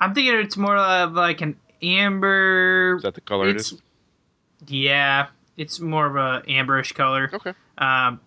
I'm 0.00 0.14
thinking 0.14 0.34
it's 0.34 0.56
more 0.56 0.76
of 0.76 1.12
like 1.12 1.42
an 1.42 1.56
amber. 1.80 2.96
Is 2.96 3.04
that 3.04 3.14
the 3.14 3.20
color 3.20 3.48
it 3.48 3.56
it's. 3.56 3.74
Yeah, 4.66 5.28
it's 5.56 5.80
more 5.80 6.06
of 6.06 6.16
a 6.16 6.42
amberish 6.48 6.94
color. 6.94 7.30
Okay. 7.32 7.52
Um, 7.78 8.20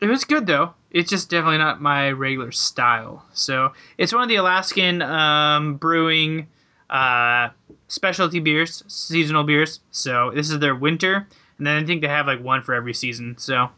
it 0.00 0.06
was 0.06 0.24
good 0.24 0.46
though. 0.46 0.74
It's 0.90 1.08
just 1.10 1.30
definitely 1.30 1.58
not 1.58 1.80
my 1.80 2.10
regular 2.10 2.52
style. 2.52 3.24
So 3.32 3.72
it's 3.98 4.12
one 4.12 4.22
of 4.22 4.28
the 4.28 4.36
Alaskan 4.36 5.00
um, 5.02 5.76
Brewing 5.76 6.48
uh, 6.90 7.48
specialty 7.88 8.40
beers, 8.40 8.84
seasonal 8.88 9.44
beers. 9.44 9.80
So 9.90 10.30
this 10.34 10.50
is 10.50 10.58
their 10.58 10.74
winter, 10.74 11.26
and 11.58 11.66
then 11.66 11.82
I 11.82 11.86
think 11.86 12.02
they 12.02 12.08
have 12.08 12.26
like 12.26 12.42
one 12.42 12.62
for 12.62 12.74
every 12.74 12.92
season. 12.94 13.36
So 13.38 13.70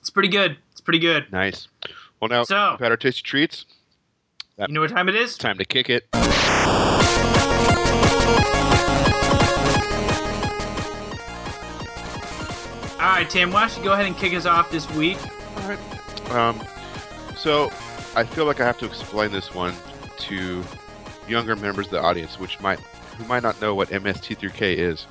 it's 0.00 0.10
pretty 0.10 0.28
good. 0.30 0.56
It's 0.72 0.80
pretty 0.80 1.00
good. 1.00 1.30
Nice. 1.32 1.68
Well, 2.20 2.28
now 2.28 2.44
So- 2.44 2.70
we've 2.72 2.80
had 2.80 2.90
our 2.90 2.96
tasty 2.96 3.22
treats. 3.22 3.66
You 4.58 4.66
know 4.68 4.80
what 4.80 4.90
time? 4.90 5.08
It's 5.08 5.38
time 5.38 5.56
to 5.58 5.64
kick 5.64 5.88
it. 5.88 6.08
Right, 13.18 13.28
Tim. 13.28 13.50
Why 13.50 13.66
don't 13.66 13.76
you 13.76 13.82
go 13.82 13.92
ahead 13.92 14.06
and 14.06 14.16
kick 14.16 14.32
us 14.32 14.46
off 14.46 14.70
this 14.70 14.88
week? 14.92 15.18
All 15.56 15.68
right. 15.68 16.30
Um, 16.30 16.62
so 17.36 17.68
I 18.14 18.24
feel 18.24 18.44
like 18.44 18.60
I 18.60 18.66
have 18.66 18.78
to 18.78 18.86
explain 18.86 19.32
this 19.32 19.52
one 19.52 19.74
to 20.18 20.62
younger 21.26 21.56
members 21.56 21.86
of 21.86 21.92
the 21.92 22.00
audience, 22.00 22.38
which 22.38 22.60
might 22.60 22.78
who 23.16 23.24
might 23.24 23.42
not 23.42 23.60
know 23.60 23.74
what 23.74 23.88
MST3K 23.88 24.76
is. 24.76 25.06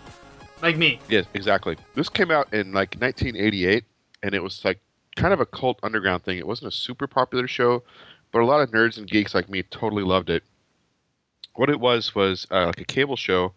Like 0.61 0.77
me. 0.77 1.01
Yes, 1.09 1.25
exactly. 1.33 1.75
This 1.95 2.07
came 2.07 2.31
out 2.31 2.53
in 2.53 2.71
like 2.71 2.95
1988, 2.95 3.83
and 4.23 4.33
it 4.33 4.41
was 4.41 4.63
like 4.63 4.79
kind 5.17 5.33
of 5.33 5.41
a 5.41 5.45
cult 5.45 5.77
underground 5.83 6.23
thing. 6.23 6.37
It 6.37 6.47
wasn't 6.47 6.69
a 6.69 6.75
super 6.75 7.07
popular 7.07 7.47
show, 7.47 7.83
but 8.31 8.41
a 8.41 8.45
lot 8.45 8.61
of 8.61 8.71
nerds 8.71 8.97
and 8.97 9.07
geeks 9.07 9.35
like 9.35 9.49
me 9.49 9.63
totally 9.63 10.03
loved 10.03 10.29
it. 10.29 10.43
What 11.55 11.69
it 11.69 11.79
was 11.79 12.15
was 12.15 12.47
uh, 12.51 12.67
like 12.67 12.79
a 12.79 12.85
cable 12.85 13.17
show 13.17 13.51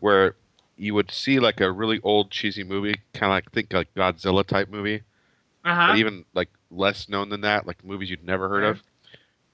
where 0.00 0.34
you 0.76 0.94
would 0.94 1.10
see 1.10 1.38
like 1.38 1.60
a 1.60 1.70
really 1.70 2.00
old 2.02 2.30
cheesy 2.30 2.64
movie, 2.64 2.94
kind 3.12 3.30
of 3.30 3.36
like 3.36 3.50
think 3.52 3.72
like 3.72 3.92
Godzilla 3.94 4.44
type 4.46 4.68
movie, 4.68 5.02
Uh 5.64 5.74
huh. 5.74 5.86
but 5.88 5.96
even 5.96 6.24
like 6.34 6.50
less 6.70 7.08
known 7.08 7.28
than 7.28 7.40
that, 7.42 7.66
like 7.66 7.84
movies 7.84 8.10
you'd 8.10 8.24
never 8.24 8.48
heard 8.48 8.64
of. 8.64 8.82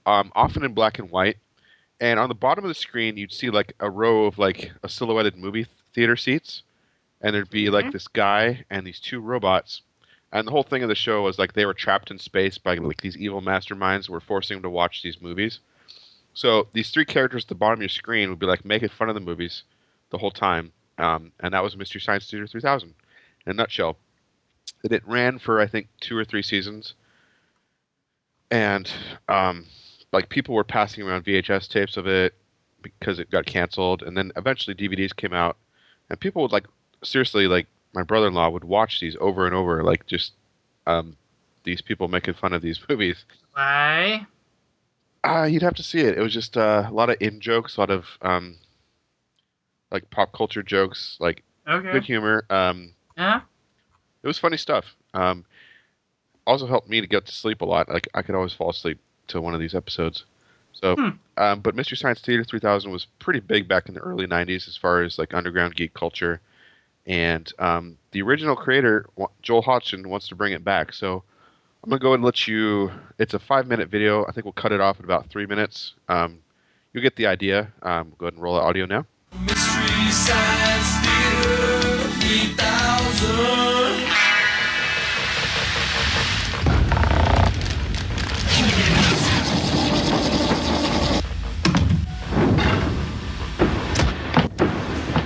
Um, 0.06 0.32
often 0.34 0.64
in 0.64 0.74
black 0.74 0.98
and 0.98 1.10
white, 1.10 1.36
and 2.00 2.18
on 2.18 2.28
the 2.28 2.34
bottom 2.34 2.64
of 2.64 2.68
the 2.68 2.74
screen 2.74 3.16
you'd 3.16 3.32
see 3.32 3.50
like 3.50 3.74
a 3.80 3.90
row 3.90 4.24
of 4.24 4.38
like 4.38 4.72
a 4.82 4.88
silhouetted 4.88 5.36
movie 5.36 5.66
theater 5.94 6.16
seats, 6.16 6.62
and 7.20 7.34
there'd 7.34 7.50
be 7.50 7.68
like 7.70 7.86
Mhm. 7.86 7.92
this 7.92 8.08
guy 8.08 8.64
and 8.70 8.86
these 8.86 9.00
two 9.00 9.20
robots, 9.20 9.82
and 10.32 10.46
the 10.46 10.50
whole 10.52 10.62
thing 10.62 10.82
of 10.82 10.88
the 10.88 10.94
show 10.94 11.22
was 11.22 11.38
like 11.38 11.52
they 11.52 11.66
were 11.66 11.74
trapped 11.74 12.10
in 12.10 12.18
space 12.18 12.58
by 12.58 12.74
like 12.76 13.00
these 13.02 13.16
evil 13.18 13.42
masterminds 13.42 14.06
who 14.06 14.12
were 14.14 14.20
forcing 14.20 14.56
them 14.56 14.62
to 14.62 14.70
watch 14.70 15.02
these 15.02 15.20
movies. 15.20 15.60
So 16.34 16.68
these 16.72 16.90
three 16.90 17.04
characters 17.04 17.44
at 17.44 17.48
the 17.48 17.54
bottom 17.54 17.78
of 17.78 17.82
your 17.82 17.88
screen 17.88 18.30
would 18.30 18.38
be 18.38 18.46
like 18.46 18.64
making 18.64 18.88
fun 18.90 19.08
of 19.08 19.14
the 19.14 19.20
movies 19.20 19.64
the 20.10 20.18
whole 20.18 20.30
time, 20.30 20.72
um, 20.98 21.32
and 21.40 21.54
that 21.54 21.62
was 21.62 21.76
Mystery 21.76 22.00
Science 22.00 22.30
Theater 22.30 22.46
3000 22.46 22.94
in 23.46 23.50
a 23.50 23.54
nutshell. 23.54 23.96
And 24.82 24.92
it 24.92 25.06
ran 25.06 25.38
for 25.38 25.60
I 25.60 25.66
think 25.66 25.88
two 26.00 26.16
or 26.16 26.24
three 26.24 26.42
seasons, 26.42 26.94
and 28.50 28.90
um, 29.28 29.66
like 30.12 30.28
people 30.28 30.54
were 30.54 30.64
passing 30.64 31.02
around 31.02 31.24
VHS 31.24 31.68
tapes 31.68 31.96
of 31.96 32.06
it 32.06 32.34
because 32.82 33.18
it 33.18 33.30
got 33.30 33.46
canceled, 33.46 34.02
and 34.02 34.16
then 34.16 34.32
eventually 34.36 34.74
DVDs 34.74 35.14
came 35.14 35.32
out, 35.32 35.56
and 36.08 36.18
people 36.18 36.42
would 36.42 36.52
like 36.52 36.66
seriously 37.02 37.46
like 37.46 37.66
my 37.94 38.02
brother-in-law 38.02 38.48
would 38.50 38.64
watch 38.64 39.00
these 39.00 39.16
over 39.20 39.46
and 39.46 39.54
over, 39.54 39.82
like 39.82 40.06
just 40.06 40.32
um, 40.86 41.16
these 41.64 41.82
people 41.82 42.08
making 42.08 42.34
fun 42.34 42.52
of 42.52 42.62
these 42.62 42.80
movies. 42.88 43.24
Why? 43.52 44.26
Uh, 45.22 45.44
you'd 45.44 45.62
have 45.62 45.74
to 45.74 45.82
see 45.82 46.00
it. 46.00 46.16
It 46.16 46.22
was 46.22 46.32
just 46.32 46.56
uh, 46.56 46.86
a 46.88 46.92
lot 46.92 47.10
of 47.10 47.16
in 47.20 47.40
jokes, 47.40 47.76
a 47.76 47.80
lot 47.80 47.90
of 47.90 48.06
um, 48.22 48.56
like 49.90 50.08
pop 50.10 50.32
culture 50.32 50.62
jokes, 50.62 51.16
like 51.20 51.42
Okay. 51.68 51.90
good 51.92 52.04
humor. 52.04 52.44
Um, 52.50 52.94
Huh? 53.16 53.40
it 54.22 54.26
was 54.26 54.38
funny 54.38 54.56
stuff. 54.56 54.96
Um, 55.14 55.44
also 56.46 56.66
helped 56.66 56.88
me 56.88 57.00
to 57.00 57.06
get 57.06 57.26
to 57.26 57.32
sleep 57.32 57.60
a 57.60 57.64
lot. 57.64 57.88
Like 57.88 58.08
I 58.14 58.22
could 58.22 58.34
always 58.34 58.52
fall 58.52 58.70
asleep 58.70 58.98
to 59.28 59.40
one 59.40 59.54
of 59.54 59.60
these 59.60 59.74
episodes. 59.74 60.24
So, 60.72 60.94
Hmm. 60.94 61.08
um, 61.36 61.60
but 61.60 61.74
Mystery 61.74 61.96
Science 61.96 62.20
Theater 62.20 62.44
3000 62.44 62.90
was 62.90 63.06
pretty 63.18 63.40
big 63.40 63.68
back 63.68 63.88
in 63.88 63.94
the 63.94 64.00
early 64.00 64.26
90s 64.26 64.68
as 64.68 64.76
far 64.76 65.02
as 65.02 65.18
like 65.18 65.34
underground 65.34 65.76
geek 65.76 65.94
culture. 65.94 66.40
And 67.06 67.50
um, 67.58 67.98
the 68.12 68.22
original 68.22 68.56
creator, 68.56 69.06
Joel 69.42 69.62
Hodgson, 69.62 70.08
wants 70.08 70.28
to 70.28 70.34
bring 70.34 70.52
it 70.52 70.64
back. 70.64 70.92
So 70.92 71.22
I'm 71.82 71.90
gonna 71.90 72.00
go 72.00 72.14
and 72.14 72.22
let 72.22 72.46
you. 72.46 72.90
It's 73.18 73.34
a 73.34 73.38
five 73.38 73.66
minute 73.66 73.88
video. 73.88 74.24
I 74.26 74.32
think 74.32 74.44
we'll 74.44 74.52
cut 74.52 74.72
it 74.72 74.80
off 74.80 74.98
at 74.98 75.04
about 75.04 75.28
three 75.28 75.46
minutes. 75.46 75.94
Um, 76.08 76.40
you'll 76.92 77.02
get 77.02 77.16
the 77.16 77.26
idea. 77.26 77.72
Um, 77.82 78.12
go 78.18 78.26
ahead 78.26 78.34
and 78.34 78.42
roll 78.42 78.54
the 78.56 78.60
audio 78.62 78.86
now. 78.86 79.06
Mystery 80.20 80.36
Science 80.36 81.00
Theater 81.06 81.98
3000. 82.20 84.10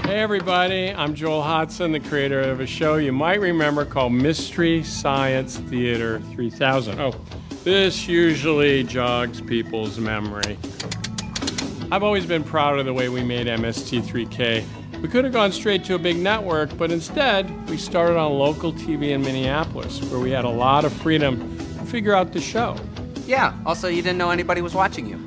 Hey 0.04 0.20
everybody, 0.20 0.94
I'm 0.94 1.16
Joel 1.16 1.42
Hodgson, 1.42 1.90
the 1.90 1.98
creator 1.98 2.40
of 2.40 2.60
a 2.60 2.66
show 2.66 2.98
you 2.98 3.12
might 3.12 3.40
remember 3.40 3.84
called 3.84 4.12
Mystery 4.12 4.84
Science 4.84 5.56
Theater 5.56 6.20
3000. 6.34 7.00
Oh, 7.00 7.12
this 7.64 8.06
usually 8.06 8.84
jogs 8.84 9.40
people's 9.40 9.98
memory. 9.98 10.56
I've 11.90 12.04
always 12.04 12.26
been 12.26 12.44
proud 12.44 12.78
of 12.78 12.86
the 12.86 12.94
way 12.94 13.08
we 13.08 13.24
made 13.24 13.48
MST3K. 13.48 14.64
We 15.04 15.10
could 15.10 15.24
have 15.24 15.34
gone 15.34 15.52
straight 15.52 15.84
to 15.84 15.96
a 15.96 15.98
big 15.98 16.16
network, 16.16 16.74
but 16.78 16.90
instead, 16.90 17.68
we 17.68 17.76
started 17.76 18.16
on 18.16 18.38
local 18.38 18.72
TV 18.72 19.10
in 19.10 19.20
Minneapolis, 19.20 20.02
where 20.04 20.18
we 20.18 20.30
had 20.30 20.46
a 20.46 20.48
lot 20.48 20.86
of 20.86 20.94
freedom 20.94 21.58
to 21.58 21.84
figure 21.84 22.14
out 22.14 22.32
the 22.32 22.40
show. 22.40 22.74
Yeah, 23.26 23.54
also, 23.66 23.86
you 23.86 24.00
didn't 24.00 24.16
know 24.16 24.30
anybody 24.30 24.62
was 24.62 24.74
watching 24.74 25.06
you. 25.06 25.20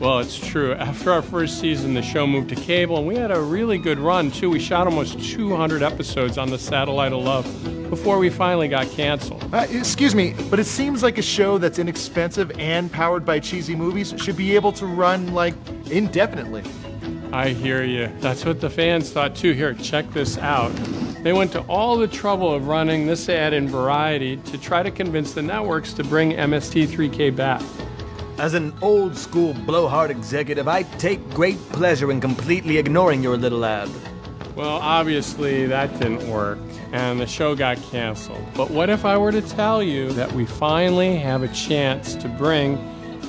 Well, 0.00 0.18
it's 0.18 0.36
true. 0.36 0.72
After 0.74 1.12
our 1.12 1.22
first 1.22 1.60
season, 1.60 1.94
the 1.94 2.02
show 2.02 2.26
moved 2.26 2.48
to 2.48 2.56
cable, 2.56 2.98
and 2.98 3.06
we 3.06 3.14
had 3.14 3.30
a 3.30 3.40
really 3.40 3.78
good 3.78 4.00
run, 4.00 4.32
too. 4.32 4.50
We 4.50 4.58
shot 4.58 4.88
almost 4.88 5.20
200 5.30 5.80
episodes 5.80 6.36
on 6.36 6.50
the 6.50 6.58
Satellite 6.58 7.12
of 7.12 7.22
Love 7.22 7.44
before 7.90 8.18
we 8.18 8.30
finally 8.30 8.66
got 8.66 8.90
canceled. 8.90 9.48
Uh, 9.54 9.64
excuse 9.70 10.16
me, 10.16 10.34
but 10.50 10.58
it 10.58 10.66
seems 10.66 11.04
like 11.04 11.18
a 11.18 11.22
show 11.22 11.56
that's 11.56 11.78
inexpensive 11.78 12.50
and 12.58 12.90
powered 12.90 13.24
by 13.24 13.38
cheesy 13.38 13.76
movies 13.76 14.12
should 14.16 14.36
be 14.36 14.56
able 14.56 14.72
to 14.72 14.86
run, 14.86 15.34
like, 15.34 15.54
indefinitely. 15.88 16.64
I 17.32 17.50
hear 17.50 17.84
you. 17.84 18.10
That's 18.20 18.44
what 18.44 18.60
the 18.60 18.70
fans 18.70 19.10
thought, 19.10 19.36
too. 19.36 19.52
Here, 19.52 19.74
check 19.74 20.10
this 20.12 20.38
out. 20.38 20.70
They 21.22 21.32
went 21.32 21.52
to 21.52 21.60
all 21.62 21.96
the 21.96 22.08
trouble 22.08 22.54
of 22.54 22.68
running 22.68 23.06
this 23.06 23.28
ad 23.28 23.52
in 23.52 23.68
Variety 23.68 24.36
to 24.36 24.56
try 24.56 24.82
to 24.82 24.90
convince 24.90 25.32
the 25.32 25.42
networks 25.42 25.92
to 25.94 26.04
bring 26.04 26.32
MST3K 26.32 27.36
back. 27.36 27.62
As 28.38 28.54
an 28.54 28.72
old 28.80 29.16
school 29.16 29.52
blowhard 29.52 30.10
executive, 30.10 30.68
I 30.68 30.84
take 30.84 31.28
great 31.30 31.58
pleasure 31.70 32.10
in 32.10 32.20
completely 32.20 32.78
ignoring 32.78 33.22
your 33.22 33.36
little 33.36 33.64
ad. 33.64 33.90
Well, 34.54 34.76
obviously 34.76 35.66
that 35.66 35.92
didn't 35.98 36.28
work, 36.30 36.58
and 36.92 37.20
the 37.20 37.26
show 37.26 37.54
got 37.54 37.76
canceled. 37.90 38.44
But 38.54 38.70
what 38.70 38.90
if 38.90 39.04
I 39.04 39.18
were 39.18 39.32
to 39.32 39.42
tell 39.42 39.82
you 39.82 40.12
that 40.12 40.32
we 40.32 40.46
finally 40.46 41.16
have 41.16 41.42
a 41.42 41.48
chance 41.48 42.14
to 42.14 42.28
bring 42.28 42.78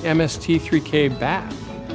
MST3K 0.02 1.18
back? 1.20 1.52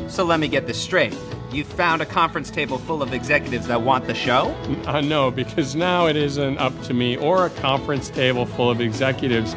So 0.08 0.24
let 0.24 0.40
me 0.40 0.48
get 0.48 0.68
this 0.68 0.82
straight. 0.82 1.16
You 1.56 1.64
found 1.64 2.02
a 2.02 2.06
conference 2.06 2.52
table 2.52 2.78
full 2.78 3.02
of 3.02 3.14
executives 3.14 3.68
that 3.68 3.82
want 3.82 4.08
the 4.08 4.14
show? 4.14 4.54
Uh, 4.86 5.00
no, 5.00 5.32
because 5.32 5.74
now 5.74 6.06
it 6.06 6.18
isn't 6.18 6.58
up 6.58 6.74
to 6.82 6.94
me 6.94 7.16
or 7.16 7.46
a 7.46 7.50
conference 7.50 8.10
table 8.10 8.46
full 8.46 8.70
of 8.70 8.82
executives. 8.82 9.56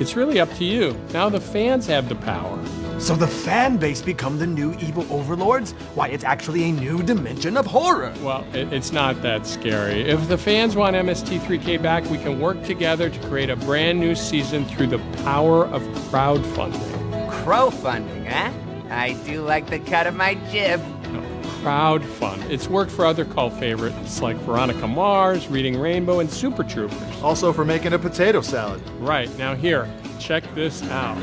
It's 0.00 0.16
really 0.16 0.40
up 0.40 0.50
to 0.54 0.64
you. 0.64 0.98
Now 1.12 1.28
the 1.28 1.38
fans 1.38 1.86
have 1.88 2.08
the 2.08 2.14
power. 2.14 2.58
So 2.98 3.14
the 3.14 3.26
fan 3.26 3.76
base 3.76 4.00
become 4.00 4.38
the 4.38 4.46
new 4.46 4.72
evil 4.80 5.06
overlords? 5.12 5.72
Why, 5.94 6.08
it's 6.08 6.24
actually 6.24 6.70
a 6.70 6.72
new 6.72 7.02
dimension 7.02 7.58
of 7.58 7.66
horror. 7.66 8.14
Well, 8.22 8.46
it, 8.54 8.72
it's 8.72 8.90
not 8.90 9.20
that 9.20 9.46
scary. 9.46 10.08
If 10.08 10.28
the 10.28 10.38
fans 10.38 10.74
want 10.74 10.96
MST3K 10.96 11.82
back, 11.82 12.08
we 12.08 12.16
can 12.16 12.40
work 12.40 12.62
together 12.64 13.10
to 13.10 13.28
create 13.28 13.50
a 13.50 13.56
brand 13.56 14.00
new 14.00 14.14
season 14.14 14.64
through 14.64 14.86
the 14.86 15.00
power 15.22 15.66
of 15.66 15.82
crowdfunding. 16.08 17.30
Crowdfunding, 17.44 18.24
eh? 18.24 18.50
I 18.88 19.12
do 19.26 19.42
like 19.42 19.68
the 19.68 19.80
cut 19.80 20.06
of 20.06 20.14
my 20.14 20.36
jib. 20.50 20.80
No, 21.66 21.72
crowdfund. 21.72 22.48
It's 22.48 22.68
worked 22.68 22.92
for 22.92 23.04
other 23.04 23.24
cult 23.24 23.52
favorites 23.54 24.22
like 24.22 24.36
Veronica 24.38 24.86
Mars, 24.86 25.48
Reading 25.48 25.76
Rainbow, 25.76 26.20
and 26.20 26.30
Super 26.30 26.62
Troopers. 26.62 27.22
Also 27.22 27.52
for 27.52 27.64
making 27.64 27.92
a 27.92 27.98
potato 27.98 28.40
salad. 28.40 28.80
Right, 29.00 29.36
now 29.36 29.56
here, 29.56 29.88
check 30.20 30.44
this 30.54 30.84
out. 30.90 31.16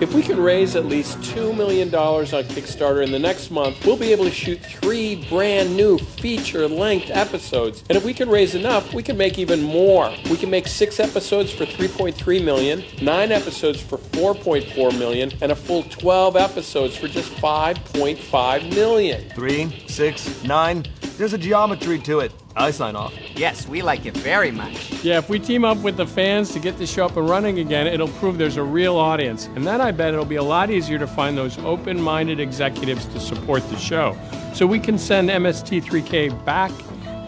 If 0.00 0.14
we 0.14 0.22
can 0.22 0.38
raise 0.38 0.76
at 0.76 0.84
least 0.86 1.18
$2 1.34 1.56
million 1.56 1.92
on 1.92 2.24
Kickstarter 2.24 3.02
in 3.02 3.10
the 3.10 3.18
next 3.18 3.50
month, 3.50 3.84
we'll 3.84 3.96
be 3.96 4.12
able 4.12 4.26
to 4.26 4.30
shoot 4.30 4.60
three 4.60 5.26
brand 5.28 5.76
new 5.76 5.98
feature 5.98 6.68
length 6.68 7.10
episodes. 7.10 7.82
And 7.88 7.98
if 7.98 8.04
we 8.04 8.14
can 8.14 8.28
raise 8.28 8.54
enough, 8.54 8.94
we 8.94 9.02
can 9.02 9.16
make 9.16 9.40
even 9.40 9.60
more. 9.60 10.14
We 10.30 10.36
can 10.36 10.50
make 10.50 10.68
six 10.68 11.00
episodes 11.00 11.50
for 11.52 11.66
3.3 11.66 12.44
million, 12.44 12.84
nine 13.02 13.32
episodes 13.32 13.80
for 13.80 13.98
4.4 13.98 14.96
million, 14.96 15.32
and 15.42 15.50
a 15.50 15.56
full 15.56 15.82
12 15.82 16.36
episodes 16.36 16.96
for 16.96 17.08
just 17.08 17.32
5.5 17.32 18.74
million. 18.76 19.28
Three, 19.30 19.84
six, 19.88 20.44
nine. 20.44 20.84
There's 21.18 21.32
a 21.32 21.38
geometry 21.38 21.98
to 21.98 22.20
it. 22.20 22.32
I 22.54 22.70
sign 22.70 22.94
off. 22.94 23.12
Yes, 23.34 23.66
we 23.66 23.82
like 23.82 24.06
it 24.06 24.16
very 24.18 24.52
much. 24.52 25.02
Yeah, 25.02 25.18
if 25.18 25.28
we 25.28 25.40
team 25.40 25.64
up 25.64 25.78
with 25.78 25.96
the 25.96 26.06
fans 26.06 26.52
to 26.52 26.60
get 26.60 26.78
the 26.78 26.86
show 26.86 27.06
up 27.06 27.16
and 27.16 27.28
running 27.28 27.58
again, 27.58 27.88
it'll 27.88 28.06
prove 28.06 28.38
there's 28.38 28.56
a 28.56 28.62
real 28.62 28.94
audience. 28.94 29.46
And 29.56 29.66
then 29.66 29.80
I 29.80 29.90
bet 29.90 30.14
it'll 30.14 30.24
be 30.24 30.36
a 30.36 30.42
lot 30.44 30.70
easier 30.70 30.96
to 30.96 31.08
find 31.08 31.36
those 31.36 31.58
open 31.58 32.00
minded 32.00 32.38
executives 32.38 33.04
to 33.06 33.18
support 33.18 33.68
the 33.68 33.76
show. 33.76 34.16
So 34.54 34.64
we 34.64 34.78
can 34.78 34.96
send 34.96 35.28
MST3K 35.28 36.44
back 36.44 36.70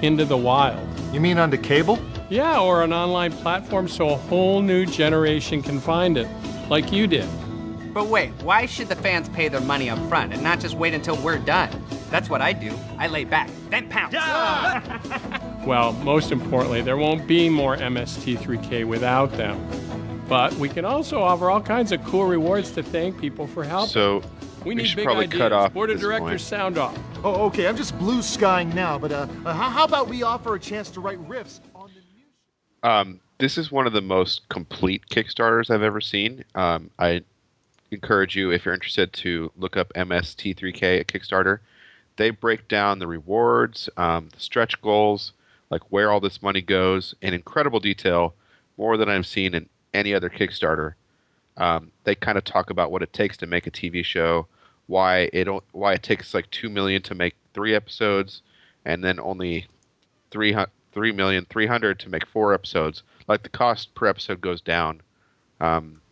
into 0.04 0.24
the 0.24 0.36
wild. 0.36 0.86
You 1.12 1.18
mean 1.18 1.38
onto 1.38 1.56
cable? 1.56 1.98
Yeah, 2.28 2.60
or 2.60 2.84
an 2.84 2.92
online 2.92 3.32
platform 3.32 3.88
so 3.88 4.10
a 4.10 4.16
whole 4.16 4.62
new 4.62 4.86
generation 4.86 5.62
can 5.64 5.80
find 5.80 6.16
it, 6.16 6.28
like 6.68 6.92
you 6.92 7.08
did. 7.08 7.28
But 7.92 8.06
wait, 8.06 8.30
why 8.44 8.66
should 8.66 8.88
the 8.88 8.94
fans 8.94 9.28
pay 9.30 9.48
their 9.48 9.60
money 9.60 9.90
up 9.90 9.98
front 10.08 10.32
and 10.32 10.44
not 10.44 10.60
just 10.60 10.76
wait 10.76 10.94
until 10.94 11.16
we're 11.16 11.38
done? 11.38 11.70
That's 12.10 12.28
what 12.28 12.40
I 12.42 12.52
do. 12.52 12.76
I 12.98 13.06
lay 13.06 13.24
back, 13.24 13.48
then 13.70 13.88
pounce. 13.88 14.14
Well, 15.66 15.92
most 15.92 16.32
importantly, 16.32 16.80
there 16.80 16.96
won't 16.96 17.26
be 17.26 17.50
more 17.50 17.76
MST3K 17.76 18.86
without 18.86 19.30
them. 19.32 19.60
But 20.26 20.54
we 20.54 20.70
can 20.70 20.86
also 20.86 21.20
offer 21.20 21.50
all 21.50 21.60
kinds 21.60 21.92
of 21.92 22.02
cool 22.04 22.24
rewards 22.24 22.70
to 22.72 22.82
thank 22.82 23.20
people 23.20 23.46
for 23.46 23.62
helping. 23.62 23.90
So 23.90 24.22
we 24.64 24.74
need 24.74 24.86
should 24.86 24.96
big 24.96 25.04
probably 25.04 25.24
ideas. 25.24 25.38
cut 25.38 25.52
off 25.52 25.74
Board 25.74 25.90
of 25.90 26.00
directors, 26.00 26.30
point. 26.30 26.40
sound 26.40 26.78
off. 26.78 26.98
Oh, 27.22 27.44
okay. 27.46 27.68
I'm 27.68 27.76
just 27.76 27.98
blue 27.98 28.22
skying 28.22 28.74
now, 28.74 28.98
but 28.98 29.12
uh, 29.12 29.26
uh, 29.44 29.52
how, 29.52 29.68
how 29.68 29.84
about 29.84 30.08
we 30.08 30.22
offer 30.22 30.54
a 30.54 30.58
chance 30.60 30.88
to 30.92 31.00
write 31.00 31.18
riffs 31.28 31.60
on 31.74 31.90
the 31.94 32.00
new 32.16 32.90
Um, 32.90 33.20
this 33.36 33.58
is 33.58 33.70
one 33.70 33.86
of 33.86 33.92
the 33.92 34.00
most 34.00 34.48
complete 34.48 35.02
Kickstarters 35.10 35.68
I've 35.70 35.82
ever 35.82 36.00
seen. 36.00 36.42
Um, 36.54 36.90
I 36.98 37.20
encourage 37.90 38.34
you, 38.34 38.50
if 38.50 38.64
you're 38.64 38.74
interested, 38.74 39.12
to 39.12 39.52
look 39.58 39.76
up 39.76 39.92
MST3K 39.94 41.00
at 41.00 41.06
Kickstarter. 41.06 41.58
They 42.20 42.28
break 42.28 42.68
down 42.68 42.98
the 42.98 43.06
rewards, 43.06 43.88
um, 43.96 44.28
the 44.34 44.40
stretch 44.40 44.78
goals, 44.82 45.32
like 45.70 45.80
where 45.90 46.12
all 46.12 46.20
this 46.20 46.42
money 46.42 46.60
goes 46.60 47.14
in 47.22 47.32
incredible 47.32 47.80
detail, 47.80 48.34
more 48.76 48.98
than 48.98 49.08
I've 49.08 49.26
seen 49.26 49.54
in 49.54 49.70
any 49.94 50.12
other 50.12 50.28
Kickstarter. 50.28 50.92
Um, 51.56 51.92
they 52.04 52.14
kind 52.14 52.36
of 52.36 52.44
talk 52.44 52.68
about 52.68 52.90
what 52.90 53.00
it 53.00 53.14
takes 53.14 53.38
to 53.38 53.46
make 53.46 53.66
a 53.66 53.70
TV 53.70 54.04
show, 54.04 54.46
why 54.86 55.30
it 55.32 55.48
why 55.72 55.94
it 55.94 56.02
takes 56.02 56.34
like 56.34 56.50
two 56.50 56.68
million 56.68 57.00
to 57.04 57.14
make 57.14 57.36
three 57.54 57.74
episodes, 57.74 58.42
and 58.84 59.02
then 59.02 59.18
only 59.18 59.66
three 60.30 60.52
hundred 60.52 60.72
three 60.92 61.12
million 61.12 61.46
three 61.48 61.68
hundred 61.68 61.98
to 62.00 62.10
make 62.10 62.26
four 62.26 62.52
episodes. 62.52 63.02
Like 63.28 63.44
the 63.44 63.48
cost 63.48 63.94
per 63.94 64.06
episode 64.06 64.42
goes 64.42 64.60
down. 64.60 65.00
Um, 65.58 66.02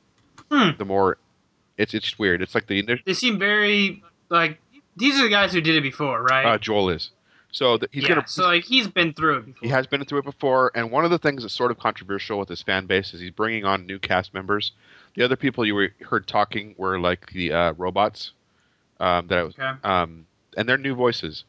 Hmm. 0.51 0.71
The 0.79 0.87
more 0.87 1.19
it's 1.77 1.93
it's 1.93 2.19
weird. 2.19 2.41
It's 2.41 2.55
like 2.55 2.67
the 2.67 2.79
initial 2.79 3.03
They 3.05 3.13
seem 3.13 3.39
very 3.39 4.03
like 4.31 4.59
these 4.99 5.18
are 5.18 5.24
the 5.24 5.28
guys 5.30 5.53
who 5.53 5.61
did 5.61 5.76
it 5.76 5.82
before, 5.82 6.22
right? 6.22 6.44
uh, 6.46 6.59
Joel 6.59 6.90
is. 6.90 7.11
So 7.51 7.78
the, 7.78 7.88
he's 7.92 8.03
yeah, 8.03 8.11
gonna 8.11 8.28
so 8.28 8.44
like 8.44 8.64
he's 8.64 8.88
been 8.88 9.14
through 9.14 9.38
it 9.38 9.46
before. 9.46 9.61
he 9.62 9.68
has 9.68 9.86
been 9.86 10.05
through 10.05 10.18
it 10.18 10.24
before, 10.26 10.70
and 10.74 10.90
one 10.90 11.05
of 11.05 11.11
the 11.11 11.18
things 11.18 11.42
that's 11.42 11.55
sort 11.55 11.70
of 11.70 11.78
controversial 11.78 12.38
with 12.38 12.49
his 12.49 12.62
fan 12.62 12.84
base 12.86 13.14
is 13.14 13.20
he's 13.20 13.30
bringing 13.30 13.64
on 13.64 13.86
new 13.86 13.99
cast 13.99 14.34
members. 14.34 14.72
The 15.14 15.24
other 15.24 15.36
people 15.36 15.64
you 15.64 15.74
were, 15.74 15.88
heard 16.03 16.26
talking 16.26 16.74
were 16.76 17.01
like 17.01 17.32
the 17.32 17.53
uh, 17.53 17.72
robots, 17.78 18.32
um, 19.01 19.26
that 19.28 19.38
I 19.38 19.42
was, 19.44 19.55
Okay. 19.59 19.72
um, 19.82 20.26
and 20.59 20.68
they're 20.68 20.76
new 20.76 20.94
voices. 20.94 21.44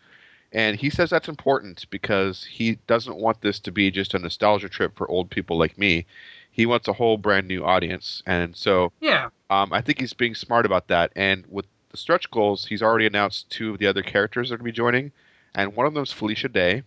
And 0.53 0.77
he 0.79 0.89
says 0.89 1.09
that's 1.09 1.27
important 1.27 1.85
because 1.91 2.43
he 2.45 2.79
doesn't 2.87 3.17
want 3.17 3.41
this 3.41 3.59
to 3.59 3.71
be 3.71 3.91
just 3.91 4.13
a 4.13 4.19
nostalgia 4.19 4.69
trip 4.69 4.95
for 4.97 5.07
old 5.11 5.29
people 5.29 5.59
like 5.59 5.77
me. 5.77 6.05
He 6.49 6.65
wants 6.65 6.87
a 6.87 6.93
whole 6.93 7.17
brand 7.17 7.47
new 7.47 7.63
audience, 7.65 8.23
and 8.25 8.55
so 8.55 8.91
Yeah. 9.01 9.29
um, 9.49 9.71
I 9.73 9.81
think 9.81 9.99
he's 9.99 10.13
being 10.13 10.33
smart 10.33 10.65
about 10.65 10.87
that. 10.87 11.11
And 11.15 11.45
with 11.49 11.65
the 11.89 11.97
stretch 11.97 12.29
goals, 12.31 12.65
he's 12.65 12.81
already 12.81 13.05
announced 13.05 13.49
two 13.49 13.71
of 13.71 13.79
the 13.79 13.87
other 13.87 14.01
characters 14.01 14.49
that 14.49 14.55
are 14.55 14.57
going 14.57 14.65
to 14.65 14.71
be 14.71 14.75
joining, 14.75 15.11
and 15.55 15.75
one 15.75 15.87
of 15.87 15.93
them 15.93 16.03
is 16.03 16.11
Felicia 16.11 16.49
Day, 16.49 16.83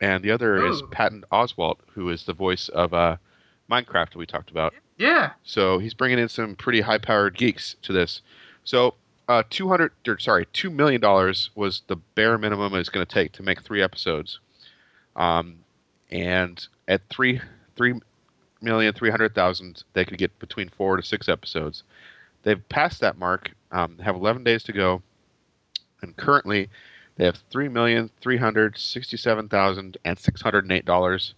and 0.00 0.22
the 0.22 0.30
other 0.30 0.66
is 0.66 0.82
Patton 0.90 1.24
Oswalt, 1.32 1.78
who 1.92 2.10
is 2.10 2.24
the 2.24 2.34
voice 2.34 2.68
of 2.68 2.92
uh, 2.92 3.16
Minecraft 3.70 4.10
that 4.10 4.18
we 4.18 4.26
talked 4.26 4.50
about. 4.50 4.74
Yeah. 4.98 5.32
So 5.44 5.78
he's 5.78 5.94
bringing 5.94 6.18
in 6.18 6.28
some 6.28 6.56
pretty 6.56 6.80
high-powered 6.80 7.36
geeks 7.36 7.76
to 7.82 7.92
this. 7.92 8.20
So 8.64 8.94
uh, 9.28 9.42
two 9.48 9.68
hundred, 9.68 9.92
or 10.06 10.18
sorry, 10.18 10.46
two 10.52 10.70
million 10.70 11.00
dollars 11.00 11.50
was 11.54 11.82
the 11.86 11.96
bare 11.96 12.36
minimum 12.38 12.74
it's 12.74 12.90
going 12.90 13.06
to 13.06 13.12
take 13.12 13.32
to 13.32 13.42
make 13.42 13.62
three 13.62 13.82
episodes, 13.82 14.40
um, 15.16 15.56
and 16.10 16.66
at 16.86 17.00
three 17.08 17.40
three 17.76 17.94
million 18.60 18.92
three 18.92 19.10
hundred 19.10 19.34
thousand, 19.34 19.84
they 19.94 20.04
could 20.04 20.18
get 20.18 20.38
between 20.38 20.68
four 20.68 20.96
to 20.96 21.02
six 21.02 21.28
episodes. 21.28 21.82
They've 22.42 22.68
passed 22.68 23.00
that 23.00 23.18
mark. 23.18 23.52
Um, 23.74 23.96
they 23.98 24.04
have 24.04 24.16
eleven 24.16 24.44
days 24.44 24.62
to 24.64 24.72
go, 24.72 25.02
and 26.00 26.16
currently 26.16 26.70
they 27.16 27.24
have 27.24 27.38
three 27.50 27.68
million 27.68 28.10
three 28.20 28.38
hundred 28.38 28.78
sixty-seven 28.78 29.48
thousand 29.48 29.98
and 30.04 30.18
six 30.18 30.40
hundred 30.40 30.70
eight 30.72 30.84
dollars 30.84 31.34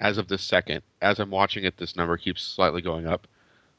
as 0.00 0.18
of 0.18 0.28
this 0.28 0.42
second. 0.42 0.82
As 1.00 1.18
I'm 1.18 1.30
watching 1.30 1.64
it, 1.64 1.76
this 1.76 1.96
number 1.96 2.16
keeps 2.16 2.42
slightly 2.42 2.82
going 2.82 3.06
up. 3.06 3.26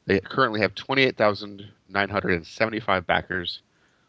They 0.06 0.20
currently 0.20 0.60
have 0.62 0.74
28,975 0.74 3.06
backers. 3.06 3.60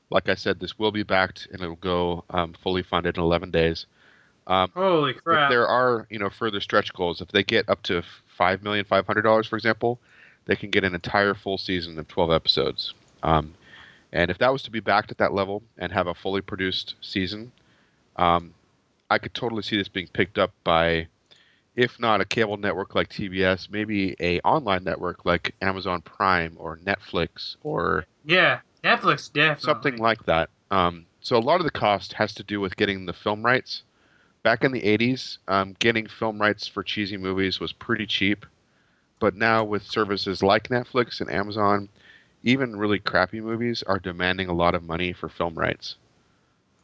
Like 0.10 0.30
I 0.30 0.36
said, 0.36 0.60
this 0.60 0.80
will 0.80 0.92
be 0.92 1.04
backed 1.04 1.48
and 1.52 1.62
it'll 1.62 1.76
go 1.76 2.24
um, 2.30 2.54
fully 2.64 2.84
funded 2.84 3.18
in 3.18 3.24
11 3.24 3.52
days. 3.52 3.86
Um, 4.48 4.72
Holy 4.74 5.14
crap. 5.14 5.52
there 5.52 5.68
are, 5.68 6.08
you 6.10 6.18
know, 6.18 6.30
further 6.30 6.62
stretch 6.62 6.94
goals, 6.94 7.22
if 7.22 7.28
they 7.28 7.44
get 7.44 7.70
up 7.70 7.84
to 7.84 8.02
five 8.26 8.64
million 8.64 8.86
five 8.86 9.06
hundred 9.06 9.22
dollars, 9.24 9.46
for 9.46 9.58
example, 9.58 10.00
they 10.46 10.56
can 10.56 10.72
get 10.72 10.84
an 10.84 10.96
entire 10.96 11.36
full 11.36 11.60
season 11.60 12.00
of 12.00 12.08
12 12.08 12.32
episodes. 12.32 12.96
Um, 13.22 13.54
and 14.12 14.32
if 14.32 14.38
that 14.40 14.52
was 14.52 14.64
to 14.64 14.72
be 14.72 14.80
backed 14.80 15.12
at 15.12 15.18
that 15.20 15.34
level 15.34 15.64
and 15.78 15.92
have 15.92 16.08
a 16.08 16.14
fully 16.14 16.42
produced 16.42 16.96
season, 17.02 17.52
um, 18.18 18.54
I 19.10 19.18
could 19.18 19.34
totally 19.34 19.64
see 19.64 19.78
this 19.78 19.88
being 19.88 20.08
picked 20.08 20.38
up 20.38 20.52
by, 20.64 21.08
if 21.76 22.00
not 22.00 22.22
a 22.22 22.26
cable 22.26 22.58
network 22.58 22.96
like 22.96 23.10
TBS, 23.10 23.70
maybe 23.70 24.16
a 24.20 24.40
online 24.42 24.84
network 24.84 25.26
like 25.26 25.56
Amazon 25.62 26.02
Prime 26.02 26.56
or 26.60 26.78
Netflix 26.78 27.56
or 27.64 28.06
Yeah. 28.26 28.60
Netflix 28.84 29.32
definitely. 29.32 29.62
something 29.62 29.98
like 29.98 30.26
that. 30.26 30.50
Um, 30.72 31.06
so 31.22 31.38
a 31.38 31.40
lot 31.40 31.60
of 31.60 31.66
the 31.66 31.72
cost 31.72 32.14
has 32.14 32.34
to 32.36 32.44
do 32.44 32.60
with 32.60 32.76
getting 32.78 33.06
the 33.06 33.14
film 33.14 33.44
rights. 33.46 33.84
Back 34.44 34.64
in 34.64 34.72
the 34.72 34.86
80s, 34.86 35.40
um, 35.48 35.76
getting 35.80 36.08
film 36.08 36.40
rights 36.40 36.68
for 36.68 36.84
cheesy 36.84 37.18
movies 37.18 37.60
was 37.60 37.74
pretty 37.74 38.06
cheap. 38.06 38.46
But 39.20 39.36
now 39.36 39.64
with 39.64 39.84
services 39.84 40.42
like 40.44 40.70
Netflix 40.70 41.22
and 41.22 41.30
Amazon, 41.32 41.90
even 42.44 42.76
really 42.78 43.00
crappy 43.00 43.42
movies 43.42 43.84
are 43.84 44.00
demanding 44.00 44.48
a 44.50 44.54
lot 44.54 44.76
of 44.76 44.84
money 44.84 45.14
for 45.14 45.30
film 45.30 45.56
rights. 45.58 45.98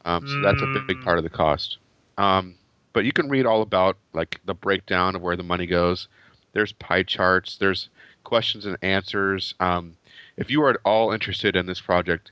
Um, 0.06 0.26
so 0.28 0.39
that's 0.41 0.62
a 0.62 0.68
big, 0.68 0.86
big 0.88 0.99
Mm. 0.99 1.01
part 1.01 1.18
of 1.18 1.24
the 1.24 1.30
cost. 1.30 1.78
Um, 2.18 2.56
but 2.93 3.06
you 3.06 3.12
can 3.14 3.30
read 3.30 3.45
all 3.45 3.62
about 3.62 3.97
like 4.14 4.39
the 4.45 4.53
breakdown 4.53 5.16
of 5.16 5.22
where 5.22 5.36
the 5.36 5.43
money 5.43 5.66
goes. 5.68 6.08
There's 6.53 6.72
pie 6.74 7.03
charts. 7.03 7.58
There's 7.58 7.89
questions 8.24 8.66
and 8.66 8.78
answers. 8.82 9.53
Um, 9.60 9.97
if 10.38 10.49
you 10.49 10.62
are 10.64 10.70
at 10.70 10.78
all 10.86 11.12
interested 11.12 11.56
in 11.56 11.66
this 11.66 11.82
project, 11.82 12.32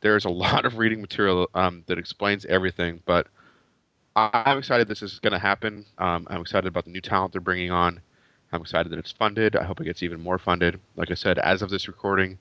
there's 0.00 0.24
a 0.24 0.30
lot 0.44 0.64
of 0.64 0.78
reading 0.78 1.00
material 1.00 1.48
um, 1.54 1.84
that 1.86 1.98
explains 1.98 2.44
everything. 2.46 3.02
But 3.06 3.28
I'm 4.16 4.58
excited 4.58 4.88
this 4.88 5.02
is 5.02 5.18
going 5.20 5.32
to 5.32 5.38
happen. 5.38 5.86
Um, 5.98 6.26
I'm 6.30 6.40
excited 6.40 6.66
about 6.68 6.84
the 6.84 6.90
new 6.90 7.00
talent 7.00 7.32
they're 7.32 7.40
bringing 7.40 7.70
on. 7.70 8.00
I'm 8.52 8.60
excited 8.60 8.90
that 8.92 8.98
it's 8.98 9.12
funded. 9.12 9.56
I 9.56 9.64
hope 9.64 9.80
it 9.80 9.84
gets 9.84 10.02
even 10.02 10.20
more 10.20 10.38
funded. 10.38 10.80
Like 10.96 11.10
I 11.10 11.14
said, 11.14 11.38
as 11.38 11.62
of 11.62 11.70
this 11.70 11.86
recording, 11.88 12.38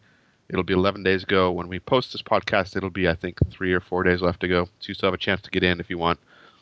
it'll 0.49 0.63
be 0.63 0.73
11 0.73 1.03
days 1.03 1.23
ago. 1.23 1.51
When 1.51 1.67
we 1.67 1.79
post 1.79 2.11
this 2.11 2.21
podcast, 2.21 2.75
it'll 2.75 2.89
be 2.89 3.07
I 3.07 3.15
think 3.15 3.37
three 3.49 3.73
or 3.73 3.79
four 3.79 4.03
days 4.03 4.21
left 4.21 4.39
to 4.41 4.47
go. 4.47 4.65
So 4.65 4.87
you 4.87 4.93
still 4.93 5.07
have 5.07 5.13
a 5.13 5.17
chance 5.17 5.41
to 5.41 5.49
get 5.49 5.63
in 5.63 5.79
if 5.79 5.89
you 5.89 5.97
want. 5.97 6.19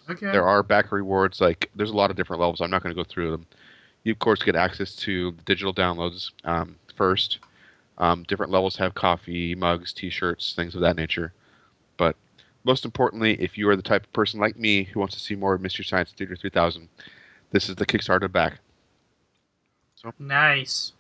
Okay. 0.10 0.32
There 0.32 0.48
are 0.48 0.64
back 0.64 0.92
rewards. 0.92 1.42
Like 1.42 1.70
there's 1.76 1.90
a 1.90 1.96
lot 1.96 2.10
of 2.10 2.18
different 2.18 2.42
levels. 2.42 2.62
I'm 2.62 2.70
not 2.70 2.84
going 2.84 2.96
to 2.96 3.02
go 3.02 3.08
through 3.08 3.32
them. 3.32 3.46
You 4.04 4.14
of 4.14 4.20
course 4.20 4.42
get 4.42 4.56
access 4.56 4.96
to 4.98 5.32
the 5.32 5.44
digital 5.44 5.74
downloads 5.74 6.32
um, 6.44 6.76
first. 6.96 7.40
Um, 7.98 8.24
different 8.24 8.52
levels 8.52 8.76
have 8.78 8.94
coffee, 8.94 9.56
mugs, 9.56 9.92
T-shirts, 9.92 10.54
things 10.56 10.76
of 10.76 10.82
that 10.82 10.96
nature. 10.96 11.34
But 11.98 12.16
most 12.64 12.86
importantly, 12.86 13.42
if 13.42 13.58
you 13.58 13.68
are 13.70 13.76
the 13.76 13.82
type 13.82 14.04
of 14.04 14.14
person 14.14 14.40
like 14.40 14.58
me 14.58 14.84
who 14.84 15.00
wants 15.00 15.16
to 15.16 15.20
see 15.20 15.36
more 15.36 15.56
of 15.56 15.62
Mystery 15.62 15.84
Science 15.84 16.14
Theater 16.16 16.36
3000, 16.36 16.88
this 17.52 17.70
is 17.70 17.76
the 17.76 17.86
Kickstarter 17.86 18.32
back. 18.32 18.60
Nice. 20.20 20.94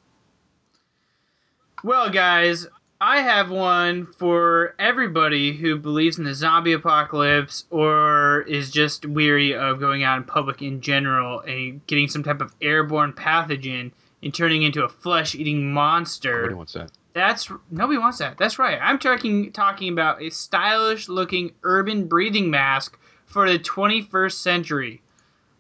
Well, 1.84 2.10
guys, 2.10 2.68
I 3.00 3.22
have 3.22 3.52
one 3.52 4.08
for 4.18 4.74
everybody 4.80 5.56
who 5.56 5.78
believes 5.78 6.18
in 6.18 6.24
the 6.24 6.34
zombie 6.34 6.74
apocalypse 6.74 7.66
or 7.70 8.42
is 8.48 8.72
just 8.72 9.06
weary 9.06 9.54
of 9.54 9.80
going 9.80 10.02
out 10.02 10.18
in 10.18 10.24
public 10.24 10.64
in 10.64 10.82
general 10.82 11.42
and 11.42 11.86
getting 11.86 12.08
some 12.08 12.24
type 12.24 12.42
of 12.42 12.56
airborne 12.60 13.14
pathogen 13.14 13.92
and 14.24 14.34
turning 14.34 14.64
into 14.64 14.84
a 14.84 14.90
flesh 14.90 15.36
eating 15.36 15.72
monster. 15.72 16.42
Nobody 16.42 16.56
wants 16.56 16.74
that. 16.74 16.92
That's 17.14 17.52
nobody 17.70 18.00
wants 18.00 18.18
that. 18.18 18.38
That's 18.40 18.58
right. 18.58 18.80
I'm 18.82 18.98
talking 18.98 19.52
talking 19.52 19.94
about 19.94 20.22
a 20.22 20.32
stylish 20.32 21.08
looking 21.08 21.52
urban 21.62 22.08
breathing 22.08 22.50
mask 22.50 22.98
for 23.28 23.48
the 23.48 23.60
21st 23.60 24.34
century. 24.34 25.02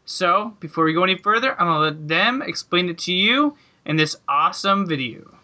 So, 0.05 0.55
before 0.59 0.85
we 0.85 0.93
go 0.93 1.03
any 1.03 1.17
further, 1.17 1.51
I'm 1.59 1.67
gonna 1.67 1.79
let 1.79 2.07
them 2.07 2.41
explain 2.41 2.89
it 2.89 2.97
to 2.99 3.13
you 3.13 3.57
in 3.85 3.95
this 3.95 4.15
awesome 4.27 4.87
video. 4.87 5.36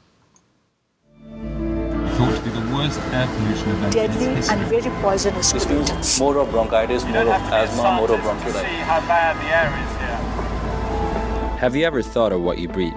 Thought 2.18 2.36
to 2.36 2.42
be 2.42 2.50
the 2.50 2.76
worst 2.76 3.00
air 3.12 3.28
pollution 3.28 3.70
event 3.72 3.96
in 3.96 4.12
deadly 4.12 4.26
its 4.38 4.50
and 4.50 4.62
very 4.68 4.92
poisonous 5.02 5.52
to 5.52 5.60
breathe. 5.68 5.90
more 6.20 6.38
of 6.38 6.52
bronchitis, 6.52 7.04
more 7.06 7.22
of 7.22 7.28
asthma, 7.52 7.94
more 7.98 8.12
of 8.12 8.22
bronchitis. 8.22 8.62
how 8.92 9.00
bad 9.08 9.34
the 9.42 9.50
air 9.60 9.70
is 9.84 9.92
here. 9.98 11.58
Have 11.58 11.76
you 11.76 11.86
ever 11.86 12.02
thought 12.02 12.32
of 12.32 12.42
what 12.42 12.58
you 12.60 12.68
breathe? 12.68 12.94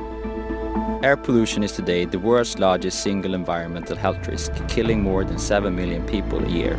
Air 1.03 1.17
pollution 1.17 1.63
is 1.63 1.73
today 1.73 2.05
the 2.05 2.19
world's 2.19 2.59
largest 2.59 3.03
single 3.03 3.35
environmental 3.35 3.97
health 3.97 4.27
risk, 4.27 4.53
killing 4.69 5.03
more 5.03 5.25
than 5.25 5.39
7 5.39 5.75
million 5.75 6.05
people 6.07 6.45
a 6.45 6.49
year. 6.49 6.77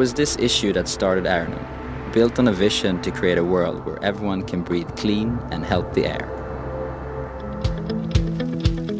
Was 0.00 0.14
this 0.14 0.34
issue 0.38 0.72
that 0.72 0.88
started 0.88 1.26
Airinum, 1.26 1.62
built 2.14 2.38
on 2.38 2.48
a 2.48 2.54
vision 2.54 3.02
to 3.02 3.10
create 3.10 3.36
a 3.36 3.44
world 3.44 3.84
where 3.84 4.02
everyone 4.02 4.42
can 4.44 4.62
breathe 4.62 4.88
clean 4.96 5.38
and 5.52 5.62
healthy 5.62 6.06
air. 6.06 6.26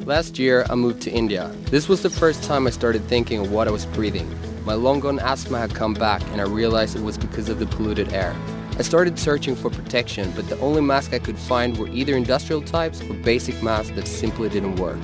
Last 0.05 0.39
year, 0.39 0.67
I 0.69 0.75
moved 0.75 1.01
to 1.05 1.11
India. 1.11 1.51
This 1.71 1.89
was 1.89 2.03
the 2.03 2.11
first 2.11 2.43
time 2.43 2.67
I 2.67 2.71
started 2.71 3.03
thinking 3.09 3.41
of 3.41 3.51
what 3.51 3.67
I 3.67 3.71
was 3.71 3.87
breathing. 3.87 4.29
My 4.67 4.75
long 4.75 5.01
gone 5.01 5.19
asthma 5.21 5.59
had 5.59 5.75
come 5.75 5.95
back, 5.95 6.21
and 6.33 6.41
I 6.43 6.45
realized 6.45 6.95
it 6.97 7.03
was 7.03 7.17
because 7.17 7.49
of 7.49 7.59
the 7.59 7.67
polluted 7.67 8.13
air. 8.13 8.37
I 8.79 8.83
started 8.83 9.19
searching 9.19 9.57
for 9.57 9.71
protection, 9.71 10.31
but 10.37 10.51
the 10.51 10.59
only 10.59 10.83
masks 10.83 11.15
I 11.15 11.19
could 11.19 11.39
find 11.39 11.79
were 11.79 11.89
either 11.89 12.15
industrial 12.15 12.61
types 12.61 13.01
or 13.01 13.15
basic 13.15 13.63
masks 13.63 13.97
that 13.97 14.07
simply 14.07 14.51
didn't 14.51 14.77
work. 14.77 15.01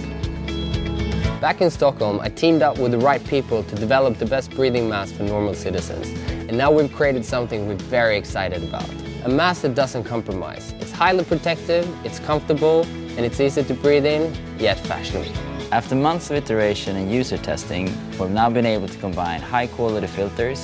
Back 1.41 1.61
in 1.61 1.70
Stockholm, 1.70 2.18
I 2.18 2.30
teamed 2.30 2.62
up 2.62 2.78
with 2.78 2.93
the 2.93 2.99
right 2.99 3.22
people 3.26 3.62
to 3.62 3.74
develop 3.74 4.16
the 4.16 4.24
best 4.24 4.51
breathing 4.53 4.89
mask 4.89 5.16
for 5.16 5.22
normal 5.22 5.53
citizens. 5.53 6.09
And 6.30 6.57
now 6.57 6.72
we've 6.72 6.91
created 6.91 7.26
something 7.26 7.68
we're 7.68 7.74
very 7.74 8.16
excited 8.16 8.64
about. 8.64 8.89
A 9.24 9.28
mask 9.28 9.61
that 9.62 9.74
doesn't 9.74 10.05
compromise. 10.05 10.72
It's 10.80 10.91
highly 10.91 11.24
protective, 11.24 11.87
it's 12.07 12.20
comfortable, 12.20 12.87
and 12.87 13.20
it's 13.20 13.39
easy 13.39 13.62
to 13.64 13.74
breathe 13.74 14.07
in, 14.07 14.34
yet 14.59 14.80
fashionable. 14.87 15.30
After 15.72 15.95
months 15.95 16.30
of 16.30 16.39
iteration 16.39 16.97
and 16.97 17.12
user 17.12 17.37
testing, 17.37 17.87
we've 18.18 18.30
now 18.30 18.49
been 18.49 18.64
able 18.64 18.89
to 18.89 18.99
combine 18.99 19.43
high 19.43 19.66
quality 19.66 20.07
filters 20.07 20.62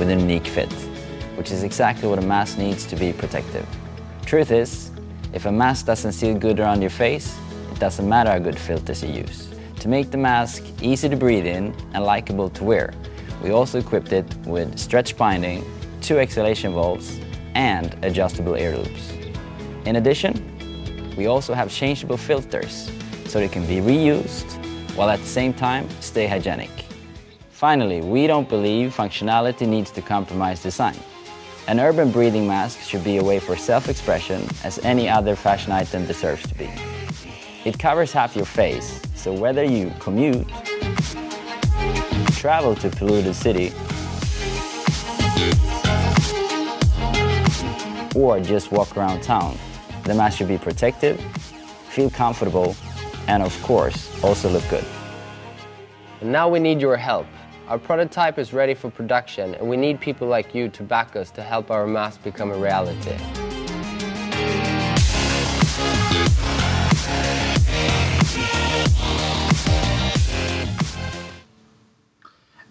with 0.00 0.10
a 0.10 0.16
unique 0.18 0.48
fit, 0.48 0.72
which 1.36 1.52
is 1.52 1.62
exactly 1.62 2.08
what 2.08 2.18
a 2.18 2.26
mask 2.26 2.58
needs 2.58 2.84
to 2.86 2.96
be 2.96 3.12
protective. 3.12 3.66
Truth 4.26 4.50
is, 4.50 4.90
if 5.34 5.46
a 5.46 5.52
mask 5.52 5.86
doesn't 5.86 6.12
seal 6.12 6.38
good 6.38 6.60
around 6.60 6.80
your 6.80 6.90
face, 6.90 7.36
it 7.72 7.80
doesn't 7.80 8.08
matter 8.08 8.30
how 8.30 8.38
good 8.38 8.56
filters 8.56 9.02
you 9.02 9.10
use. 9.10 9.48
To 9.80 9.88
make 9.88 10.12
the 10.12 10.16
mask 10.16 10.62
easy 10.80 11.08
to 11.08 11.16
breathe 11.16 11.44
in 11.44 11.74
and 11.92 12.04
likable 12.04 12.48
to 12.50 12.62
wear, 12.62 12.94
we 13.42 13.50
also 13.50 13.80
equipped 13.80 14.12
it 14.12 14.24
with 14.46 14.78
stretch 14.78 15.16
binding, 15.16 15.64
two 16.00 16.20
exhalation 16.20 16.72
valves, 16.72 17.18
and 17.56 17.96
adjustable 18.04 18.54
ear 18.54 18.76
loops. 18.76 19.12
In 19.86 19.96
addition, 19.96 20.34
we 21.16 21.26
also 21.26 21.52
have 21.52 21.68
changeable 21.68 22.16
filters 22.16 22.90
so 23.26 23.40
they 23.40 23.48
can 23.48 23.66
be 23.66 23.78
reused 23.78 24.50
while 24.94 25.10
at 25.10 25.18
the 25.18 25.26
same 25.26 25.52
time 25.52 25.88
stay 26.00 26.28
hygienic. 26.28 26.70
Finally, 27.50 28.02
we 28.02 28.28
don't 28.28 28.48
believe 28.48 28.94
functionality 28.94 29.66
needs 29.66 29.90
to 29.90 30.00
compromise 30.00 30.62
design. 30.62 30.96
An 31.66 31.80
urban 31.80 32.10
breathing 32.10 32.46
mask 32.46 32.80
should 32.80 33.02
be 33.02 33.16
a 33.16 33.24
way 33.24 33.40
for 33.40 33.56
self-expression 33.56 34.46
as 34.64 34.78
any 34.80 35.08
other 35.08 35.34
fashion 35.34 35.72
item 35.72 36.04
deserves 36.04 36.46
to 36.46 36.54
be. 36.56 36.70
It 37.64 37.78
covers 37.78 38.12
half 38.12 38.36
your 38.36 38.44
face, 38.44 39.00
so 39.14 39.32
whether 39.32 39.64
you 39.64 39.90
commute, 39.98 40.46
travel 42.32 42.74
to 42.76 42.90
polluted 42.90 43.34
city, 43.34 43.72
or 48.14 48.40
just 48.40 48.70
walk 48.70 48.94
around 48.98 49.22
town, 49.22 49.56
the 50.02 50.14
mask 50.14 50.36
should 50.36 50.48
be 50.48 50.58
protective, 50.58 51.18
feel 51.88 52.10
comfortable, 52.10 52.76
and 53.26 53.42
of 53.42 53.62
course, 53.62 54.22
also 54.22 54.50
look 54.50 54.68
good. 54.68 54.84
Now 56.20 56.46
we 56.46 56.58
need 56.58 56.82
your 56.82 56.98
help. 56.98 57.26
Our 57.66 57.78
prototype 57.78 58.38
is 58.38 58.52
ready 58.52 58.74
for 58.74 58.90
production, 58.90 59.54
and 59.54 59.70
we 59.70 59.78
need 59.78 59.98
people 59.98 60.28
like 60.28 60.54
you 60.54 60.68
to 60.68 60.82
back 60.82 61.16
us 61.16 61.30
to 61.30 61.42
help 61.42 61.70
our 61.70 61.86
mask 61.86 62.22
become 62.22 62.50
a 62.50 62.58
reality. 62.58 63.16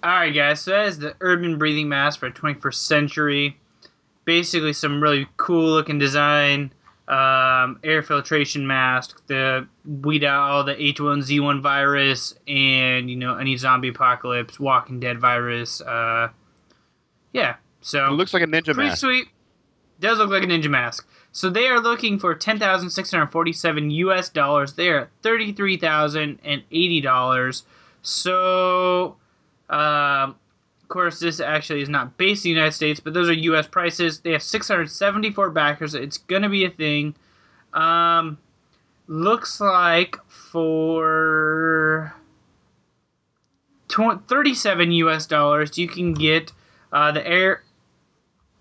All 0.04 0.12
right, 0.12 0.30
guys. 0.30 0.62
So 0.62 0.72
that 0.72 0.86
is 0.86 1.00
the 1.00 1.16
urban 1.22 1.58
breathing 1.58 1.90
mask 1.90 2.20
for 2.20 2.30
21st 2.30 2.76
century. 2.76 3.58
Basically, 4.26 4.74
some 4.74 5.02
really 5.02 5.28
cool 5.38 5.72
looking 5.72 5.98
design. 5.98 6.72
Um, 7.06 7.80
air 7.84 8.02
filtration 8.02 8.66
mask 8.66 9.26
to 9.28 9.68
weed 9.86 10.24
out 10.24 10.50
all 10.50 10.64
the 10.64 10.76
H1Z1 10.76 11.62
virus 11.62 12.34
and 12.48 13.10
you 13.10 13.18
know 13.18 13.36
any 13.38 13.58
zombie 13.58 13.90
apocalypse, 13.90 14.58
Walking 14.60 15.02
Dead 15.02 15.20
virus. 15.20 15.82
Uh, 15.82 16.30
yeah. 17.34 17.56
So 17.82 18.06
It 18.08 18.12
looks 18.12 18.34
like 18.34 18.44
a 18.44 18.48
ninja 18.48 18.74
pretty 18.74 18.90
mask. 18.90 19.02
sweet. 19.02 19.28
Does 20.00 20.18
look 20.18 20.30
like 20.30 20.44
a 20.44 20.48
ninja 20.48 20.70
mask. 20.70 21.06
So 21.34 21.50
they 21.50 21.68
are 21.68 21.80
looking 21.82 22.20
for 22.20 22.34
ten 22.36 22.58
thousand 22.58 22.92
six 22.92 23.12
hundred 23.12 23.28
forty-seven 23.34 23.92
U.S. 23.92 24.30
dollars. 24.30 24.74
They 24.74 24.88
are 24.90 25.00
at 25.02 25.10
thirty-three 25.24 25.78
thousand 25.78 26.40
and 26.46 26.64
eighty 26.72 27.02
dollars. 27.02 27.64
So, 28.02 29.18
um, 29.70 30.36
of 30.84 30.90
course, 30.90 31.20
this 31.20 31.40
actually 31.40 31.82
is 31.82 31.90
not 31.90 32.18
based 32.18 32.46
in 32.46 32.50
the 32.50 32.56
United 32.56 32.74
States, 32.74 33.00
but 33.00 33.14
those 33.14 33.30
are 33.30 33.34
U.S. 33.34 33.68
prices. 33.68 34.20
They 34.20 34.32
have 34.34 34.44
six 34.44 34.68
hundred 34.68 34.92
seventy-four 34.92 35.50
backers. 35.50 35.96
It's 35.96 36.18
gonna 36.18 36.50
be 36.50 36.66
a 36.66 36.70
thing. 36.70 37.16
Um, 37.74 38.38
looks 39.08 39.60
like 39.60 40.18
for 40.28 42.14
tw- 43.88 44.28
37 44.28 44.92
US 44.92 45.26
dollars, 45.26 45.78
you 45.78 45.88
can 45.88 46.14
get 46.14 46.52
uh, 46.92 47.12
the 47.12 47.26
Air 47.26 47.64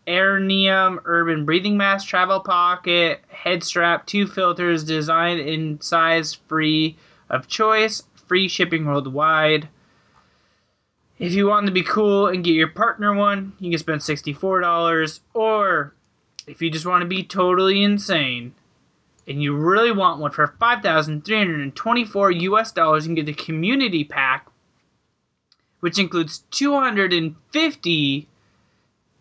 Airinum 0.06 0.98
Urban 1.04 1.44
Breathing 1.44 1.76
Mask 1.76 2.08
Travel 2.08 2.40
Pocket 2.40 3.20
Head 3.28 3.62
Strap, 3.62 4.06
two 4.06 4.26
filters 4.26 4.84
designed 4.84 5.40
in 5.40 5.80
size 5.80 6.34
free 6.34 6.96
of 7.30 7.46
choice, 7.48 8.02
free 8.26 8.48
shipping 8.48 8.84
worldwide. 8.84 9.68
If 11.22 11.34
you 11.34 11.46
want 11.46 11.66
to 11.66 11.72
be 11.72 11.84
cool 11.84 12.26
and 12.26 12.42
get 12.42 12.56
your 12.56 12.66
partner 12.66 13.14
one, 13.14 13.52
you 13.60 13.70
can 13.70 13.78
spend 13.78 14.00
$64. 14.00 15.20
Or 15.34 15.94
if 16.48 16.60
you 16.60 16.68
just 16.68 16.84
want 16.84 17.02
to 17.02 17.06
be 17.06 17.22
totally 17.22 17.84
insane 17.84 18.56
and 19.28 19.40
you 19.40 19.54
really 19.54 19.92
want 19.92 20.18
one 20.18 20.32
for 20.32 20.48
5,324 20.58 22.30
US 22.32 22.72
dollars, 22.72 23.04
you 23.04 23.10
can 23.10 23.24
get 23.24 23.26
the 23.26 23.34
community 23.34 24.02
pack, 24.02 24.48
which 25.78 25.96
includes 25.96 26.38
250 26.50 28.28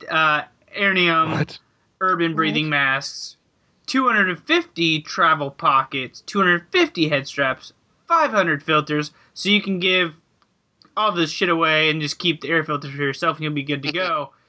uh, 0.09 0.41
Airinum 0.75 1.59
urban 2.01 2.33
breathing 2.33 2.67
masks, 2.67 3.37
250 3.85 5.03
travel 5.03 5.51
pockets, 5.51 6.21
250 6.21 7.09
head 7.09 7.27
straps, 7.27 7.73
500 8.07 8.63
filters, 8.63 9.11
so 9.35 9.49
you 9.49 9.61
can 9.61 9.79
give 9.79 10.15
all 10.97 11.11
this 11.11 11.31
shit 11.31 11.49
away 11.49 11.89
and 11.89 12.01
just 12.01 12.19
keep 12.19 12.41
the 12.41 12.49
air 12.49 12.63
filters 12.63 12.91
for 12.91 13.01
yourself 13.01 13.37
and 13.37 13.43
you'll 13.43 13.53
be 13.53 13.63
good 13.63 13.83
to 13.83 13.91
go. 13.91 14.31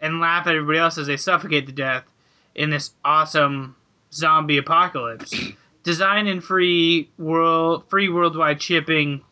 and 0.00 0.20
laugh 0.20 0.46
at 0.46 0.54
everybody 0.54 0.78
else 0.78 0.98
as 0.98 1.06
they 1.06 1.16
suffocate 1.16 1.66
to 1.66 1.72
death 1.72 2.04
in 2.54 2.70
this 2.70 2.92
awesome 3.04 3.76
zombie 4.12 4.58
apocalypse. 4.58 5.34
Design 5.82 6.26
and 6.26 6.42
free 6.42 7.08
world 7.16 7.88
free 7.88 8.08
worldwide 8.08 8.60
shipping 8.60 9.22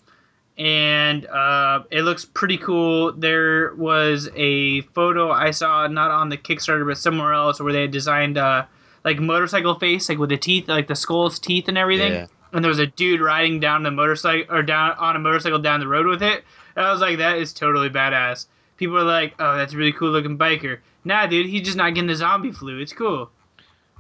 and 0.57 1.27
uh, 1.27 1.83
it 1.91 2.03
looks 2.03 2.25
pretty 2.25 2.57
cool. 2.57 3.13
There 3.13 3.75
was 3.75 4.31
a 4.37 4.83
photo 4.83 5.33
I 5.33 5.51
saw 5.51 5.89
not 5.89 6.13
on 6.13 6.29
the 6.29 6.37
Kickstarter 6.37 6.87
but 6.87 6.97
somewhere 6.97 7.33
else 7.33 7.61
where 7.61 7.73
they 7.73 7.83
had 7.83 7.91
designed 7.91 8.39
uh, 8.39 8.67
like 9.05 9.19
motorcycle 9.19 9.79
face 9.79 10.09
like 10.09 10.19
with 10.19 10.31
the 10.31 10.37
teeth 10.37 10.69
like 10.69 10.87
the 10.87 10.95
skull's 10.95 11.41
teeth 11.41 11.67
and 11.67 11.77
everything. 11.77 12.13
Yeah. 12.13 12.27
And 12.55 12.65
there 12.65 12.69
was 12.71 12.79
a 12.79 12.87
dude 12.87 13.21
riding 13.21 13.61
down 13.61 13.83
the 13.83 13.91
motorcycle 13.91 14.55
or 14.55 14.63
down 14.63 14.93
on 14.93 15.17
a 15.17 15.19
motorcycle 15.19 15.59
down 15.59 15.81
the 15.81 15.89
road 15.89 16.07
with 16.07 16.23
it. 16.23 16.45
And 16.77 16.87
I 16.87 16.93
was 16.93 17.01
like, 17.01 17.19
that 17.19 17.37
is 17.39 17.53
totally 17.53 17.91
badass. 17.91 18.47
People 18.77 18.97
are 18.97 19.03
like, 19.05 19.35
oh, 19.39 19.57
that's 19.57 19.73
a 19.75 19.77
really 19.77 19.93
cool 19.93 20.11
looking 20.11 20.39
biker. 20.39 20.79
Nah, 21.05 21.27
dude, 21.27 21.47
he's 21.47 21.63
just 21.63 21.77
not 21.77 21.95
getting 21.95 22.09
the 22.09 22.15
zombie 22.15 22.53
flu. 22.53 22.79
It's 22.81 22.93
cool. 22.93 23.31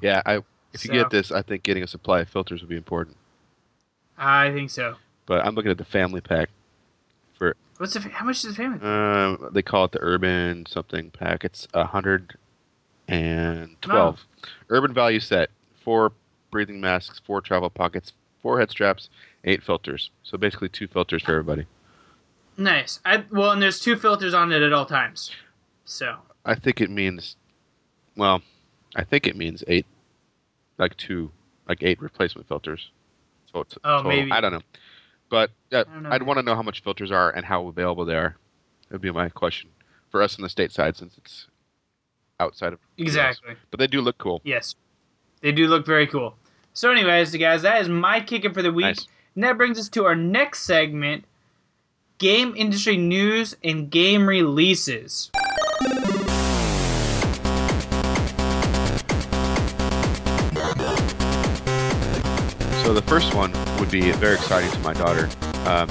Yeah, 0.00 0.22
I 0.24 0.36
if 0.72 0.84
you 0.84 0.88
So- 0.88 0.92
get 0.94 1.10
this, 1.10 1.30
I 1.32 1.42
think 1.42 1.62
getting 1.64 1.82
a 1.82 1.86
supply 1.86 2.20
of 2.20 2.28
filters 2.28 2.60
would 2.62 2.68
be 2.70 2.76
important. 2.76 3.16
I 4.16 4.50
think 4.52 4.70
so. 4.70 4.94
But 5.26 5.44
I'm 5.44 5.54
looking 5.54 5.70
at 5.70 5.78
the 5.78 5.84
family 5.84 6.20
pack 6.20 6.48
for 7.36 7.56
What's 7.78 7.94
the 7.94 8.00
how 8.00 8.24
much 8.24 8.44
is 8.44 8.54
the 8.54 8.62
family? 8.62 8.80
um 8.86 9.50
they 9.52 9.62
call 9.62 9.84
it 9.86 9.92
the 9.92 9.98
urban 10.00 10.64
something 10.66 11.10
pack. 11.10 11.44
It's 11.44 11.66
a 11.74 11.84
hundred 11.84 12.36
and 13.08 13.76
twelve. 13.82 14.20
Urban 14.70 14.92
value 14.94 15.20
set. 15.20 15.50
Four 15.82 16.12
breathing 16.50 16.80
masks, 16.80 17.20
four 17.26 17.40
travel 17.40 17.68
pockets, 17.68 18.12
four 18.44 18.58
head 18.60 18.70
straps, 18.70 19.08
eight 19.44 19.62
filters. 19.62 20.10
So 20.22 20.36
basically 20.36 20.68
two 20.68 20.86
filters 20.86 21.22
for 21.22 21.32
everybody. 21.32 21.64
Nice. 22.58 23.00
I 23.04 23.24
well, 23.32 23.50
and 23.52 23.60
there's 23.62 23.80
two 23.80 23.96
filters 23.96 24.34
on 24.34 24.52
it 24.52 24.60
at 24.62 24.72
all 24.72 24.84
times. 24.84 25.30
So 25.86 26.16
I 26.44 26.54
think 26.54 26.82
it 26.82 26.90
means 26.90 27.36
well, 28.16 28.42
I 28.94 29.02
think 29.02 29.26
it 29.26 29.34
means 29.34 29.64
eight 29.66 29.86
like 30.78 30.94
two 30.98 31.30
like 31.66 31.82
eight 31.82 32.00
replacement 32.02 32.46
filters. 32.46 32.90
So 33.50 33.60
Oh, 33.60 33.64
total. 34.02 34.02
maybe. 34.10 34.30
I 34.30 34.40
don't 34.42 34.52
know. 34.52 34.62
But 35.30 35.50
uh, 35.72 35.84
know. 36.02 36.10
I'd 36.10 36.22
want 36.22 36.38
to 36.38 36.42
know 36.42 36.54
how 36.54 36.62
much 36.62 36.82
filters 36.82 37.10
are 37.10 37.30
and 37.30 37.46
how 37.46 37.66
available 37.66 38.04
they 38.04 38.14
are. 38.14 38.36
That'd 38.88 39.00
be 39.00 39.10
my 39.10 39.30
question 39.30 39.70
for 40.10 40.20
us 40.22 40.38
on 40.38 40.42
the 40.42 40.50
state 40.50 40.70
side 40.70 40.96
since 40.96 41.16
it's 41.16 41.46
outside 42.38 42.74
of 42.74 42.78
US. 42.98 43.08
exactly. 43.08 43.54
But 43.70 43.80
they 43.80 43.86
do 43.86 44.02
look 44.02 44.18
cool. 44.18 44.42
Yes, 44.44 44.74
they 45.40 45.50
do 45.50 45.66
look 45.66 45.86
very 45.86 46.06
cool. 46.06 46.36
So, 46.76 46.90
anyways, 46.90 47.32
guys, 47.36 47.62
that 47.62 47.80
is 47.82 47.88
my 47.88 48.18
kicking 48.18 48.52
for 48.52 48.60
the 48.60 48.72
week. 48.72 48.86
Nice. 48.86 49.06
And 49.36 49.44
that 49.44 49.56
brings 49.56 49.78
us 49.78 49.88
to 49.90 50.06
our 50.06 50.16
next 50.16 50.62
segment: 50.62 51.24
game 52.18 52.52
industry 52.56 52.96
news 52.96 53.56
and 53.62 53.88
game 53.88 54.28
releases. 54.28 55.30
So 62.82 62.92
the 62.92 63.04
first 63.06 63.34
one 63.34 63.52
would 63.78 63.90
be 63.92 64.10
very 64.10 64.34
exciting 64.34 64.70
to 64.72 64.78
my 64.80 64.94
daughter. 64.94 65.28
Um, 65.66 65.88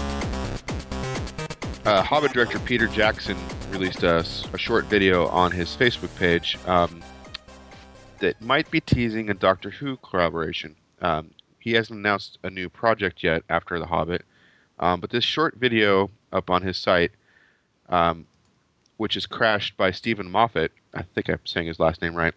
uh, 1.86 2.02
Hobbit 2.04 2.34
director 2.34 2.60
Peter 2.60 2.88
Jackson 2.88 3.38
released 3.72 4.04
a 4.04 4.26
short 4.58 4.86
video 4.86 5.28
on 5.28 5.52
his 5.52 5.70
Facebook 5.70 6.14
page 6.20 6.58
um, 6.68 7.02
that 8.24 8.42
might 8.42 8.72
be 8.72 8.80
teasing 8.80 9.30
a 9.30 9.34
Doctor 9.34 9.70
Who 9.70 9.98
collaboration. 9.98 10.78
Um, 11.02 11.32
he 11.60 11.74
hasn't 11.74 12.00
announced 12.00 12.38
a 12.44 12.50
new 12.50 12.70
project 12.70 13.22
yet 13.22 13.44
after 13.50 13.78
The 13.78 13.86
Hobbit, 13.86 14.24
um, 14.80 15.02
but 15.02 15.10
this 15.10 15.26
short 15.26 15.56
video 15.56 16.10
up 16.32 16.50
on 16.50 16.62
his 16.62 16.78
site, 16.78 17.12
um, 17.90 18.26
which 18.96 19.18
is 19.18 19.26
crashed 19.26 19.76
by 19.76 19.92
Steven 19.92 20.32
Moffat, 20.32 20.72
I 20.94 21.02
think 21.02 21.30
I'm 21.30 21.40
saying 21.44 21.68
his 21.68 21.82
last 21.82 22.02
name 22.02 22.16
right, 22.16 22.34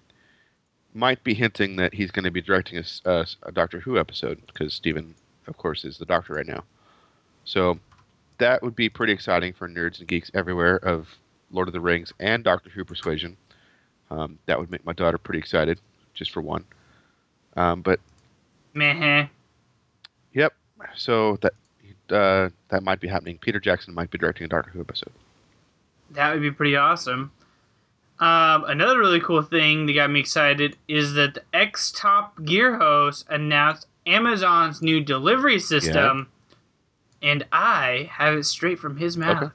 might 0.92 1.22
be 1.22 1.34
hinting 1.34 1.76
that 1.76 1.94
he's 1.94 2.10
going 2.10 2.24
to 2.24 2.32
be 2.32 2.42
directing 2.42 2.82
a 3.04 3.26
Doctor 3.52 3.78
Who 3.78 3.96
episode 3.96 4.42
because 4.48 4.74
Steven, 4.74 5.14
of 5.46 5.56
course, 5.56 5.84
is 5.84 5.98
the 5.98 6.04
Doctor 6.04 6.34
right 6.34 6.48
now. 6.48 6.64
So 7.44 7.78
that 8.38 8.60
would 8.60 8.74
be 8.74 8.88
pretty 8.88 9.12
exciting 9.12 9.52
for 9.52 9.68
nerds 9.68 10.00
and 10.00 10.08
geeks 10.08 10.32
everywhere 10.34 10.78
of 10.78 11.06
Lord 11.52 11.68
of 11.68 11.74
the 11.74 11.80
Rings 11.80 12.12
and 12.18 12.42
Doctor 12.42 12.70
Who 12.70 12.84
persuasion. 12.84 13.36
Um, 14.10 14.38
that 14.46 14.58
would 14.58 14.70
make 14.70 14.84
my 14.84 14.92
daughter 14.92 15.18
pretty 15.18 15.38
excited, 15.38 15.80
just 16.14 16.30
for 16.30 16.40
one. 16.40 16.64
Um, 17.56 17.82
but 17.82 18.00
Meh. 18.74 19.26
yep, 20.32 20.54
so 20.94 21.38
that 21.42 21.54
uh, 22.10 22.50
that 22.68 22.82
might 22.82 23.00
be 23.00 23.08
happening. 23.08 23.38
Peter 23.38 23.58
Jackson 23.58 23.94
might 23.94 24.10
be 24.10 24.18
directing 24.18 24.44
a 24.44 24.48
Doctor 24.48 24.70
Who 24.70 24.80
episode. 24.80 25.12
That 26.10 26.32
would 26.32 26.42
be 26.42 26.50
pretty 26.50 26.76
awesome. 26.76 27.32
Um, 28.18 28.64
another 28.64 28.98
really 28.98 29.20
cool 29.20 29.42
thing 29.42 29.86
that 29.86 29.92
got 29.92 30.10
me 30.10 30.20
excited 30.20 30.76
is 30.88 31.14
that 31.14 31.34
the 31.34 31.42
X 31.52 31.92
Top 31.92 32.42
Gear 32.44 32.78
host 32.78 33.26
announced 33.28 33.86
Amazon's 34.06 34.80
new 34.80 35.00
delivery 35.00 35.58
system, 35.58 36.28
and 37.20 37.44
I 37.52 38.08
have 38.12 38.34
it 38.34 38.44
straight 38.44 38.78
from 38.78 38.96
his 38.96 39.16
mouth. 39.16 39.52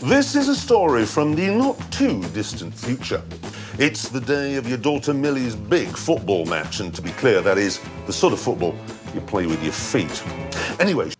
This 0.00 0.34
is 0.34 0.48
a 0.48 0.56
story 0.56 1.04
from 1.04 1.34
the 1.34 1.48
not 1.48 1.78
too 1.92 2.22
distant 2.30 2.74
future. 2.74 3.22
It's 3.78 4.08
the 4.08 4.20
day 4.20 4.56
of 4.56 4.68
your 4.68 4.78
daughter 4.78 5.14
Millie's 5.14 5.54
big 5.54 5.88
football 5.88 6.44
match, 6.46 6.80
and 6.80 6.94
to 6.94 7.02
be 7.02 7.10
clear, 7.12 7.40
that 7.40 7.56
is 7.58 7.80
the 8.06 8.12
sort 8.12 8.32
of 8.32 8.40
football 8.40 8.74
you 9.14 9.20
play 9.20 9.46
with 9.46 9.62
your 9.62 9.72
feet. 9.72 10.22
Anyway, 10.80 11.10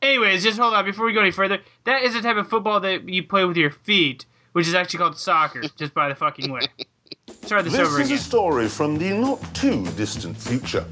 Anyways, 0.00 0.44
just 0.44 0.58
hold 0.58 0.74
on 0.74 0.84
before 0.84 1.06
we 1.06 1.12
go 1.12 1.20
any 1.20 1.32
further. 1.32 1.58
That 1.84 2.02
is 2.02 2.14
the 2.14 2.20
type 2.20 2.36
of 2.36 2.48
football 2.48 2.78
that 2.80 3.08
you 3.08 3.24
play 3.24 3.44
with 3.44 3.56
your 3.56 3.70
feet, 3.70 4.26
which 4.52 4.68
is 4.68 4.74
actually 4.74 5.00
called 5.00 5.18
soccer. 5.18 5.62
just 5.76 5.92
by 5.92 6.08
the 6.08 6.14
fucking 6.14 6.52
way. 6.52 6.62
Try 7.46 7.62
this, 7.62 7.72
this 7.72 7.88
over 7.88 8.00
is 8.00 8.08
again. 8.08 8.18
a 8.18 8.20
story 8.20 8.68
from 8.68 8.96
the 8.98 9.10
not 9.10 9.38
too 9.54 9.84
distant 9.96 10.36
future. 10.36 10.84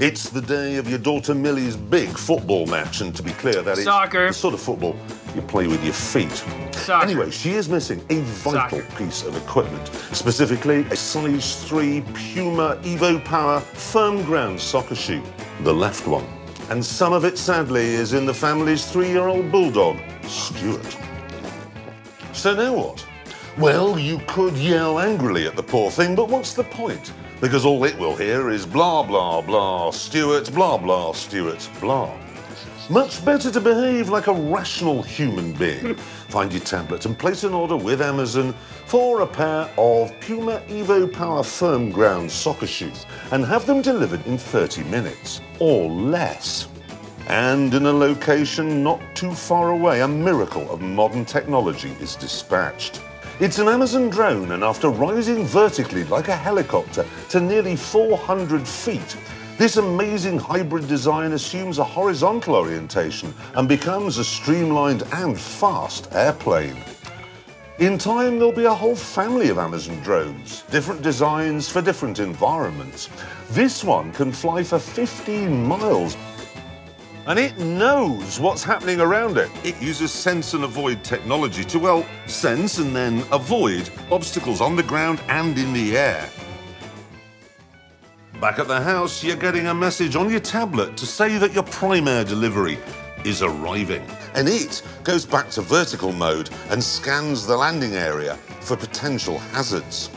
It's 0.00 0.30
the 0.30 0.40
day 0.40 0.76
of 0.76 0.88
your 0.88 0.98
daughter 0.98 1.34
Millie's 1.34 1.76
big 1.76 2.08
football 2.16 2.66
match, 2.66 3.02
and 3.02 3.14
to 3.16 3.22
be 3.22 3.32
clear, 3.32 3.60
that 3.62 3.76
is 3.78 3.84
Soccer. 3.84 4.28
the 4.28 4.32
sort 4.32 4.54
of 4.54 4.60
football 4.60 4.96
you 5.36 5.42
play 5.42 5.66
with 5.66 5.84
your 5.84 5.92
feet. 5.92 6.32
Soccer. 6.74 7.06
Anyway, 7.06 7.30
she 7.30 7.52
is 7.52 7.68
missing 7.68 8.00
a 8.10 8.20
vital 8.20 8.80
Soccer. 8.80 8.96
piece 8.96 9.22
of 9.22 9.36
equipment, 9.36 9.86
specifically 10.12 10.80
a 10.90 10.96
size 10.96 11.62
3 11.64 12.00
Puma 12.14 12.76
Evo 12.82 13.22
Power 13.24 13.60
firm 13.60 14.22
ground 14.24 14.60
soccer 14.60 14.94
shoe, 14.94 15.22
the 15.60 15.72
left 15.72 16.06
one. 16.06 16.26
And 16.70 16.84
some 16.84 17.12
of 17.12 17.24
it, 17.24 17.38
sadly, 17.38 17.84
is 17.84 18.12
in 18.12 18.26
the 18.26 18.34
family's 18.34 18.90
three 18.90 19.08
year 19.08 19.28
old 19.28 19.52
bulldog, 19.52 19.98
Stuart. 20.22 20.96
So 22.32 22.54
now 22.54 22.74
what? 22.74 23.06
Well, 23.58 23.98
you 23.98 24.20
could 24.26 24.56
yell 24.56 24.98
angrily 24.98 25.46
at 25.46 25.56
the 25.56 25.62
poor 25.62 25.90
thing, 25.90 26.14
but 26.14 26.28
what's 26.28 26.54
the 26.54 26.64
point? 26.64 27.12
Because 27.40 27.64
all 27.64 27.84
it 27.84 27.98
will 27.98 28.16
hear 28.16 28.50
is 28.50 28.66
blah, 28.66 29.02
blah, 29.02 29.40
blah, 29.42 29.90
Stuart, 29.90 30.52
blah, 30.52 30.76
blah, 30.76 31.12
Stuart, 31.12 31.68
blah. 31.80 32.12
Much 32.88 33.24
better 33.24 33.50
to 33.50 33.60
behave 33.60 34.10
like 34.10 34.28
a 34.28 34.32
rational 34.32 35.02
human 35.02 35.52
being. 35.54 35.96
Find 36.28 36.52
your 36.52 36.62
tablet 36.62 37.04
and 37.04 37.18
place 37.18 37.42
an 37.42 37.52
order 37.52 37.76
with 37.76 38.00
Amazon 38.00 38.54
for 38.84 39.22
a 39.22 39.26
pair 39.26 39.68
of 39.76 40.12
Puma 40.20 40.62
Evo 40.68 41.12
Power 41.12 41.42
firm 41.42 41.90
ground 41.90 42.30
soccer 42.30 42.68
shoes 42.68 43.04
and 43.32 43.44
have 43.44 43.66
them 43.66 43.82
delivered 43.82 44.24
in 44.24 44.38
30 44.38 44.84
minutes 44.84 45.40
or 45.58 45.90
less. 45.90 46.68
And 47.26 47.74
in 47.74 47.86
a 47.86 47.92
location 47.92 48.84
not 48.84 49.00
too 49.16 49.34
far 49.34 49.70
away, 49.70 50.02
a 50.02 50.08
miracle 50.08 50.70
of 50.70 50.80
modern 50.80 51.24
technology 51.24 51.90
is 52.00 52.14
dispatched. 52.14 53.00
It's 53.40 53.58
an 53.58 53.66
Amazon 53.66 54.10
drone, 54.10 54.52
and 54.52 54.62
after 54.62 54.90
rising 54.90 55.44
vertically 55.44 56.04
like 56.04 56.28
a 56.28 56.36
helicopter 56.36 57.04
to 57.30 57.40
nearly 57.40 57.74
400 57.74 58.66
feet, 58.66 59.16
this 59.58 59.78
amazing 59.78 60.38
hybrid 60.38 60.86
design 60.86 61.32
assumes 61.32 61.78
a 61.78 61.84
horizontal 61.84 62.54
orientation 62.56 63.32
and 63.54 63.66
becomes 63.66 64.18
a 64.18 64.24
streamlined 64.24 65.02
and 65.14 65.38
fast 65.38 66.12
airplane. 66.12 66.76
In 67.78 67.96
time, 67.96 68.38
there'll 68.38 68.52
be 68.52 68.64
a 68.64 68.74
whole 68.74 68.94
family 68.96 69.48
of 69.48 69.56
Amazon 69.56 69.98
drones, 70.00 70.62
different 70.70 71.00
designs 71.00 71.70
for 71.70 71.80
different 71.80 72.18
environments. 72.18 73.08
This 73.50 73.82
one 73.82 74.12
can 74.12 74.30
fly 74.30 74.62
for 74.62 74.78
15 74.78 75.64
miles 75.64 76.16
and 77.26 77.38
it 77.38 77.58
knows 77.58 78.38
what's 78.38 78.62
happening 78.62 79.00
around 79.00 79.36
it. 79.36 79.50
It 79.64 79.80
uses 79.82 80.12
sense 80.12 80.54
and 80.54 80.64
avoid 80.64 81.02
technology 81.02 81.64
to, 81.64 81.78
well, 81.78 82.06
sense 82.26 82.78
and 82.78 82.94
then 82.94 83.24
avoid 83.32 83.90
obstacles 84.12 84.60
on 84.60 84.76
the 84.76 84.82
ground 84.82 85.20
and 85.28 85.58
in 85.58 85.72
the 85.72 85.96
air. 85.96 86.30
Back 88.40 88.58
at 88.58 88.68
the 88.68 88.82
house, 88.82 89.24
you're 89.24 89.34
getting 89.34 89.68
a 89.68 89.74
message 89.74 90.14
on 90.14 90.28
your 90.28 90.40
tablet 90.40 90.94
to 90.98 91.06
say 91.06 91.38
that 91.38 91.54
your 91.54 91.62
Prime 91.62 92.06
Air 92.06 92.22
delivery 92.22 92.78
is 93.24 93.40
arriving. 93.40 94.06
And 94.34 94.46
it 94.46 94.82
goes 95.04 95.24
back 95.24 95.48
to 95.52 95.62
vertical 95.62 96.12
mode 96.12 96.50
and 96.68 96.84
scans 96.84 97.46
the 97.46 97.56
landing 97.56 97.94
area 97.94 98.34
for 98.60 98.76
potential 98.76 99.38
hazards. 99.38 100.10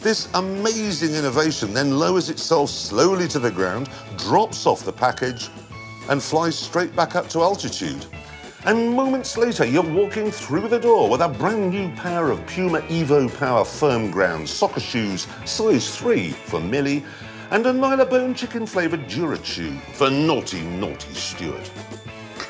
This 0.00 0.28
amazing 0.34 1.14
innovation 1.14 1.72
then 1.72 2.00
lowers 2.00 2.30
itself 2.30 2.68
slowly 2.68 3.28
to 3.28 3.38
the 3.38 3.52
ground, 3.52 3.88
drops 4.18 4.66
off 4.66 4.84
the 4.84 4.92
package, 4.92 5.48
and 6.10 6.20
flies 6.20 6.58
straight 6.58 6.96
back 6.96 7.14
up 7.14 7.28
to 7.28 7.42
altitude. 7.42 8.04
And 8.64 8.90
moments 8.90 9.36
later, 9.36 9.64
you're 9.64 9.82
walking 9.82 10.32
through 10.32 10.66
the 10.66 10.80
door 10.80 11.08
with 11.08 11.20
a 11.20 11.28
brand 11.28 11.70
new 11.70 11.90
pair 11.94 12.32
of 12.32 12.44
Puma 12.46 12.80
Evo 12.82 13.32
Power 13.38 13.64
firm 13.64 14.10
ground 14.10 14.48
soccer 14.48 14.80
shoes, 14.80 15.28
size 15.44 15.96
3 15.96 16.30
for 16.30 16.58
Millie, 16.60 17.04
and 17.52 17.66
a 17.66 17.72
Nylabone 17.72 18.34
chicken 18.34 18.64
flavoured 18.64 19.06
Durachew 19.08 19.78
for 19.92 20.08
naughty, 20.08 20.62
naughty 20.62 21.12
Stuart. 21.12 21.70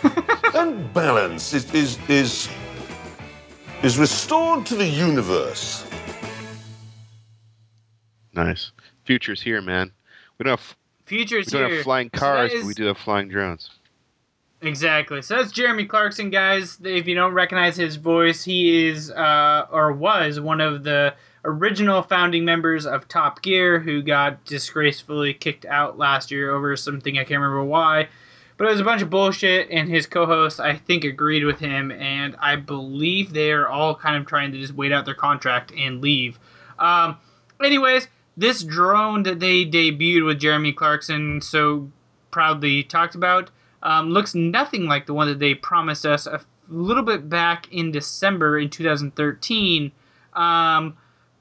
and 0.54 0.94
balance 0.94 1.52
is, 1.52 1.74
is, 1.74 1.98
is, 2.08 2.48
is 3.82 3.98
restored 3.98 4.64
to 4.66 4.76
the 4.76 4.86
universe. 4.86 5.84
Nice. 8.32 8.70
Future's 9.04 9.42
here, 9.42 9.60
man. 9.60 9.90
We 10.38 10.44
don't 10.44 10.58
have, 10.58 10.76
Future's 11.06 11.46
we 11.46 11.58
don't 11.58 11.66
here. 11.66 11.76
have 11.78 11.84
flying 11.84 12.08
So 12.14 12.20
that 12.20 12.20
cars, 12.20 12.52
but 12.54 12.64
we 12.64 12.74
do 12.74 12.84
have 12.84 12.96
flying 12.96 13.28
drones. 13.28 13.70
Exactly. 14.60 15.20
So 15.20 15.34
that's 15.34 15.50
Jeremy 15.50 15.84
Clarkson, 15.84 16.30
guys. 16.30 16.78
If 16.84 17.08
you 17.08 17.16
don't 17.16 17.34
recognize 17.34 17.74
his 17.74 17.96
voice, 17.96 18.44
he 18.44 18.86
is 18.86 19.10
uh, 19.10 19.66
or 19.72 19.92
was 19.92 20.38
one 20.38 20.60
of 20.60 20.84
the 20.84 21.12
original 21.44 22.02
founding 22.02 22.44
members 22.44 22.86
of 22.86 23.08
Top 23.08 23.42
Gear 23.42 23.80
who 23.80 24.02
got 24.02 24.44
disgracefully 24.44 25.34
kicked 25.34 25.64
out 25.66 25.98
last 25.98 26.30
year 26.30 26.50
over 26.52 26.76
something 26.76 27.16
I 27.18 27.24
can't 27.24 27.40
remember 27.40 27.64
why. 27.64 28.08
But 28.56 28.66
it 28.66 28.70
was 28.70 28.80
a 28.80 28.84
bunch 28.84 29.02
of 29.02 29.10
bullshit, 29.10 29.68
and 29.70 29.88
his 29.88 30.06
co 30.06 30.24
host, 30.26 30.60
I 30.60 30.76
think, 30.76 31.04
agreed 31.04 31.44
with 31.44 31.58
him, 31.58 31.90
and 31.90 32.36
I 32.38 32.56
believe 32.56 33.32
they 33.32 33.50
are 33.50 33.66
all 33.66 33.94
kind 33.94 34.16
of 34.16 34.26
trying 34.26 34.52
to 34.52 34.58
just 34.58 34.74
wait 34.74 34.92
out 34.92 35.04
their 35.04 35.14
contract 35.14 35.72
and 35.76 36.00
leave. 36.00 36.38
Um, 36.78 37.16
anyways, 37.64 38.06
this 38.36 38.62
drone 38.62 39.24
that 39.24 39.40
they 39.40 39.64
debuted 39.64 40.24
with 40.24 40.38
Jeremy 40.38 40.72
Clarkson 40.72 41.40
so 41.40 41.90
proudly 42.30 42.82
talked 42.82 43.14
about 43.14 43.50
um, 43.82 44.10
looks 44.10 44.34
nothing 44.34 44.86
like 44.86 45.06
the 45.06 45.14
one 45.14 45.28
that 45.28 45.38
they 45.38 45.54
promised 45.54 46.06
us 46.06 46.26
a 46.26 46.40
little 46.68 47.02
bit 47.02 47.28
back 47.28 47.66
in 47.72 47.90
December 47.90 48.58
in 48.58 48.70
2013. 48.70 49.92
Um, 50.34 50.96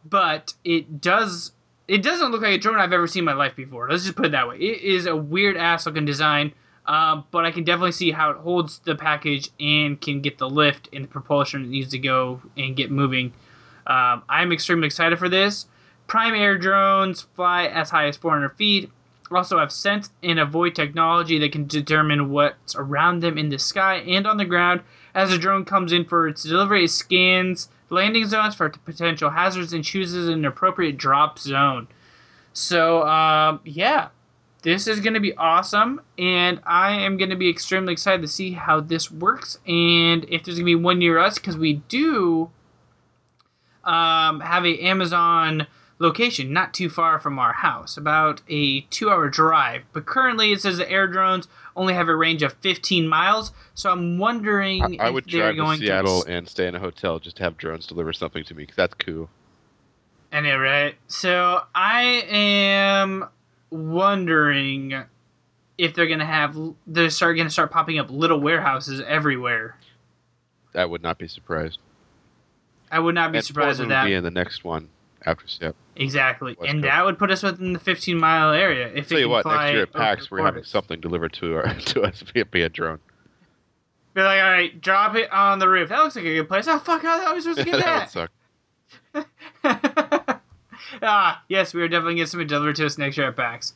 but 0.05 0.53
it 0.63 1.01
does. 1.01 1.51
It 1.87 2.03
doesn't 2.03 2.31
look 2.31 2.41
like 2.41 2.53
a 2.53 2.57
drone 2.57 2.79
I've 2.79 2.93
ever 2.93 3.07
seen 3.07 3.21
in 3.21 3.25
my 3.25 3.33
life 3.33 3.55
before. 3.55 3.89
Let's 3.89 4.03
just 4.03 4.15
put 4.15 4.27
it 4.27 4.31
that 4.31 4.47
way. 4.47 4.57
It 4.57 4.81
is 4.81 5.05
a 5.07 5.15
weird 5.15 5.57
ass 5.57 5.85
looking 5.85 6.05
design, 6.05 6.53
um, 6.85 7.25
but 7.31 7.45
I 7.45 7.51
can 7.51 7.63
definitely 7.63 7.91
see 7.91 8.11
how 8.11 8.29
it 8.31 8.37
holds 8.37 8.79
the 8.79 8.95
package 8.95 9.49
and 9.59 9.99
can 9.99 10.21
get 10.21 10.37
the 10.37 10.49
lift 10.49 10.89
and 10.93 11.03
the 11.03 11.09
propulsion 11.09 11.63
it 11.63 11.69
needs 11.69 11.91
to 11.91 11.99
go 11.99 12.41
and 12.55 12.75
get 12.75 12.91
moving. 12.91 13.33
Um, 13.87 14.23
I'm 14.29 14.51
extremely 14.51 14.85
excited 14.85 15.19
for 15.19 15.27
this. 15.27 15.65
Prime 16.07 16.33
air 16.33 16.57
drones 16.57 17.21
fly 17.21 17.65
as 17.67 17.89
high 17.89 18.07
as 18.07 18.17
400 18.17 18.49
feet. 18.57 18.91
Also 19.31 19.57
have 19.59 19.71
sense 19.71 20.09
and 20.21 20.39
avoid 20.39 20.75
technology 20.75 21.39
that 21.39 21.53
can 21.53 21.65
determine 21.65 22.31
what's 22.31 22.75
around 22.75 23.21
them 23.21 23.37
in 23.37 23.47
the 23.49 23.57
sky 23.57 23.95
and 23.99 24.27
on 24.27 24.37
the 24.37 24.45
ground. 24.45 24.81
As 25.15 25.31
a 25.31 25.37
drone 25.37 25.63
comes 25.63 25.93
in 25.93 26.05
for 26.05 26.27
its 26.27 26.43
delivery, 26.43 26.83
it 26.83 26.89
scans 26.89 27.69
landing 27.91 28.25
zones 28.25 28.55
for 28.55 28.69
potential 28.69 29.29
hazards 29.29 29.73
and 29.73 29.83
chooses 29.83 30.29
an 30.29 30.45
appropriate 30.45 30.97
drop 30.97 31.37
zone. 31.37 31.87
So, 32.53 33.07
um, 33.07 33.59
yeah, 33.63 34.09
this 34.63 34.87
is 34.87 34.99
going 34.99 35.13
to 35.13 35.19
be 35.19 35.35
awesome, 35.35 36.01
and 36.17 36.59
I 36.65 36.93
am 36.93 37.17
going 37.17 37.29
to 37.29 37.35
be 37.35 37.49
extremely 37.49 37.93
excited 37.93 38.21
to 38.21 38.27
see 38.27 38.51
how 38.51 38.79
this 38.79 39.11
works 39.11 39.57
and 39.67 40.23
if 40.25 40.43
there's 40.43 40.57
going 40.57 40.65
to 40.65 40.65
be 40.65 40.75
one 40.75 40.99
near 40.99 41.17
us 41.19 41.35
because 41.35 41.57
we 41.57 41.73
do 41.87 42.49
um, 43.83 44.39
have 44.39 44.65
a 44.65 44.79
Amazon 44.79 45.67
location 46.01 46.51
not 46.51 46.73
too 46.73 46.89
far 46.89 47.19
from 47.19 47.39
our 47.39 47.53
house, 47.53 47.95
about 47.95 48.41
a 48.49 48.81
two-hour 48.81 49.29
drive. 49.29 49.83
But 49.93 50.05
currently, 50.05 50.51
it 50.51 50.61
says 50.61 50.77
the 50.77 50.89
air 50.89 51.07
drones 51.07 51.47
only 51.75 51.93
have 51.93 52.09
a 52.09 52.15
range 52.15 52.41
of 52.43 52.53
15 52.53 53.07
miles. 53.07 53.51
So 53.75 53.91
I'm 53.91 54.17
wondering 54.17 54.99
I 54.99 55.07
if 55.07 55.13
would 55.13 55.25
they're 55.25 55.53
drive 55.53 55.55
going 55.55 55.79
to 55.79 55.85
Seattle 55.85 56.23
to. 56.23 56.31
and 56.31 56.49
stay 56.49 56.67
in 56.67 56.75
a 56.75 56.79
hotel 56.79 57.19
just 57.19 57.37
to 57.37 57.43
have 57.43 57.57
drones 57.57 57.85
deliver 57.85 58.11
something 58.11 58.43
to 58.45 58.53
me 58.55 58.63
because 58.63 58.75
that's 58.75 58.95
cool. 58.95 59.29
I 60.33 60.41
know, 60.41 60.57
right? 60.57 60.95
So 61.07 61.61
I 61.75 62.23
am 62.29 63.27
wondering 63.69 65.03
if 65.77 65.93
they're 65.93 66.07
gonna 66.07 66.25
have 66.25 66.57
they're 66.87 67.09
start 67.09 67.37
gonna 67.37 67.49
start 67.49 67.71
popping 67.71 67.99
up 67.99 68.09
little 68.09 68.39
warehouses 68.39 69.01
everywhere. 69.05 69.77
I 70.73 70.85
would 70.85 71.03
not 71.03 71.17
be 71.17 71.27
surprised. 71.27 71.79
I 72.89 72.99
would 72.99 73.15
not 73.15 73.31
be 73.31 73.39
and 73.39 73.45
surprised 73.45 73.79
Portland 73.79 73.89
with 73.89 73.95
that. 73.95 74.05
be 74.05 74.13
in 74.13 74.23
the 74.23 74.31
next 74.31 74.63
one 74.63 74.89
after 75.25 75.47
Seattle. 75.47 75.75
Exactly, 75.95 76.55
West 76.59 76.69
and 76.69 76.81
Coast. 76.81 76.91
that 76.91 77.05
would 77.05 77.19
put 77.19 77.31
us 77.31 77.43
within 77.43 77.73
the 77.73 77.79
15 77.79 78.17
mile 78.17 78.51
area. 78.51 78.91
If 78.93 79.09
Tell 79.09 79.17
it 79.17 79.21
you 79.21 79.29
what, 79.29 79.45
next 79.45 79.71
year 79.71 79.83
at 79.83 79.93
PAX 79.93 80.31
we're 80.31 80.43
having 80.43 80.63
something 80.63 80.99
delivered 80.99 81.33
to 81.33 81.55
our 81.55 81.73
to 81.79 82.01
us 82.03 82.23
via, 82.33 82.45
via 82.45 82.69
drone. 82.69 82.99
Be 84.13 84.21
like, 84.21 84.41
all 84.41 84.51
right, 84.51 84.81
drop 84.81 85.15
it 85.15 85.31
on 85.31 85.59
the 85.59 85.69
roof. 85.69 85.89
That 85.89 85.99
looks 85.99 86.15
like 86.15 86.25
a 86.25 86.33
good 86.33 86.47
place. 86.47 86.67
Oh 86.67 86.79
fuck! 86.79 87.01
How 87.01 87.27
are 87.27 87.35
we 87.35 87.41
supposed 87.41 87.59
to 87.59 87.65
get 87.71 87.79
that 87.79 88.29
that? 89.13 90.41
ah, 91.01 91.43
yes, 91.47 91.73
we 91.73 91.81
are 91.81 91.87
definitely 91.87 92.15
getting 92.15 92.27
something 92.27 92.47
delivered 92.47 92.75
to 92.77 92.85
us 92.85 92.97
next 92.97 93.17
year 93.17 93.27
at 93.27 93.35
PAX. 93.35 93.73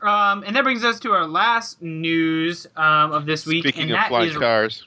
Um, 0.00 0.44
and 0.44 0.54
that 0.54 0.62
brings 0.62 0.84
us 0.84 1.00
to 1.00 1.10
our 1.10 1.26
last 1.26 1.82
news 1.82 2.66
um, 2.76 3.10
of 3.10 3.26
this 3.26 3.44
week, 3.46 3.64
Speaking 3.64 3.90
and 3.90 3.94
of 3.94 4.06
flying 4.06 4.30
is 4.30 4.36
cars, 4.36 4.86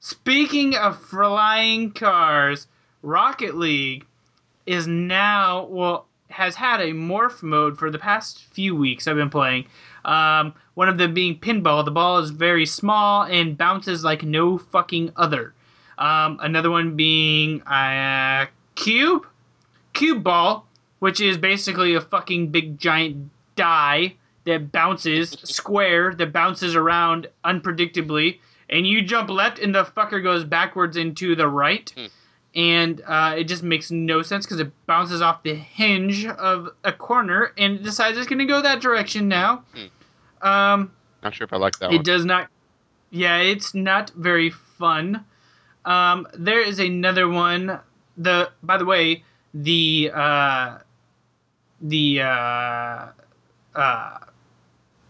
Speaking 0.00 0.76
of 0.76 1.00
flying 1.02 1.92
cars, 1.92 2.66
Rocket 3.02 3.56
League 3.56 4.06
is 4.68 4.86
now 4.86 5.64
well 5.66 6.06
has 6.30 6.54
had 6.54 6.80
a 6.80 6.92
morph 6.92 7.42
mode 7.42 7.78
for 7.78 7.90
the 7.90 7.98
past 7.98 8.44
few 8.44 8.76
weeks 8.76 9.08
I've 9.08 9.16
been 9.16 9.30
playing. 9.30 9.64
Um, 10.04 10.54
one 10.74 10.88
of 10.88 10.98
them 10.98 11.14
being 11.14 11.38
pinball. 11.38 11.84
The 11.84 11.90
ball 11.90 12.18
is 12.18 12.30
very 12.30 12.66
small 12.66 13.22
and 13.22 13.56
bounces 13.56 14.04
like 14.04 14.22
no 14.22 14.58
fucking 14.58 15.12
other. 15.16 15.54
Um, 15.96 16.38
another 16.42 16.70
one 16.70 16.96
being 16.96 17.62
uh, 17.62 18.46
cube, 18.74 19.26
cube 19.94 20.22
ball, 20.22 20.66
which 20.98 21.20
is 21.20 21.38
basically 21.38 21.94
a 21.94 22.00
fucking 22.00 22.48
big 22.48 22.78
giant 22.78 23.30
die 23.56 24.14
that 24.44 24.70
bounces 24.70 25.30
square 25.30 26.14
that 26.14 26.32
bounces 26.32 26.76
around 26.76 27.26
unpredictably 27.44 28.38
and 28.70 28.86
you 28.86 29.02
jump 29.02 29.30
left 29.30 29.58
and 29.58 29.74
the 29.74 29.84
fucker 29.84 30.22
goes 30.22 30.44
backwards 30.44 30.96
into 30.96 31.34
the 31.34 31.48
right 31.48 31.92
and 32.54 33.02
uh, 33.06 33.34
it 33.36 33.44
just 33.44 33.62
makes 33.62 33.90
no 33.90 34.22
sense 34.22 34.46
because 34.46 34.60
it 34.60 34.70
bounces 34.86 35.20
off 35.22 35.42
the 35.42 35.54
hinge 35.54 36.26
of 36.26 36.70
a 36.84 36.92
corner 36.92 37.52
and 37.58 37.82
decides 37.82 38.16
it's 38.16 38.26
going 38.26 38.38
to 38.38 38.46
go 38.46 38.62
that 38.62 38.80
direction 38.80 39.28
now. 39.28 39.64
Um, 40.42 40.92
not 41.22 41.34
sure 41.34 41.44
if 41.44 41.52
I 41.52 41.56
like 41.56 41.78
that 41.80 41.92
it 41.92 41.96
one. 41.96 42.04
does 42.04 42.24
not 42.24 42.48
yeah 43.10 43.38
it's 43.38 43.74
not 43.74 44.10
very 44.10 44.50
fun. 44.50 45.24
Um, 45.84 46.26
there 46.34 46.60
is 46.60 46.78
another 46.78 47.28
one. 47.28 47.80
The 48.16 48.50
by 48.62 48.76
the 48.76 48.84
way 48.84 49.24
the 49.54 50.10
uh, 50.12 50.78
the 51.80 52.20
uh, 52.20 53.06
uh, 53.74 54.18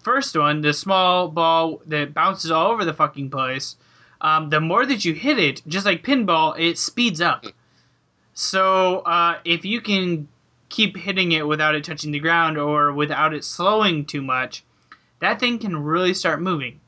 first 0.02 0.36
one, 0.36 0.60
the 0.60 0.72
small 0.72 1.28
ball 1.28 1.82
that 1.86 2.14
bounces 2.14 2.50
all 2.50 2.70
over 2.70 2.84
the 2.84 2.92
fucking 2.94 3.30
place, 3.30 3.76
um, 4.20 4.50
the 4.50 4.60
more 4.60 4.84
that 4.84 5.04
you 5.04 5.14
hit 5.14 5.38
it, 5.38 5.62
just 5.66 5.86
like 5.86 6.02
pinball, 6.02 6.58
it 6.58 6.78
speeds 6.78 7.20
up. 7.20 7.46
So 8.34 9.00
uh, 9.00 9.38
if 9.44 9.64
you 9.64 9.80
can 9.80 10.28
keep 10.68 10.96
hitting 10.96 11.32
it 11.32 11.46
without 11.46 11.74
it 11.74 11.84
touching 11.84 12.12
the 12.12 12.18
ground 12.18 12.58
or 12.58 12.92
without 12.92 13.34
it 13.34 13.44
slowing 13.44 14.04
too 14.04 14.22
much, 14.22 14.64
that 15.20 15.40
thing 15.40 15.58
can 15.58 15.76
really 15.76 16.14
start 16.14 16.40
moving. 16.40 16.80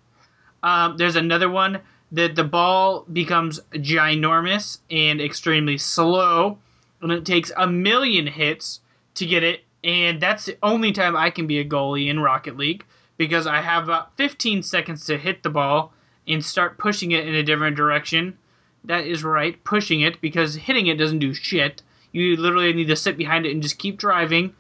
Um, 0.62 0.96
there's 0.96 1.16
another 1.16 1.48
one 1.48 1.80
that 2.12 2.34
the 2.34 2.44
ball 2.44 3.06
becomes 3.12 3.60
ginormous 3.72 4.78
and 4.90 5.20
extremely 5.20 5.78
slow, 5.78 6.58
and 7.00 7.12
it 7.12 7.24
takes 7.24 7.52
a 7.56 7.66
million 7.66 8.26
hits 8.26 8.80
to 9.14 9.26
get 9.26 9.42
it. 9.42 9.62
And 9.82 10.20
that's 10.20 10.44
the 10.44 10.58
only 10.62 10.92
time 10.92 11.16
I 11.16 11.30
can 11.30 11.46
be 11.46 11.58
a 11.58 11.64
goalie 11.64 12.10
in 12.10 12.20
Rocket 12.20 12.56
League 12.56 12.84
because 13.16 13.46
I 13.46 13.62
have 13.62 13.84
about 13.84 14.16
15 14.16 14.62
seconds 14.62 15.06
to 15.06 15.16
hit 15.16 15.42
the 15.42 15.50
ball 15.50 15.92
and 16.26 16.44
start 16.44 16.78
pushing 16.78 17.12
it 17.12 17.26
in 17.26 17.34
a 17.34 17.42
different 17.42 17.76
direction. 17.76 18.36
That 18.84 19.06
is 19.06 19.24
right, 19.24 19.62
pushing 19.64 20.00
it 20.00 20.20
because 20.20 20.54
hitting 20.54 20.86
it 20.86 20.96
doesn't 20.96 21.18
do 21.18 21.34
shit. 21.34 21.82
You 22.12 22.36
literally 22.36 22.72
need 22.72 22.88
to 22.88 22.96
sit 22.96 23.16
behind 23.16 23.46
it 23.46 23.52
and 23.52 23.62
just 23.62 23.78
keep 23.78 23.98
driving 23.98 24.54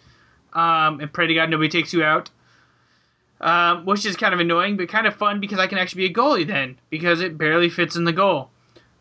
um, 0.52 1.00
and 1.00 1.12
pray 1.12 1.26
to 1.26 1.34
God 1.34 1.50
nobody 1.50 1.68
takes 1.68 1.92
you 1.92 2.02
out. 2.02 2.30
Um, 3.40 3.86
which 3.86 4.04
is 4.04 4.16
kind 4.16 4.34
of 4.34 4.40
annoying, 4.40 4.76
but 4.76 4.90
kind 4.90 5.06
of 5.06 5.16
fun 5.16 5.40
because 5.40 5.58
I 5.58 5.66
can 5.66 5.78
actually 5.78 6.08
be 6.08 6.12
a 6.12 6.14
goalie 6.14 6.46
then 6.46 6.78
because 6.90 7.22
it 7.22 7.38
barely 7.38 7.70
fits 7.70 7.96
in 7.96 8.04
the 8.04 8.12
goal. 8.12 8.50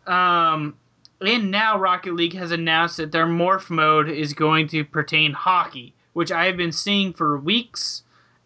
Um, 0.06 0.76
and 1.20 1.50
now 1.50 1.78
Rocket 1.78 2.14
League 2.14 2.32
has 2.34 2.50
announced 2.50 2.96
that 2.96 3.12
their 3.12 3.26
morph 3.26 3.68
mode 3.68 4.08
is 4.08 4.32
going 4.32 4.68
to 4.68 4.82
pertain 4.82 5.32
hockey, 5.32 5.94
which 6.14 6.32
I 6.32 6.46
have 6.46 6.56
been 6.56 6.72
seeing 6.72 7.12
for 7.12 7.36
weeks 7.38 8.02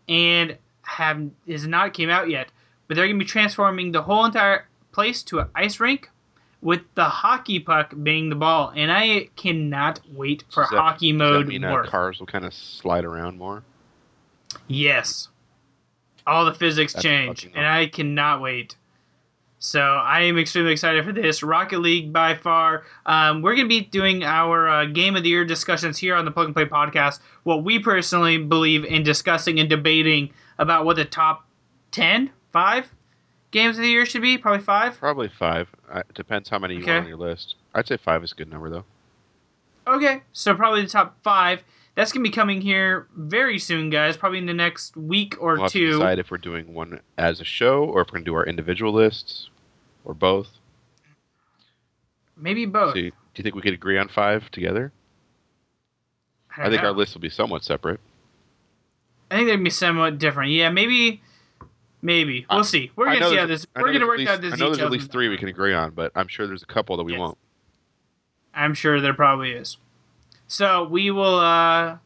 and 0.08 0.58
have 0.82 1.30
is 1.46 1.66
not 1.66 1.94
came 1.94 2.10
out 2.10 2.28
yet. 2.28 2.48
But 2.94 2.98
they're 2.98 3.08
going 3.08 3.18
to 3.18 3.24
be 3.24 3.28
transforming 3.28 3.90
the 3.90 4.02
whole 4.02 4.24
entire 4.24 4.68
place 4.92 5.24
to 5.24 5.40
an 5.40 5.48
ice 5.52 5.80
rink 5.80 6.10
with 6.62 6.82
the 6.94 7.02
hockey 7.02 7.58
puck 7.58 7.92
being 8.04 8.28
the 8.30 8.36
ball, 8.36 8.72
and 8.76 8.92
I 8.92 9.30
cannot 9.34 9.98
wait 10.12 10.44
for 10.48 10.62
Does 10.62 10.70
that- 10.70 10.78
hockey 10.78 11.10
does 11.10 11.18
mode 11.18 11.46
that 11.46 11.48
mean 11.48 11.64
uh, 11.64 11.82
cars 11.86 12.20
will 12.20 12.28
kind 12.28 12.44
of 12.44 12.54
slide 12.54 13.04
around 13.04 13.36
more? 13.36 13.64
Yes. 14.68 15.26
All 16.24 16.44
the 16.44 16.54
physics 16.54 16.92
That's 16.92 17.02
change, 17.02 17.50
and 17.52 17.66
I 17.66 17.88
cannot 17.88 18.40
wait. 18.40 18.76
So 19.58 19.80
I 19.80 20.20
am 20.20 20.38
extremely 20.38 20.70
excited 20.70 21.04
for 21.04 21.12
this. 21.12 21.42
Rocket 21.42 21.80
League 21.80 22.12
by 22.12 22.36
far. 22.36 22.84
Um, 23.06 23.42
we're 23.42 23.56
going 23.56 23.66
to 23.66 23.68
be 23.68 23.80
doing 23.80 24.22
our 24.22 24.68
uh, 24.68 24.84
Game 24.84 25.16
of 25.16 25.24
the 25.24 25.30
Year 25.30 25.44
discussions 25.44 25.98
here 25.98 26.14
on 26.14 26.24
the 26.24 26.30
Plug 26.30 26.46
and 26.46 26.54
Play 26.54 26.66
podcast. 26.66 27.18
What 27.42 27.64
we 27.64 27.80
personally 27.80 28.38
believe 28.38 28.84
in 28.84 29.02
discussing 29.02 29.58
and 29.58 29.68
debating 29.68 30.30
about 30.60 30.84
what 30.84 30.94
the 30.94 31.04
top 31.04 31.44
10, 31.90 32.30
5 32.54 32.88
games 33.50 33.76
of 33.76 33.82
the 33.82 33.88
year 33.90 34.06
should 34.06 34.22
be. 34.22 34.38
Probably 34.38 34.62
5. 34.64 34.98
Probably 34.98 35.28
five. 35.28 35.68
Uh, 35.90 35.98
it 36.08 36.14
depends 36.14 36.48
how 36.48 36.58
many 36.60 36.74
you 36.76 36.82
Okay. 36.82 36.92
want 36.92 37.02
on 37.04 37.08
your 37.08 37.18
list. 37.18 37.56
I'd 37.74 37.86
say 37.88 37.96
five 37.96 38.22
is 38.22 38.30
a 38.32 38.34
good 38.36 38.48
number 38.48 38.70
though. 38.70 38.84
Okay, 39.86 40.22
so 40.32 40.54
probably 40.54 40.82
the 40.82 40.88
top 40.88 41.18
5. 41.22 41.62
That's 41.94 42.12
going 42.12 42.24
to 42.24 42.30
be 42.30 42.34
coming 42.34 42.60
here 42.60 43.06
very 43.14 43.58
soon, 43.58 43.90
guys. 43.90 44.16
Probably 44.16 44.38
in 44.38 44.46
the 44.46 44.54
next 44.54 44.96
week 44.96 45.36
or 45.40 45.56
We'll 45.58 45.68
to 45.68 45.78
two. 45.78 45.92
decide 45.92 46.18
if 46.18 46.30
we're 46.30 46.38
doing 46.38 46.72
one 46.74 47.00
as 47.18 47.40
a 47.40 47.44
show 47.44 47.84
or 47.84 48.00
if 48.02 48.08
we're 48.08 48.18
gonna 48.18 48.24
do 48.24 48.34
our 48.34 48.46
individual 48.46 48.92
lists 48.92 49.50
or 50.04 50.14
both. 50.14 50.48
Maybe 52.36 52.66
both. 52.66 52.94
See, 52.94 53.10
do 53.10 53.16
you 53.36 53.42
think 53.42 53.54
we 53.54 53.62
could 53.62 53.74
agree 53.74 53.98
on 53.98 54.08
five 54.08 54.50
together? 54.50 54.92
I, 56.56 56.66
I, 56.66 56.70
think 56.70 56.82
know. 56.82 56.88
our 56.88 56.94
list 56.94 57.14
will 57.14 57.20
be 57.20 57.30
somewhat 57.30 57.64
separate. 57.64 58.00
I 59.30 59.36
think 59.36 59.48
they'd 59.48 59.62
be 59.62 59.70
somewhat 59.70 60.18
different. 60.18 60.52
Yeah, 60.52 60.70
maybe, 60.70 61.20
maybe 62.04 62.46
we'll 62.48 62.62
see. 62.62 62.92
We're 62.94 63.06
gonna 63.06 63.28
see 63.30 63.36
how 63.36 63.46
this. 63.46 63.66
We're 63.74 63.92
gonna 63.92 64.06
work 64.06 64.18
least, 64.18 64.30
out 64.30 64.40
this 64.40 64.52
I 64.52 64.56
know 64.56 64.66
there's 64.66 64.78
at 64.80 64.90
least 64.92 65.10
three 65.10 65.28
we 65.28 65.36
can 65.36 65.48
agree 65.48 65.74
on, 65.74 65.90
but 65.90 66.12
I'm 66.14 66.28
sure 66.28 66.46
there's 66.46 66.62
a 66.62 66.66
couple 66.66 66.96
that 66.98 67.04
we 67.04 67.12
Yes. 67.12 67.18
won't. 67.18 67.38
I'm 68.54 68.74
sure 68.74 69.00
there 69.00 69.14
probably 69.14 69.50
is. 69.52 69.78
So 70.46 70.84
we 70.84 71.10
will 71.10 71.40
uh 71.40 71.96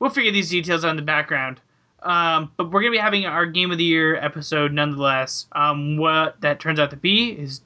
we'll 0.00 0.10
figure 0.10 0.32
these 0.32 0.50
details 0.50 0.84
out 0.84 0.90
in 0.90 0.96
the 0.96 1.02
background. 1.02 1.60
Um, 2.02 2.50
but 2.56 2.72
we're 2.72 2.80
gonna 2.80 2.90
be 2.90 2.98
having 2.98 3.26
our 3.26 3.46
game 3.46 3.70
of 3.70 3.78
the 3.78 3.84
year 3.84 4.16
episode 4.16 4.72
nonetheless. 4.72 5.46
Um, 5.52 5.96
what 5.98 6.40
that 6.40 6.58
turns 6.58 6.80
out 6.80 6.90
to 6.90 6.96
be 6.96 7.30
is 7.30 7.60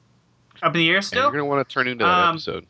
up 0.61 0.75
in 0.75 0.79
the 0.79 0.89
air 0.89 0.97
And 0.97 1.05
still. 1.05 1.23
you're 1.23 1.31
gonna 1.31 1.45
want 1.45 1.67
to 1.67 1.73
turn 1.73 1.87
into 1.87 2.03
that 2.05 2.11
Um, 2.11 2.35
episode. 2.35 2.67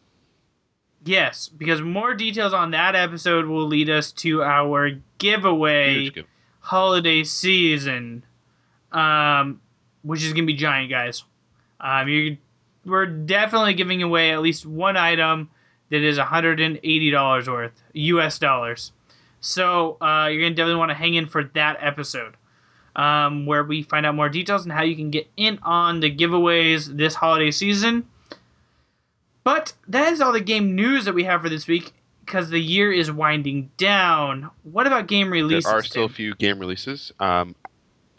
Yes, 1.04 1.48
because 1.50 1.82
more 1.82 2.14
details 2.14 2.54
on 2.54 2.72
that 2.72 2.96
episode 2.96 3.46
will 3.46 3.66
lead 3.68 3.90
us 3.90 4.12
to 4.14 4.44
our 4.44 4.92
giveaway 5.18 5.94
Huge 6.04 6.14
give- 6.16 6.26
holiday 6.62 7.24
season, 7.24 8.24
um, 8.98 9.62
which 10.02 10.24
is 10.24 10.34
gonna 10.34 10.48
be 10.48 10.54
giant, 10.54 10.90
guys. 10.90 11.24
Um, 11.80 12.08
you 12.08 12.38
we're 12.86 13.06
definitely 13.06 13.74
giving 13.74 14.02
away 14.02 14.32
at 14.32 14.42
least 14.42 14.66
one 14.66 14.96
item 14.96 15.50
that 15.90 16.02
is 16.02 16.18
$180 16.18 17.48
worth 17.48 17.84
US 17.94 18.40
dollars. 18.40 18.92
So 19.42 19.98
uh, 20.02 20.30
you're 20.32 20.42
gonna 20.42 20.56
definitely 20.56 20.80
want 20.80 20.92
to 20.92 20.96
hang 20.96 21.14
in 21.14 21.28
for 21.28 21.44
that 21.44 21.78
episode, 21.82 22.36
um, 22.96 23.46
where 23.46 23.64
we 23.64 23.84
find 23.84 24.06
out 24.06 24.16
more 24.16 24.30
details 24.30 24.66
on 24.66 24.72
how 24.72 24.84
you 24.84 24.96
can 24.96 25.12
get 25.12 25.28
in 25.38 25.60
on 25.64 26.00
the 26.00 26.14
giveaways 26.14 26.98
this 26.98 27.14
holiday 27.14 27.52
season. 27.52 28.08
But 29.44 29.74
that 29.88 30.12
is 30.12 30.20
all 30.20 30.34
the 30.34 30.42
game 30.42 30.76
news 30.76 31.06
that 31.06 31.14
we 31.14 31.24
have 31.26 31.42
for 31.42 31.50
this 31.50 31.68
week 31.68 31.94
because 32.26 32.50
the 32.50 32.60
year 32.60 32.92
is 32.92 33.12
winding 33.12 33.70
down. 33.78 34.50
What 34.64 34.88
about 34.88 35.08
game 35.08 35.32
releases? 35.32 35.66
There 35.66 35.80
are 35.80 35.84
still 35.84 36.06
a 36.06 36.10
few 36.10 36.36
game 36.36 36.60
releases. 36.60 37.14
Um, 37.20 37.56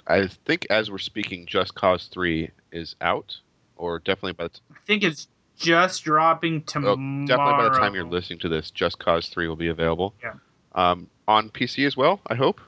I 0.09 0.27
think 0.47 0.67
as 0.71 0.91
we're 0.91 0.99
speaking, 0.99 1.47
Just 1.47 1.75
Cause 1.75 2.09
Three 2.13 2.51
is 2.73 2.97
out, 3.01 3.37
or 3.77 3.99
definitely 3.99 4.33
by 4.33 4.45
the 4.45 4.51
t- 4.51 4.61
I 4.73 4.79
think 4.87 5.05
it's 5.05 5.29
just 5.57 6.05
dropping 6.05 6.57
oh, 6.67 6.71
tomorrow. 6.71 7.27
definitely 7.27 7.53
by 7.53 7.65
the 7.65 7.79
time 7.79 7.95
you're 7.95 8.05
listening 8.05 8.39
to 8.41 8.49
this, 8.49 8.71
Just 8.71 8.99
Cause 8.99 9.29
Three 9.29 9.49
will 9.49 9.57
be 9.57 9.69
available. 9.69 10.15
Yeah. 10.23 10.35
Um, 10.75 11.09
on 11.27 11.51
PC 11.51 11.87
as 11.87 11.97
well. 11.97 12.21
I 12.27 12.35
hope. 12.35 12.61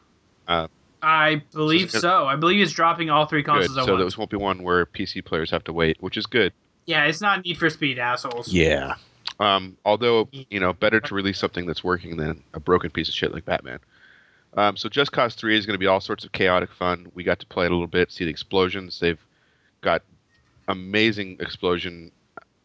Uh, 0.47 0.69
I 1.03 1.43
believe 1.53 1.91
So 1.91 1.97
it's 1.97 2.03
so. 2.03 2.27
I 2.27 2.37
believe 2.37 2.61
it's 2.63 2.73
dropping 2.73 3.09
all 3.09 3.25
three 3.27 3.43
good. 3.43 3.53
consoles 3.53 3.79
at 3.79 3.85
So 3.87 3.95
once. 3.95 4.05
this 4.05 4.19
won't 4.19 4.31
be 4.31 4.37
one 4.37 4.63
where 4.63 4.85
PC 4.85 5.25
players 5.25 5.51
have 5.51 5.65
to 5.65 5.73
wait, 5.73 5.97
which 6.01 6.17
is 6.19 6.27
good. 6.27 6.53
Yeah, 6.87 7.05
it's 7.05 7.21
not 7.21 7.45
Need 7.45 7.57
for 7.57 7.71
Speed, 7.71 7.99
assholes. 7.99 8.49
Yeah. 8.53 8.97
Um, 9.39 9.77
although 9.87 10.29
you 10.33 10.61
know, 10.61 10.73
better 10.75 11.01
to 11.01 11.15
release 11.15 11.39
something 11.39 11.65
that's 11.67 11.83
working 11.83 12.17
than 12.17 12.43
a 12.53 12.61
broken 12.61 12.91
piece 12.91 13.09
of 13.09 13.15
shit 13.15 13.33
like 13.33 13.45
Batman. 13.47 13.79
Um, 14.55 14.77
so 14.77 14.89
Just 14.89 15.13
Cause 15.13 15.35
Three 15.35 15.57
is 15.57 15.65
going 15.67 15.75
to 15.75 15.79
be 15.79 15.87
all 15.87 16.01
sorts 16.01 16.25
of 16.25 16.33
chaotic 16.33 16.71
fun. 16.73 17.11
We 17.15 17.23
got 17.25 17.39
to 17.41 17.47
play 17.47 17.67
it 17.67 17.71
a 17.71 17.75
little 17.75 17.87
bit, 17.87 18.11
see 18.11 18.25
the 18.25 18.31
explosions. 18.31 18.99
They've 18.99 19.25
got 19.81 20.03
amazing 20.69 21.37
explosion, 21.41 22.11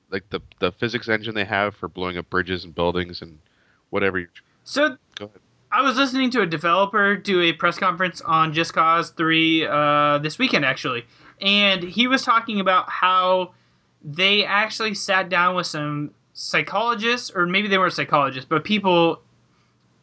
like 0.09 0.27
the 0.29 0.39
the 0.59 0.71
physics 0.71 1.07
engine 1.09 1.35
they 1.35 1.45
have 1.45 1.75
for 1.75 1.87
blowing 1.87 2.17
up 2.17 2.29
bridges 2.29 2.63
and 2.65 2.73
buildings 2.73 3.21
and 3.21 3.37
whatever. 3.91 4.19
you- 4.19 4.27
So 4.63 4.97
Go 5.15 5.25
ahead. 5.25 5.39
I 5.71 5.81
was 5.81 5.97
listening 5.97 6.29
to 6.31 6.41
a 6.41 6.45
developer 6.45 7.17
do 7.17 7.41
a 7.41 7.51
press 7.51 7.77
conference 7.77 8.21
on 8.21 8.53
Just 8.53 8.73
Cause 8.73 9.09
3 9.11 9.65
uh, 9.67 10.17
this 10.19 10.39
weekend, 10.39 10.63
actually. 10.63 11.05
And 11.41 11.83
he 11.83 12.07
was 12.07 12.23
talking 12.23 12.59
about 12.61 12.89
how 12.89 13.53
they 14.01 14.45
actually 14.45 14.93
sat 14.93 15.27
down 15.27 15.55
with 15.55 15.67
some 15.67 16.11
psychologists, 16.33 17.29
or 17.33 17.45
maybe 17.45 17.67
they 17.67 17.77
weren't 17.77 17.93
psychologists, 17.93 18.47
but 18.47 18.63
people 18.63 19.21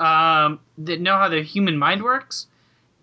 um, 0.03 0.59
that 0.79 1.01
know 1.01 1.17
how 1.17 1.29
the 1.29 1.43
human 1.43 1.79
mind 1.79 2.03
works. 2.03 2.49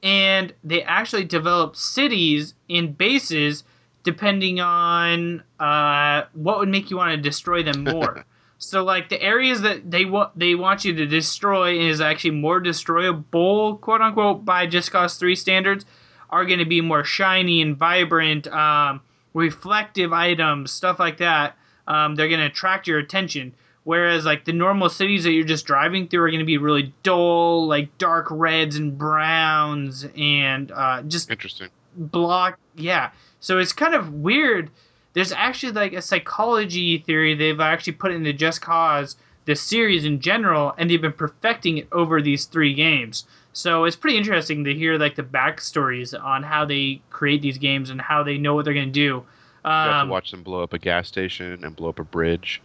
And 0.03 0.53
they 0.63 0.83
actually 0.83 1.25
develop 1.25 1.75
cities 1.75 2.53
and 2.69 2.97
bases 2.97 3.63
depending 4.03 4.59
on 4.59 5.43
uh, 5.59 6.23
what 6.33 6.59
would 6.59 6.69
make 6.69 6.89
you 6.89 6.97
want 6.97 7.11
to 7.11 7.21
destroy 7.21 7.63
them 7.63 7.83
more. 7.83 8.25
So 8.61 8.83
like 8.83 9.07
the 9.07 9.21
areas 9.21 9.61
that 9.61 9.89
they 9.89 10.03
want 10.03 10.37
they 10.37 10.53
want 10.53 10.83
you 10.83 10.93
to 10.93 11.05
destroy 11.05 11.79
is 11.79 12.01
actually 12.01 12.31
more 12.31 12.59
destroyable, 12.59 13.77
quote 13.77 14.01
unquote, 14.01 14.43
by 14.43 14.67
Just 14.67 14.91
Cause 14.91 15.15
Three 15.15 15.37
standards, 15.37 15.85
are 16.29 16.43
going 16.43 16.59
to 16.59 16.65
be 16.65 16.81
more 16.81 17.05
shiny 17.05 17.61
and 17.61 17.77
vibrant, 17.77 18.47
um, 18.47 18.99
reflective 19.33 20.11
items, 20.11 20.73
stuff 20.73 20.99
like 20.99 21.19
that. 21.19 21.55
Um, 21.87 22.15
they're 22.15 22.27
going 22.27 22.41
to 22.41 22.47
attract 22.47 22.85
your 22.85 22.99
attention. 22.99 23.53
Whereas 23.83 24.25
like 24.25 24.45
the 24.45 24.53
normal 24.53 24.89
cities 24.89 25.23
that 25.23 25.31
you're 25.31 25.45
just 25.45 25.65
driving 25.65 26.07
through 26.07 26.23
are 26.23 26.29
going 26.29 26.39
to 26.39 26.45
be 26.45 26.57
really 26.57 26.93
dull, 27.03 27.65
like 27.67 27.97
dark 27.97 28.27
reds 28.29 28.75
and 28.75 28.97
browns, 28.97 30.05
and 30.17 30.71
uh, 30.71 31.01
just 31.03 31.31
Interesting. 31.31 31.69
block 31.95 32.59
yeah. 32.75 33.11
So 33.39 33.57
it's 33.57 33.73
kind 33.73 33.95
of 33.95 34.13
weird. 34.13 34.69
There's 35.13 35.31
actually 35.31 35.73
like 35.73 35.93
a 35.93 36.01
psychology 36.01 36.99
theory 36.99 37.35
they've 37.35 37.59
actually 37.59 37.93
put 37.93 38.11
into 38.11 38.33
just 38.33 38.61
cause 38.61 39.15
the 39.45 39.55
series 39.55 40.05
in 40.05 40.19
general 40.19 40.73
and 40.77 40.89
they've 40.89 41.01
been 41.01 41.11
perfecting 41.11 41.79
it 41.79 41.87
over 41.91 42.21
these 42.21 42.45
three 42.45 42.73
games. 42.73 43.25
So 43.51 43.85
it's 43.85 43.95
pretty 43.95 44.17
interesting 44.17 44.63
to 44.65 44.73
hear 44.73 44.97
like 44.97 45.15
the 45.15 45.23
backstories 45.23 46.13
on 46.19 46.43
how 46.43 46.65
they 46.65 47.01
create 47.09 47.41
these 47.41 47.57
games 47.57 47.89
and 47.89 47.99
how 47.99 48.23
they 48.23 48.37
know 48.37 48.53
what 48.53 48.65
they're 48.65 48.73
going 48.73 48.87
to 48.87 48.91
do. 48.91 49.25
You 49.65 49.71
um, 49.71 50.07
to 50.07 50.11
watch 50.11 50.31
them 50.31 50.43
blow 50.43 50.63
up 50.63 50.73
a 50.73 50.77
gas 50.77 51.07
station 51.07 51.63
and 51.65 51.75
blow 51.75 51.89
up 51.89 51.99
a 51.99 52.03
bridge, 52.03 52.61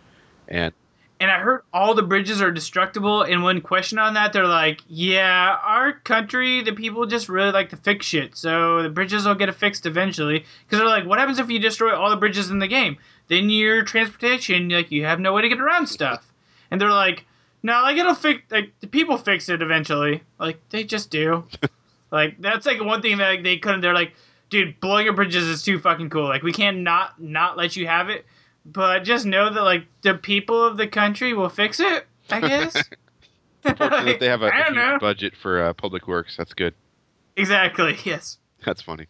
and 0.46 0.72
and 1.24 1.32
I 1.32 1.38
heard 1.38 1.62
all 1.72 1.94
the 1.94 2.02
bridges 2.02 2.42
are 2.42 2.50
destructible. 2.50 3.22
And 3.22 3.42
one 3.42 3.62
question 3.62 3.98
on 3.98 4.12
that, 4.12 4.34
they're 4.34 4.46
like, 4.46 4.82
"Yeah, 4.86 5.56
our 5.64 5.94
country, 5.94 6.60
the 6.60 6.74
people 6.74 7.06
just 7.06 7.30
really 7.30 7.50
like 7.50 7.70
to 7.70 7.78
fix 7.78 8.04
shit, 8.04 8.36
so 8.36 8.82
the 8.82 8.90
bridges 8.90 9.24
will 9.24 9.34
get 9.34 9.54
fixed 9.54 9.86
eventually." 9.86 10.40
Because 10.40 10.80
they're 10.80 10.86
like, 10.86 11.06
"What 11.06 11.18
happens 11.18 11.38
if 11.38 11.48
you 11.48 11.58
destroy 11.58 11.96
all 11.96 12.10
the 12.10 12.18
bridges 12.18 12.50
in 12.50 12.58
the 12.58 12.68
game? 12.68 12.98
Then 13.28 13.48
your 13.48 13.84
transportation, 13.84 14.68
like, 14.68 14.90
you 14.90 15.06
have 15.06 15.18
no 15.18 15.32
way 15.32 15.40
to 15.40 15.48
get 15.48 15.62
around 15.62 15.86
stuff." 15.86 16.30
And 16.70 16.78
they're 16.78 16.90
like, 16.90 17.24
"No, 17.62 17.80
like 17.80 17.96
it'll 17.96 18.14
fix. 18.14 18.42
Like 18.50 18.78
the 18.80 18.86
people 18.86 19.16
fix 19.16 19.48
it 19.48 19.62
eventually. 19.62 20.22
Like 20.38 20.60
they 20.68 20.84
just 20.84 21.08
do. 21.08 21.44
like 22.10 22.38
that's 22.38 22.66
like 22.66 22.84
one 22.84 23.00
thing 23.00 23.16
that 23.16 23.30
like, 23.30 23.42
they 23.44 23.56
couldn't. 23.56 23.80
They're 23.80 23.94
like." 23.94 24.12
Dude, 24.50 24.78
blowing 24.78 25.08
up 25.08 25.16
bridges 25.16 25.48
is 25.48 25.62
too 25.62 25.80
fucking 25.80 26.10
cool. 26.10 26.28
Like 26.28 26.42
we 26.42 26.52
can't 26.52 26.80
not 26.80 27.20
not 27.20 27.56
let 27.56 27.76
you 27.76 27.88
have 27.88 28.10
it, 28.10 28.24
but 28.64 29.04
just 29.04 29.26
know 29.26 29.52
that 29.52 29.62
like 29.62 29.86
the 30.02 30.14
people 30.14 30.64
of 30.64 30.76
the 30.76 30.86
country 30.86 31.32
will 31.32 31.48
fix 31.48 31.80
it. 31.80 32.06
I 32.30 32.40
guess. 32.40 32.74
that 33.62 34.16
they 34.20 34.28
have 34.28 34.42
a, 34.42 34.50
huge 34.68 35.00
budget 35.00 35.36
for 35.36 35.62
uh, 35.62 35.72
public 35.72 36.08
works. 36.08 36.36
That's 36.36 36.54
good. 36.54 36.74
Exactly. 37.36 37.96
Yes. 38.04 38.38
That's 38.64 38.80
funny. 38.80 39.06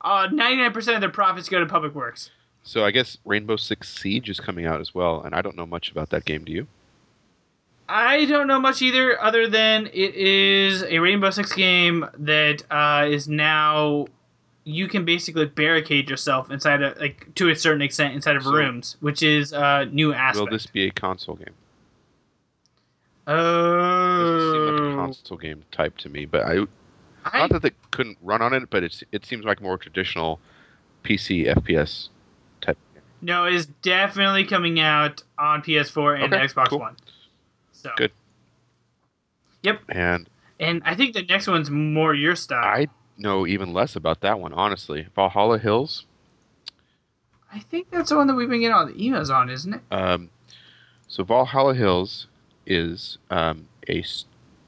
Uh, 0.00 0.28
ninety-nine 0.30 0.72
percent 0.72 0.94
of 0.94 1.00
their 1.00 1.10
profits 1.10 1.48
go 1.48 1.58
to 1.58 1.66
public 1.66 1.94
works. 1.94 2.30
So 2.62 2.84
I 2.84 2.92
guess 2.92 3.18
Rainbow 3.24 3.56
Six 3.56 3.88
Siege 3.98 4.30
is 4.30 4.38
coming 4.38 4.64
out 4.64 4.80
as 4.80 4.94
well, 4.94 5.22
and 5.22 5.34
I 5.34 5.42
don't 5.42 5.56
know 5.56 5.66
much 5.66 5.90
about 5.90 6.10
that 6.10 6.24
game. 6.24 6.44
Do 6.44 6.52
you? 6.52 6.68
I 7.88 8.26
don't 8.26 8.46
know 8.46 8.60
much 8.60 8.82
either, 8.82 9.20
other 9.20 9.48
than 9.48 9.86
it 9.86 10.14
is 10.14 10.82
a 10.82 10.98
Rainbow 10.98 11.30
Six 11.30 11.52
game 11.52 12.06
that 12.18 12.62
uh, 12.70 13.06
is 13.08 13.26
now 13.26 14.06
you 14.64 14.86
can 14.88 15.04
basically 15.04 15.46
barricade 15.46 16.10
yourself 16.10 16.50
inside 16.50 16.82
of 16.82 16.98
like 16.98 17.34
to 17.36 17.48
a 17.50 17.56
certain 17.56 17.82
extent 17.82 18.14
inside 18.14 18.36
of 18.36 18.42
So- 18.44 18.52
rooms, 18.52 18.96
which 19.00 19.22
is 19.22 19.52
a 19.52 19.86
new 19.86 20.12
aspect. 20.12 20.44
Will 20.44 20.50
this 20.56 20.66
be 20.66 20.86
a 20.86 20.90
console 20.90 21.36
game? 21.36 21.54
Doesn't 23.26 24.52
seem 24.52 24.74
like 24.74 24.80
a 24.80 24.84
Oh, 24.92 24.96
console 24.96 25.36
game 25.36 25.64
type 25.70 25.96
to 25.98 26.08
me, 26.08 26.24
but 26.24 26.42
I 26.44 26.66
I, 27.24 27.38
not 27.40 27.50
that 27.50 27.62
they 27.62 27.72
couldn't 27.90 28.16
run 28.22 28.40
on 28.40 28.54
it, 28.54 28.70
but 28.70 28.82
it's 28.82 29.02
it 29.12 29.26
seems 29.26 29.44
like 29.44 29.60
more 29.60 29.76
traditional 29.76 30.40
PC 31.04 31.46
FPS 31.46 32.08
type. 32.60 32.78
no, 33.20 33.44
it 33.44 33.52
is 33.54 33.66
definitely 33.66 34.44
coming 34.44 34.80
out 34.80 35.22
on 35.38 35.60
PS4 35.62 36.22
and 36.24 36.32
Okay, 36.34 36.46
Xbox 36.46 36.68
cool. 36.68 36.78
One. 36.80 36.96
So 37.72 37.90
Good. 37.96 38.12
Yep, 39.62 39.80
And 39.90 40.28
and 40.60 40.82
I 40.84 40.94
think 40.94 41.14
the 41.14 41.22
next 41.22 41.46
one's 41.48 41.70
more 41.70 42.14
your 42.14 42.34
style. 42.36 42.64
I 42.64 42.88
know 43.18 43.46
even 43.46 43.72
less 43.72 43.96
about 43.96 44.20
that 44.20 44.40
one, 44.40 44.52
honestly. 44.52 45.06
Valhalla 45.14 45.58
Hills. 45.58 46.06
I 47.52 47.60
think 47.60 47.90
that's 47.90 48.10
the 48.10 48.16
one 48.16 48.26
that 48.26 48.34
we've 48.34 48.48
been 48.48 48.60
getting 48.60 48.74
all 48.74 48.86
the 48.86 48.92
emails 48.92 49.34
on, 49.34 49.48
isn't 49.50 49.74
it? 49.74 49.80
Um, 49.90 50.30
so 51.06 51.24
Valhalla 51.24 51.74
Hills 51.74 52.26
is 52.66 53.18
um, 53.30 53.66
a 53.88 54.04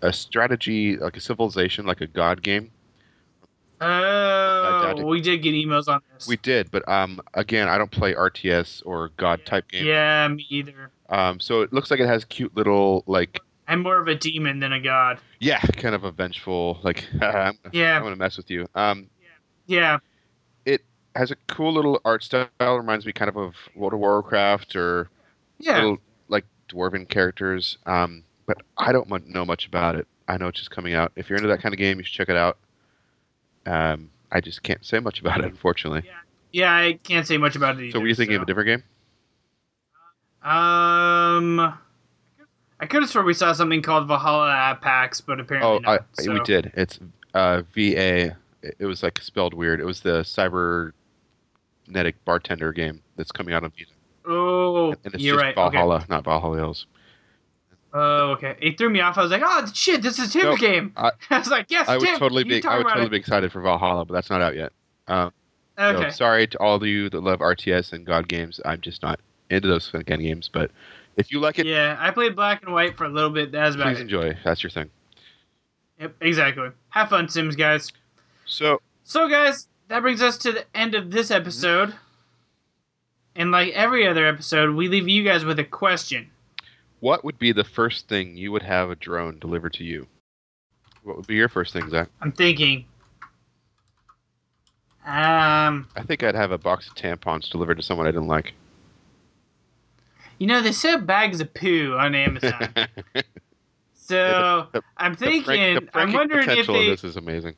a 0.02 0.12
strategy 0.12 0.96
like 0.96 1.16
a 1.16 1.20
civilization, 1.20 1.86
like 1.86 2.00
a 2.00 2.06
god 2.06 2.42
game. 2.42 2.70
Oh, 3.82 5.02
we 5.06 5.22
did 5.22 5.38
get 5.42 5.54
emails 5.54 5.88
on 5.88 6.02
this. 6.12 6.26
We 6.26 6.36
did, 6.36 6.70
but 6.70 6.86
um, 6.88 7.20
again, 7.32 7.68
I 7.68 7.78
don't 7.78 7.90
play 7.90 8.12
RTS 8.14 8.82
or 8.84 9.10
god 9.16 9.46
type 9.46 9.68
games. 9.68 9.86
yeah, 9.86 10.28
me 10.28 10.46
either. 10.50 10.90
Um, 11.08 11.40
so 11.40 11.62
it 11.62 11.72
looks 11.72 11.90
like 11.90 12.00
it 12.00 12.06
has 12.06 12.24
cute 12.26 12.54
little 12.54 13.04
like 13.06 13.40
I'm 13.70 13.82
more 13.82 13.98
of 13.98 14.08
a 14.08 14.16
demon 14.16 14.58
than 14.58 14.72
a 14.72 14.80
god. 14.80 15.20
yeah, 15.38 15.60
kind 15.60 15.94
of 15.94 16.02
a 16.04 16.10
vengeful 16.10 16.80
like 16.82 17.06
I'm, 17.20 17.56
Yeah. 17.72 17.96
I'm 17.96 18.02
gonna 18.02 18.16
mess 18.16 18.36
with 18.36 18.50
you. 18.50 18.66
Um, 18.74 19.08
Yeah, 19.66 19.98
it 20.64 20.82
has 21.14 21.30
a 21.30 21.36
cool 21.46 21.72
little 21.72 22.00
art 22.04 22.24
style. 22.24 22.48
Reminds 22.60 23.06
me 23.06 23.12
kind 23.12 23.28
of 23.28 23.36
of 23.36 23.54
World 23.76 23.94
of 23.94 24.00
Warcraft 24.00 24.74
or 24.74 25.08
yeah. 25.58 25.76
little 25.76 25.98
like 26.28 26.44
dwarven 26.68 27.08
characters. 27.08 27.78
Um, 27.86 28.24
but 28.46 28.58
I 28.76 28.90
don't 28.90 29.08
know 29.28 29.44
much 29.44 29.66
about 29.66 29.94
it. 29.94 30.08
I 30.26 30.36
know 30.36 30.48
it's 30.48 30.58
just 30.58 30.72
coming 30.72 30.94
out. 30.94 31.12
If 31.14 31.30
you're 31.30 31.36
into 31.36 31.48
that 31.48 31.62
kind 31.62 31.72
of 31.72 31.78
game, 31.78 31.98
you 31.98 32.04
should 32.04 32.14
check 32.14 32.28
it 32.28 32.36
out. 32.36 32.58
Um, 33.66 34.10
I 34.32 34.40
just 34.40 34.62
can't 34.62 34.84
say 34.84 34.98
much 34.98 35.20
about 35.20 35.40
it, 35.40 35.46
unfortunately. 35.46 36.08
Yeah, 36.52 36.72
I 36.74 36.98
can't 37.04 37.26
say 37.26 37.36
much 37.36 37.54
about 37.54 37.76
it 37.78 37.84
either. 37.84 37.92
so, 37.92 38.00
were 38.00 38.08
you 38.08 38.14
thinking 38.14 38.36
of 38.36 38.42
a 38.42 38.46
different 38.46 38.66
game? 38.66 38.82
Um, 40.42 41.78
I 42.80 42.86
could 42.86 43.02
have 43.02 43.10
sworn 43.10 43.26
we 43.26 43.34
saw 43.34 43.52
something 43.52 43.82
called 43.82 44.08
Valhalla 44.08 44.50
at 44.54 44.80
PAX, 44.80 45.20
but 45.20 45.38
apparently 45.38 45.84
Oh, 45.86 45.92
I, 45.92 45.98
so. 46.22 46.32
we 46.32 46.40
did. 46.40 46.72
It's 46.74 46.98
uh, 47.34 47.62
VA. 47.74 48.36
It 48.62 48.76
it 48.78 48.86
was 48.86 49.02
like 49.02 49.20
spelled 49.22 49.54
weird. 49.54 49.80
It 49.80 49.84
was 49.84 50.00
the 50.00 50.22
cybernetic 50.24 50.94
bartender 52.24 52.72
game 52.72 53.02
that's 53.16 53.32
coming 53.32 53.54
out 53.54 53.64
on 53.64 53.70
Vita. 53.70 53.92
Oh, 54.26 54.90
And 55.04 55.14
it's 55.14 55.22
you're 55.22 55.36
just 55.36 55.44
right. 55.44 55.54
Valhalla, 55.54 55.96
Okay. 55.96 56.06
not 56.08 56.24
Valhalla 56.24 56.56
Hills. 56.56 56.86
Oh, 57.92 58.30
okay. 58.32 58.56
It 58.60 58.78
threw 58.78 58.88
me 58.88 59.00
off. 59.00 59.18
I 59.18 59.22
was 59.22 59.30
like, 59.30 59.42
oh 59.44 59.66
shit, 59.74 60.02
this 60.02 60.18
is 60.18 60.32
Tim's 60.32 60.44
Nope. 60.44 60.58
game. 60.58 60.92
I, 60.96 61.10
I 61.30 61.38
was 61.38 61.48
like, 61.48 61.66
yes, 61.70 61.88
I 61.88 61.98
Tim. 61.98 62.18
totally 62.18 62.44
you 62.44 62.50
being, 62.50 62.62
talk 62.62 62.72
I 62.72 62.76
about 62.80 62.90
totally 62.90 63.06
it. 63.06 63.10
be 63.10 63.16
excited 63.16 63.50
for 63.50 63.60
Valhalla, 63.60 64.04
but 64.04 64.14
that's 64.14 64.30
not 64.30 64.40
out 64.42 64.54
yet. 64.56 64.72
Um, 65.08 65.32
so 65.78 65.84
Okay. 65.96 66.10
sorry 66.10 66.46
to 66.46 66.58
all 66.60 66.76
of 66.76 66.84
you 66.84 67.08
that 67.10 67.20
love 67.20 67.40
RTS 67.40 67.92
and 67.92 68.06
God 68.06 68.28
games. 68.28 68.60
I'm 68.64 68.80
just 68.80 69.02
not 69.02 69.18
into 69.48 69.66
those 69.66 69.88
kind 69.88 70.04
of 70.08 70.18
games. 70.20 70.48
But 70.52 70.70
if 71.16 71.30
you 71.32 71.40
like 71.40 71.58
it, 71.58 71.66
Yeah, 71.66 71.96
I 71.98 72.10
played 72.10 72.34
Black 72.36 72.62
and 72.64 72.72
White 72.72 72.96
for 72.96 73.04
a 73.04 73.08
little 73.08 73.30
bit. 73.30 73.52
That's 73.52 73.74
about 73.74 73.88
please 73.88 73.98
it. 73.98 74.02
enjoy. 74.02 74.36
That's 74.44 74.62
your 74.62 74.70
thing. 74.70 74.90
Yep, 76.00 76.14
exactly. 76.20 76.70
Have 76.90 77.10
fun, 77.10 77.28
Sims 77.28 77.56
guys. 77.56 77.92
So, 78.46 78.80
So, 79.04 79.28
guys, 79.28 79.68
that 79.88 80.00
brings 80.00 80.22
us 80.22 80.38
to 80.38 80.52
the 80.52 80.64
end 80.74 80.94
of 80.94 81.10
this 81.10 81.30
episode. 81.30 81.94
And 83.36 83.50
like 83.50 83.72
every 83.74 84.06
other 84.06 84.26
episode, 84.26 84.74
we 84.74 84.88
leave 84.88 85.08
you 85.08 85.22
guys 85.24 85.44
with 85.44 85.58
a 85.58 85.64
question. 85.64 86.30
what 87.00 87.24
would 87.24 87.38
be 87.38 87.52
the 87.52 87.64
first 87.64 88.08
thing 88.08 88.36
you 88.36 88.50
would 88.52 88.62
have 88.62 88.90
a 88.90 88.96
drone 88.96 89.38
delivered 89.38 89.72
to 89.74 89.84
you? 89.84 90.06
What 91.02 91.16
would 91.16 91.26
be 91.26 91.34
your 91.36 91.48
first 91.48 91.72
thing, 91.72 91.88
Zach? 91.88 92.08
I'm 92.20 92.32
thinking. 92.32 92.84
Um, 95.06 95.88
I 95.96 96.02
think 96.06 96.22
I'd 96.22 96.34
have 96.34 96.50
a 96.52 96.58
box 96.58 96.86
of 96.88 96.94
tampons 96.94 97.50
delivered 97.50 97.76
to 97.76 97.82
someone 97.82 98.06
I 98.06 98.10
didn't 98.10 98.28
like. 98.28 98.52
You 100.40 100.48
know 100.48 100.60
they 100.60 100.72
sell 100.72 100.98
bags 101.00 101.40
of 101.40 101.54
poo 101.54 101.94
on 101.96 102.16
Amazon. 102.16 102.74
so 103.94 104.66
The- 104.72 104.82
I'm 104.96 105.12
the 105.14 105.18
thinking. 105.18 105.74
the 105.76 105.88
I'm 105.94 106.12
wondering 106.12 106.48
if 106.50 106.66
they. 106.66 106.88
this 106.88 107.04
is 107.04 107.16
amazing. 107.16 107.54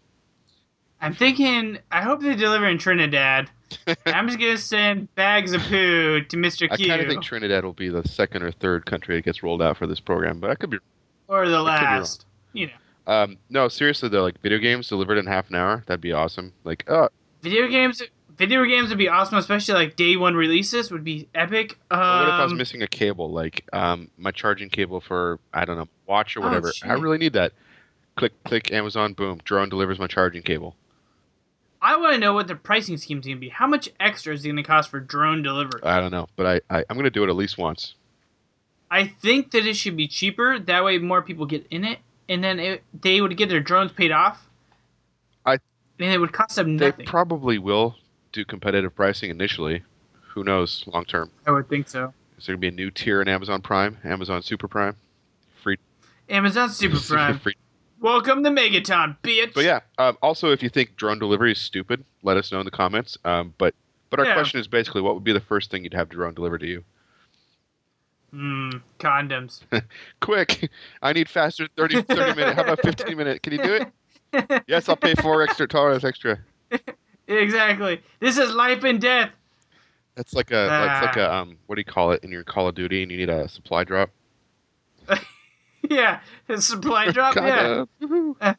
I'm 1.01 1.15
thinking. 1.15 1.79
I 1.91 2.03
hope 2.03 2.21
they 2.21 2.37
deliver 2.37 2.69
in 2.69 2.79
Trinidad. 2.79 3.51
I'm 4.07 4.27
just 4.29 4.39
gonna 4.39 4.59
send 4.59 5.13
bags 5.15 5.53
of 5.55 5.63
poo 5.63 6.21
to 6.21 6.37
Mr. 6.37 6.69
I 6.71 6.77
Q 6.77 6.89
kind 6.89 7.01
of 7.01 7.09
think 7.09 7.23
Trinidad 7.23 7.65
will 7.65 7.73
be 7.73 7.89
the 7.89 8.07
second 8.07 8.43
or 8.43 8.53
third 8.53 8.85
country 8.85 9.17
that 9.17 9.25
gets 9.25 9.43
rolled 9.43 9.63
out 9.63 9.79
for 9.79 9.87
this 9.87 9.99
program, 10.01 10.39
but 10.41 10.51
I 10.51 10.55
could 10.55 10.71
be. 10.71 10.79
or 11.29 11.49
the 11.49 11.57
I 11.57 11.61
last. 11.61 12.27
You 12.53 12.67
know, 12.67 12.73
Um, 13.13 13.39
no, 13.49 13.69
seriously 13.69 14.11
though, 14.11 14.23
like 14.23 14.39
video 14.43 14.59
games 14.59 14.89
delivered 14.89 15.17
in 15.17 15.27
half 15.27 15.49
an 15.49 15.57
hour, 15.57 15.83
that'd 15.87 16.03
be 16.03 16.13
awesome. 16.13 16.53
Like, 16.65 16.85
oh, 16.89 17.09
video 17.41 17.67
games. 17.67 18.03
Video 18.43 18.65
games 18.65 18.89
would 18.89 18.99
be 18.99 19.09
awesome, 19.09 19.39
especially 19.39 19.75
like 19.75 19.95
day 19.95 20.17
one 20.17 20.35
releases 20.35 20.91
would 20.91 21.05
be 21.05 21.29
epic. 21.33 21.79
Um, 21.93 22.01
what 22.01 22.27
if 22.29 22.33
I 22.35 22.43
was 22.43 22.55
missing 22.55 22.83
a 22.83 22.89
cable, 22.89 23.31
like 23.31 23.65
um, 23.73 24.11
my 24.19 24.33
charging 24.33 24.69
cable 24.69 25.01
for 25.01 25.39
I 25.55 25.65
don't 25.65 25.77
know 25.77 25.87
watch 26.09 26.37
or 26.37 26.41
Oh, 26.41 26.47
whatever? 26.49 26.73
I 26.83 26.95
really 26.95 27.19
need 27.19 27.35
that. 27.35 27.53
Click, 28.17 28.33
click, 28.43 28.73
Amazon, 28.73 29.13
boom, 29.13 29.41
drone 29.45 29.69
delivers 29.69 30.01
my 30.01 30.09
charging 30.09 30.43
cable. 30.43 30.75
I 31.81 31.97
want 31.99 32.15
to 32.15 32.19
know 32.19 32.35
what 32.35 32.49
the 32.49 32.57
pricing 32.57 32.97
scheme's 32.97 33.27
gonna 33.27 33.37
be. 33.39 33.49
How 33.49 33.69
much 33.69 33.89
extra 34.01 34.35
is 34.35 34.45
it 34.45 34.49
gonna 34.49 34.65
cost 34.65 34.91
for 34.91 34.99
drone 34.99 35.45
delivery? 35.45 35.81
I 35.85 36.01
don't 36.01 36.11
know, 36.11 36.27
but 36.35 36.45
I, 36.69 36.79
I 36.79 36.85
I'm 36.91 36.97
gonna 36.97 37.11
do 37.11 37.23
it 37.23 37.29
at 37.29 37.37
least 37.37 37.59
once. 37.59 37.95
I 38.91 39.07
think 39.07 39.53
that 39.53 39.65
it 39.67 39.75
should 39.77 39.97
be 39.97 40.09
cheaper. 40.09 40.59
That 40.59 40.83
way, 40.83 40.99
more 40.99 41.23
people 41.23 41.47
get 41.47 41.65
in 41.71 41.85
it, 41.85 42.01
and 42.29 42.43
then 42.43 42.59
it, 42.59 42.83
they 43.03 43.21
would 43.21 43.37
get 43.37 43.51
their 43.51 43.61
drones 43.61 43.93
paid 43.93 44.11
off. 44.11 44.45
I- 45.47 45.59
and 46.01 46.11
it 46.13 46.19
would 46.19 46.33
cost 46.33 46.57
them 46.57 46.75
nothing. 46.75 46.95
They 46.99 47.05
probably 47.05 47.59
will 47.59 47.95
do 48.33 48.45
competitive 48.45 48.95
pricing 48.95 49.31
initially. 49.31 49.83
Who 50.35 50.45
knows 50.45 50.85
long 50.87 51.05
term? 51.05 51.31
I 51.47 51.51
would 51.51 51.69
think 51.69 51.89
so. 51.89 52.13
Is 52.39 52.47
there 52.47 52.55
gonna 52.55 52.61
be 52.61 52.69
a 52.69 52.71
new 52.73 52.91
tier 52.91 53.21
in 53.23 53.29
Amazon 53.29 53.61
Prime, 53.63 53.99
Amazon 54.05 54.43
Super 54.43 54.67
Prime, 54.67 54.97
free, 55.63 55.77
Amazon 56.29 56.71
Super 56.71 56.99
Prime. 56.99 57.39
free 57.39 57.55
Welcome 58.01 58.43
to 58.43 58.51
Megaton, 58.51 59.17
bitch. 59.23 59.55
But 59.55 59.65
yeah, 59.65 59.81
um, 59.99 60.19
also 60.23 60.51
if 60.51 60.61
you 60.63 60.69
think 60.69 60.97
drone 60.97 61.21
delivery 61.21 61.53
is 61.53 61.59
stupid, 61.61 62.05
let 62.25 62.37
us 62.37 62.51
know 62.51 62.59
in 62.59 62.65
the 62.65 62.71
comments. 62.73 63.17
Um, 63.25 63.55
but 63.59 63.75
but 64.11 64.19
our 64.19 64.27
Yeah. 64.27 64.35
question 64.35 64.59
is 64.59 64.67
basically, 64.67 65.03
what 65.03 65.15
would 65.15 65.23
be 65.25 65.33
the 65.33 65.41
first 65.41 65.71
thing 65.71 65.85
you'd 65.85 65.95
have 65.95 66.09
drone 66.09 66.35
delivered 66.35 66.59
to 66.63 66.67
you? 66.67 66.85
Hmm. 68.31 68.71
Condoms. 68.99 69.61
Quick, 70.21 70.71
I 71.03 71.13
need 71.13 71.29
faster 71.29 71.69
30, 71.77 72.03
30 72.03 72.35
minute. 72.35 72.57
How 72.57 72.63
about 72.63 72.81
fifteen 72.81 73.19
minute? 73.19 73.43
Can 73.43 73.53
you 73.53 73.63
do 73.63 73.75
it? 73.75 74.63
yes, 74.67 74.89
I'll 74.89 74.97
pay 74.97 75.15
four 75.15 75.43
extra 75.43 75.69
dollars 75.69 76.05
extra. 76.05 76.39
exactly. 77.27 78.01
This 78.21 78.39
is 78.39 78.53
life 78.55 78.85
and 78.85 79.01
death. 79.01 79.31
That's 80.15 80.35
like 80.35 80.51
a 80.51 80.55
that's 80.69 81.07
like 81.07 81.17
Ah. 81.17 81.21
a 81.21 81.41
um 81.43 81.57
what 81.67 81.77
do 81.77 81.81
you 81.81 81.85
call 81.87 82.13
it 82.13 82.23
in 82.23 82.31
your 82.31 82.45
Call 82.45 82.69
of 82.69 82.75
Duty 82.75 83.03
and 83.03 83.11
you 83.11 83.17
need 83.19 83.31
a 83.31 83.49
supply 83.49 83.85
drop. 83.85 84.11
Yeah. 85.91 86.21
A 86.49 86.61
supply 86.63 87.11
drop. 87.11 87.35
yeah. 87.35 87.85
Kinda. 88.01 88.35
Uh, 88.41 88.55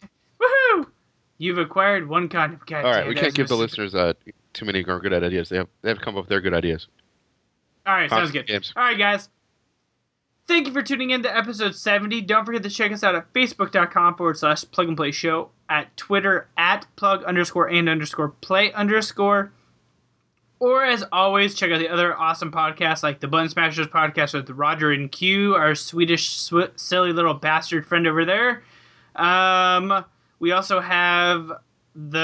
woohoo! 0.40 0.86
You've 1.38 1.58
acquired 1.58 2.08
one 2.08 2.28
condom. 2.30 2.60
God 2.66 2.84
All 2.84 2.90
right, 2.92 3.06
we 3.06 3.14
can't 3.14 3.34
give 3.34 3.48
the 3.48 3.54
no 3.54 3.60
listeners 3.60 3.94
uh 3.94 4.14
too 4.54 4.64
many 4.64 4.82
or 4.84 4.98
good 5.00 5.12
ideas. 5.12 5.48
They 5.50 5.56
have 5.58 5.68
they 5.82 5.90
have 5.90 6.00
come 6.00 6.16
up 6.16 6.22
with 6.24 6.28
their 6.30 6.40
good 6.40 6.54
ideas. 6.54 6.86
All 7.86 7.94
right, 7.94 8.08
sounds 8.08 8.20
Constant 8.30 8.46
good. 8.46 8.52
games. 8.52 8.72
All 8.76 8.84
right, 8.84 8.96
guys. 8.96 9.28
Thank 10.48 10.66
you 10.66 10.72
for 10.72 10.82
tuning 10.82 11.10
in 11.10 11.22
to 11.22 11.34
episode 11.34 11.74
70. 11.76 12.20
Don't 12.22 12.44
forget 12.44 12.62
to 12.64 12.70
check 12.70 12.90
us 12.92 13.04
out 13.04 13.14
at 13.14 13.32
facebook.com 13.32 14.16
forward 14.16 14.36
slash 14.38 14.64
plug 14.70 14.88
and 14.88 14.96
play 14.96 15.12
show, 15.12 15.50
at 15.68 15.96
Twitter 15.96 16.48
at 16.56 16.86
plug 16.96 17.22
underscore 17.24 17.68
and 17.68 17.88
underscore 17.88 18.28
play 18.28 18.72
underscore. 18.72 19.52
Or 20.58 20.84
as 20.84 21.04
always, 21.10 21.54
check 21.54 21.70
out 21.72 21.78
the 21.78 21.88
other 21.88 22.16
awesome 22.16 22.52
podcasts 22.52 23.02
like 23.02 23.20
the 23.20 23.28
Button 23.28 23.48
Smashers 23.48 23.86
podcast 23.88 24.34
with 24.34 24.50
Roger 24.50 24.92
and 24.92 25.10
Q, 25.10 25.54
our 25.54 25.74
Swedish 25.74 26.28
sw- 26.30 26.70
silly 26.76 27.12
little 27.12 27.34
bastard 27.34 27.86
friend 27.86 28.06
over 28.06 28.24
there. 28.24 28.62
Um, 29.16 30.04
we 30.38 30.52
also 30.52 30.80
have 30.80 31.50
the. 31.94 32.18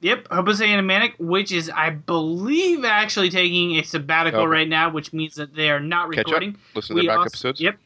Yep, 0.00 0.28
Hopeless 0.30 0.60
Animatic, 0.60 1.14
which 1.18 1.50
is, 1.52 1.70
I 1.74 1.90
believe, 1.90 2.84
actually 2.84 3.30
taking 3.30 3.76
a 3.76 3.82
sabbatical 3.82 4.40
Okay. 4.42 4.48
right 4.50 4.68
now, 4.68 4.90
which 4.90 5.12
means 5.12 5.34
that 5.36 5.54
they 5.54 5.70
are 5.70 5.80
not 5.80 6.10
Catch 6.12 6.20
up. 6.20 6.26
recording. 6.26 6.56
Listen 6.74 6.96
to 6.96 7.02
their 7.02 7.10
back 7.10 7.18
also- 7.18 7.28
episodes. 7.30 7.60
Yep. 7.60 7.78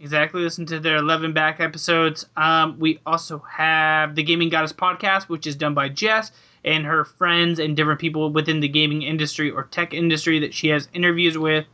Exactly. 0.00 0.42
Listen 0.42 0.64
to 0.66 0.78
their 0.80 0.96
11 0.96 1.32
back 1.32 1.58
episodes. 1.60 2.26
Um, 2.36 2.78
we 2.78 3.00
also 3.04 3.42
have 3.50 4.14
the 4.14 4.22
Gaming 4.22 4.48
Goddess 4.48 4.72
podcast, 4.72 5.24
which 5.24 5.46
is 5.46 5.56
done 5.56 5.74
by 5.74 5.88
Jess 5.88 6.30
and 6.64 6.86
her 6.86 7.04
friends 7.04 7.58
and 7.58 7.76
different 7.76 8.00
people 8.00 8.30
within 8.32 8.60
the 8.60 8.68
gaming 8.68 9.02
industry 9.02 9.50
or 9.50 9.64
tech 9.64 9.92
industry 9.92 10.38
that 10.38 10.54
she 10.54 10.68
has 10.68 10.88
interviews 10.94 11.36
with. 11.36 11.66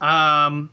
Um, 0.00 0.70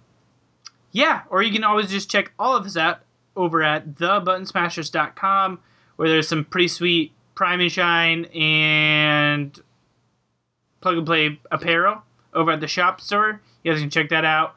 yeah, 0.92 1.22
or 1.30 1.44
you 1.44 1.52
can 1.54 1.64
always 1.64 1.90
just 1.92 2.10
check 2.10 2.32
all 2.40 2.56
of 2.58 2.64
this 2.64 2.76
out 2.76 3.02
over 3.36 3.62
at 3.64 3.96
thebuttonsmashers.com 3.96 5.60
where 5.96 6.10
there's 6.10 6.28
some 6.28 6.44
pretty 6.46 6.68
sweet 6.68 7.12
Prime 7.40 7.62
and 7.62 7.72
Shine 7.72 8.26
and 8.26 9.58
plug 10.82 10.98
and 10.98 11.06
play 11.06 11.40
apparel 11.52 12.02
over 12.34 12.52
at 12.52 12.60
the 12.60 12.68
shop 12.68 13.00
store. 13.00 13.40
You 13.64 13.72
guys 13.72 13.80
can 13.80 13.90
check 13.90 14.10
that 14.10 14.26
out. 14.26 14.56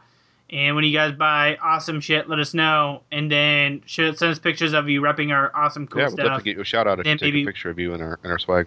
And 0.50 0.74
when 0.74 0.84
you 0.84 0.92
guys 0.92 1.12
buy 1.12 1.56
awesome 1.62 2.00
shit, 2.00 2.28
let 2.28 2.40
us 2.40 2.54
know. 2.54 3.02
And 3.12 3.30
then 3.30 3.82
show, 3.86 4.12
send 4.14 4.32
us 4.32 4.40
pictures 4.40 4.72
of 4.72 4.88
you 4.88 5.00
repping 5.00 5.30
our 5.32 5.54
awesome 5.54 5.86
cool 5.86 6.00
yeah, 6.00 6.06
we'll 6.08 6.16
stuff. 6.16 6.24
definitely 6.24 6.42
get 6.42 6.56
you 6.56 6.62
a 6.62 6.64
shout 6.64 6.88
out 6.88 6.98
if 6.98 7.04
Then 7.04 7.12
you 7.12 7.18
take 7.18 7.26
maybe- 7.28 7.42
a 7.44 7.46
picture 7.46 7.70
of 7.70 7.78
you 7.78 7.94
in 7.94 8.02
our 8.02 8.18
in 8.24 8.30
our 8.32 8.38
swag. 8.40 8.66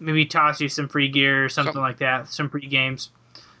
maybe 0.00 0.26
toss 0.26 0.60
you 0.60 0.68
some 0.68 0.88
free 0.88 1.08
gear 1.08 1.44
or 1.44 1.48
something, 1.48 1.74
Something. 1.74 1.82
like 1.82 1.98
that, 1.98 2.28
some 2.28 2.50
free 2.50 2.66
games. 2.66 3.10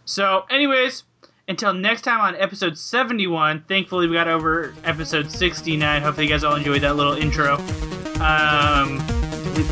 So, 0.06 0.44
anyways, 0.50 1.04
until 1.46 1.72
next 1.72 2.02
time 2.02 2.20
on 2.20 2.34
episode 2.34 2.76
71, 2.76 3.62
thankfully 3.68 4.08
we 4.08 4.14
got 4.16 4.26
over 4.26 4.74
episode 4.82 5.30
69. 5.30 6.02
Hopefully, 6.02 6.26
you 6.26 6.32
guys 6.32 6.42
all 6.42 6.56
enjoyed 6.56 6.82
that 6.82 6.96
little 6.96 7.14
intro. 7.14 7.54
Um, 8.20 8.98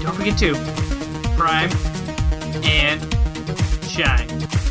don't 0.02 0.14
forget 0.14 0.38
to 0.38 0.54
prime 1.36 1.70
and 2.64 3.00
shine. 3.86 4.63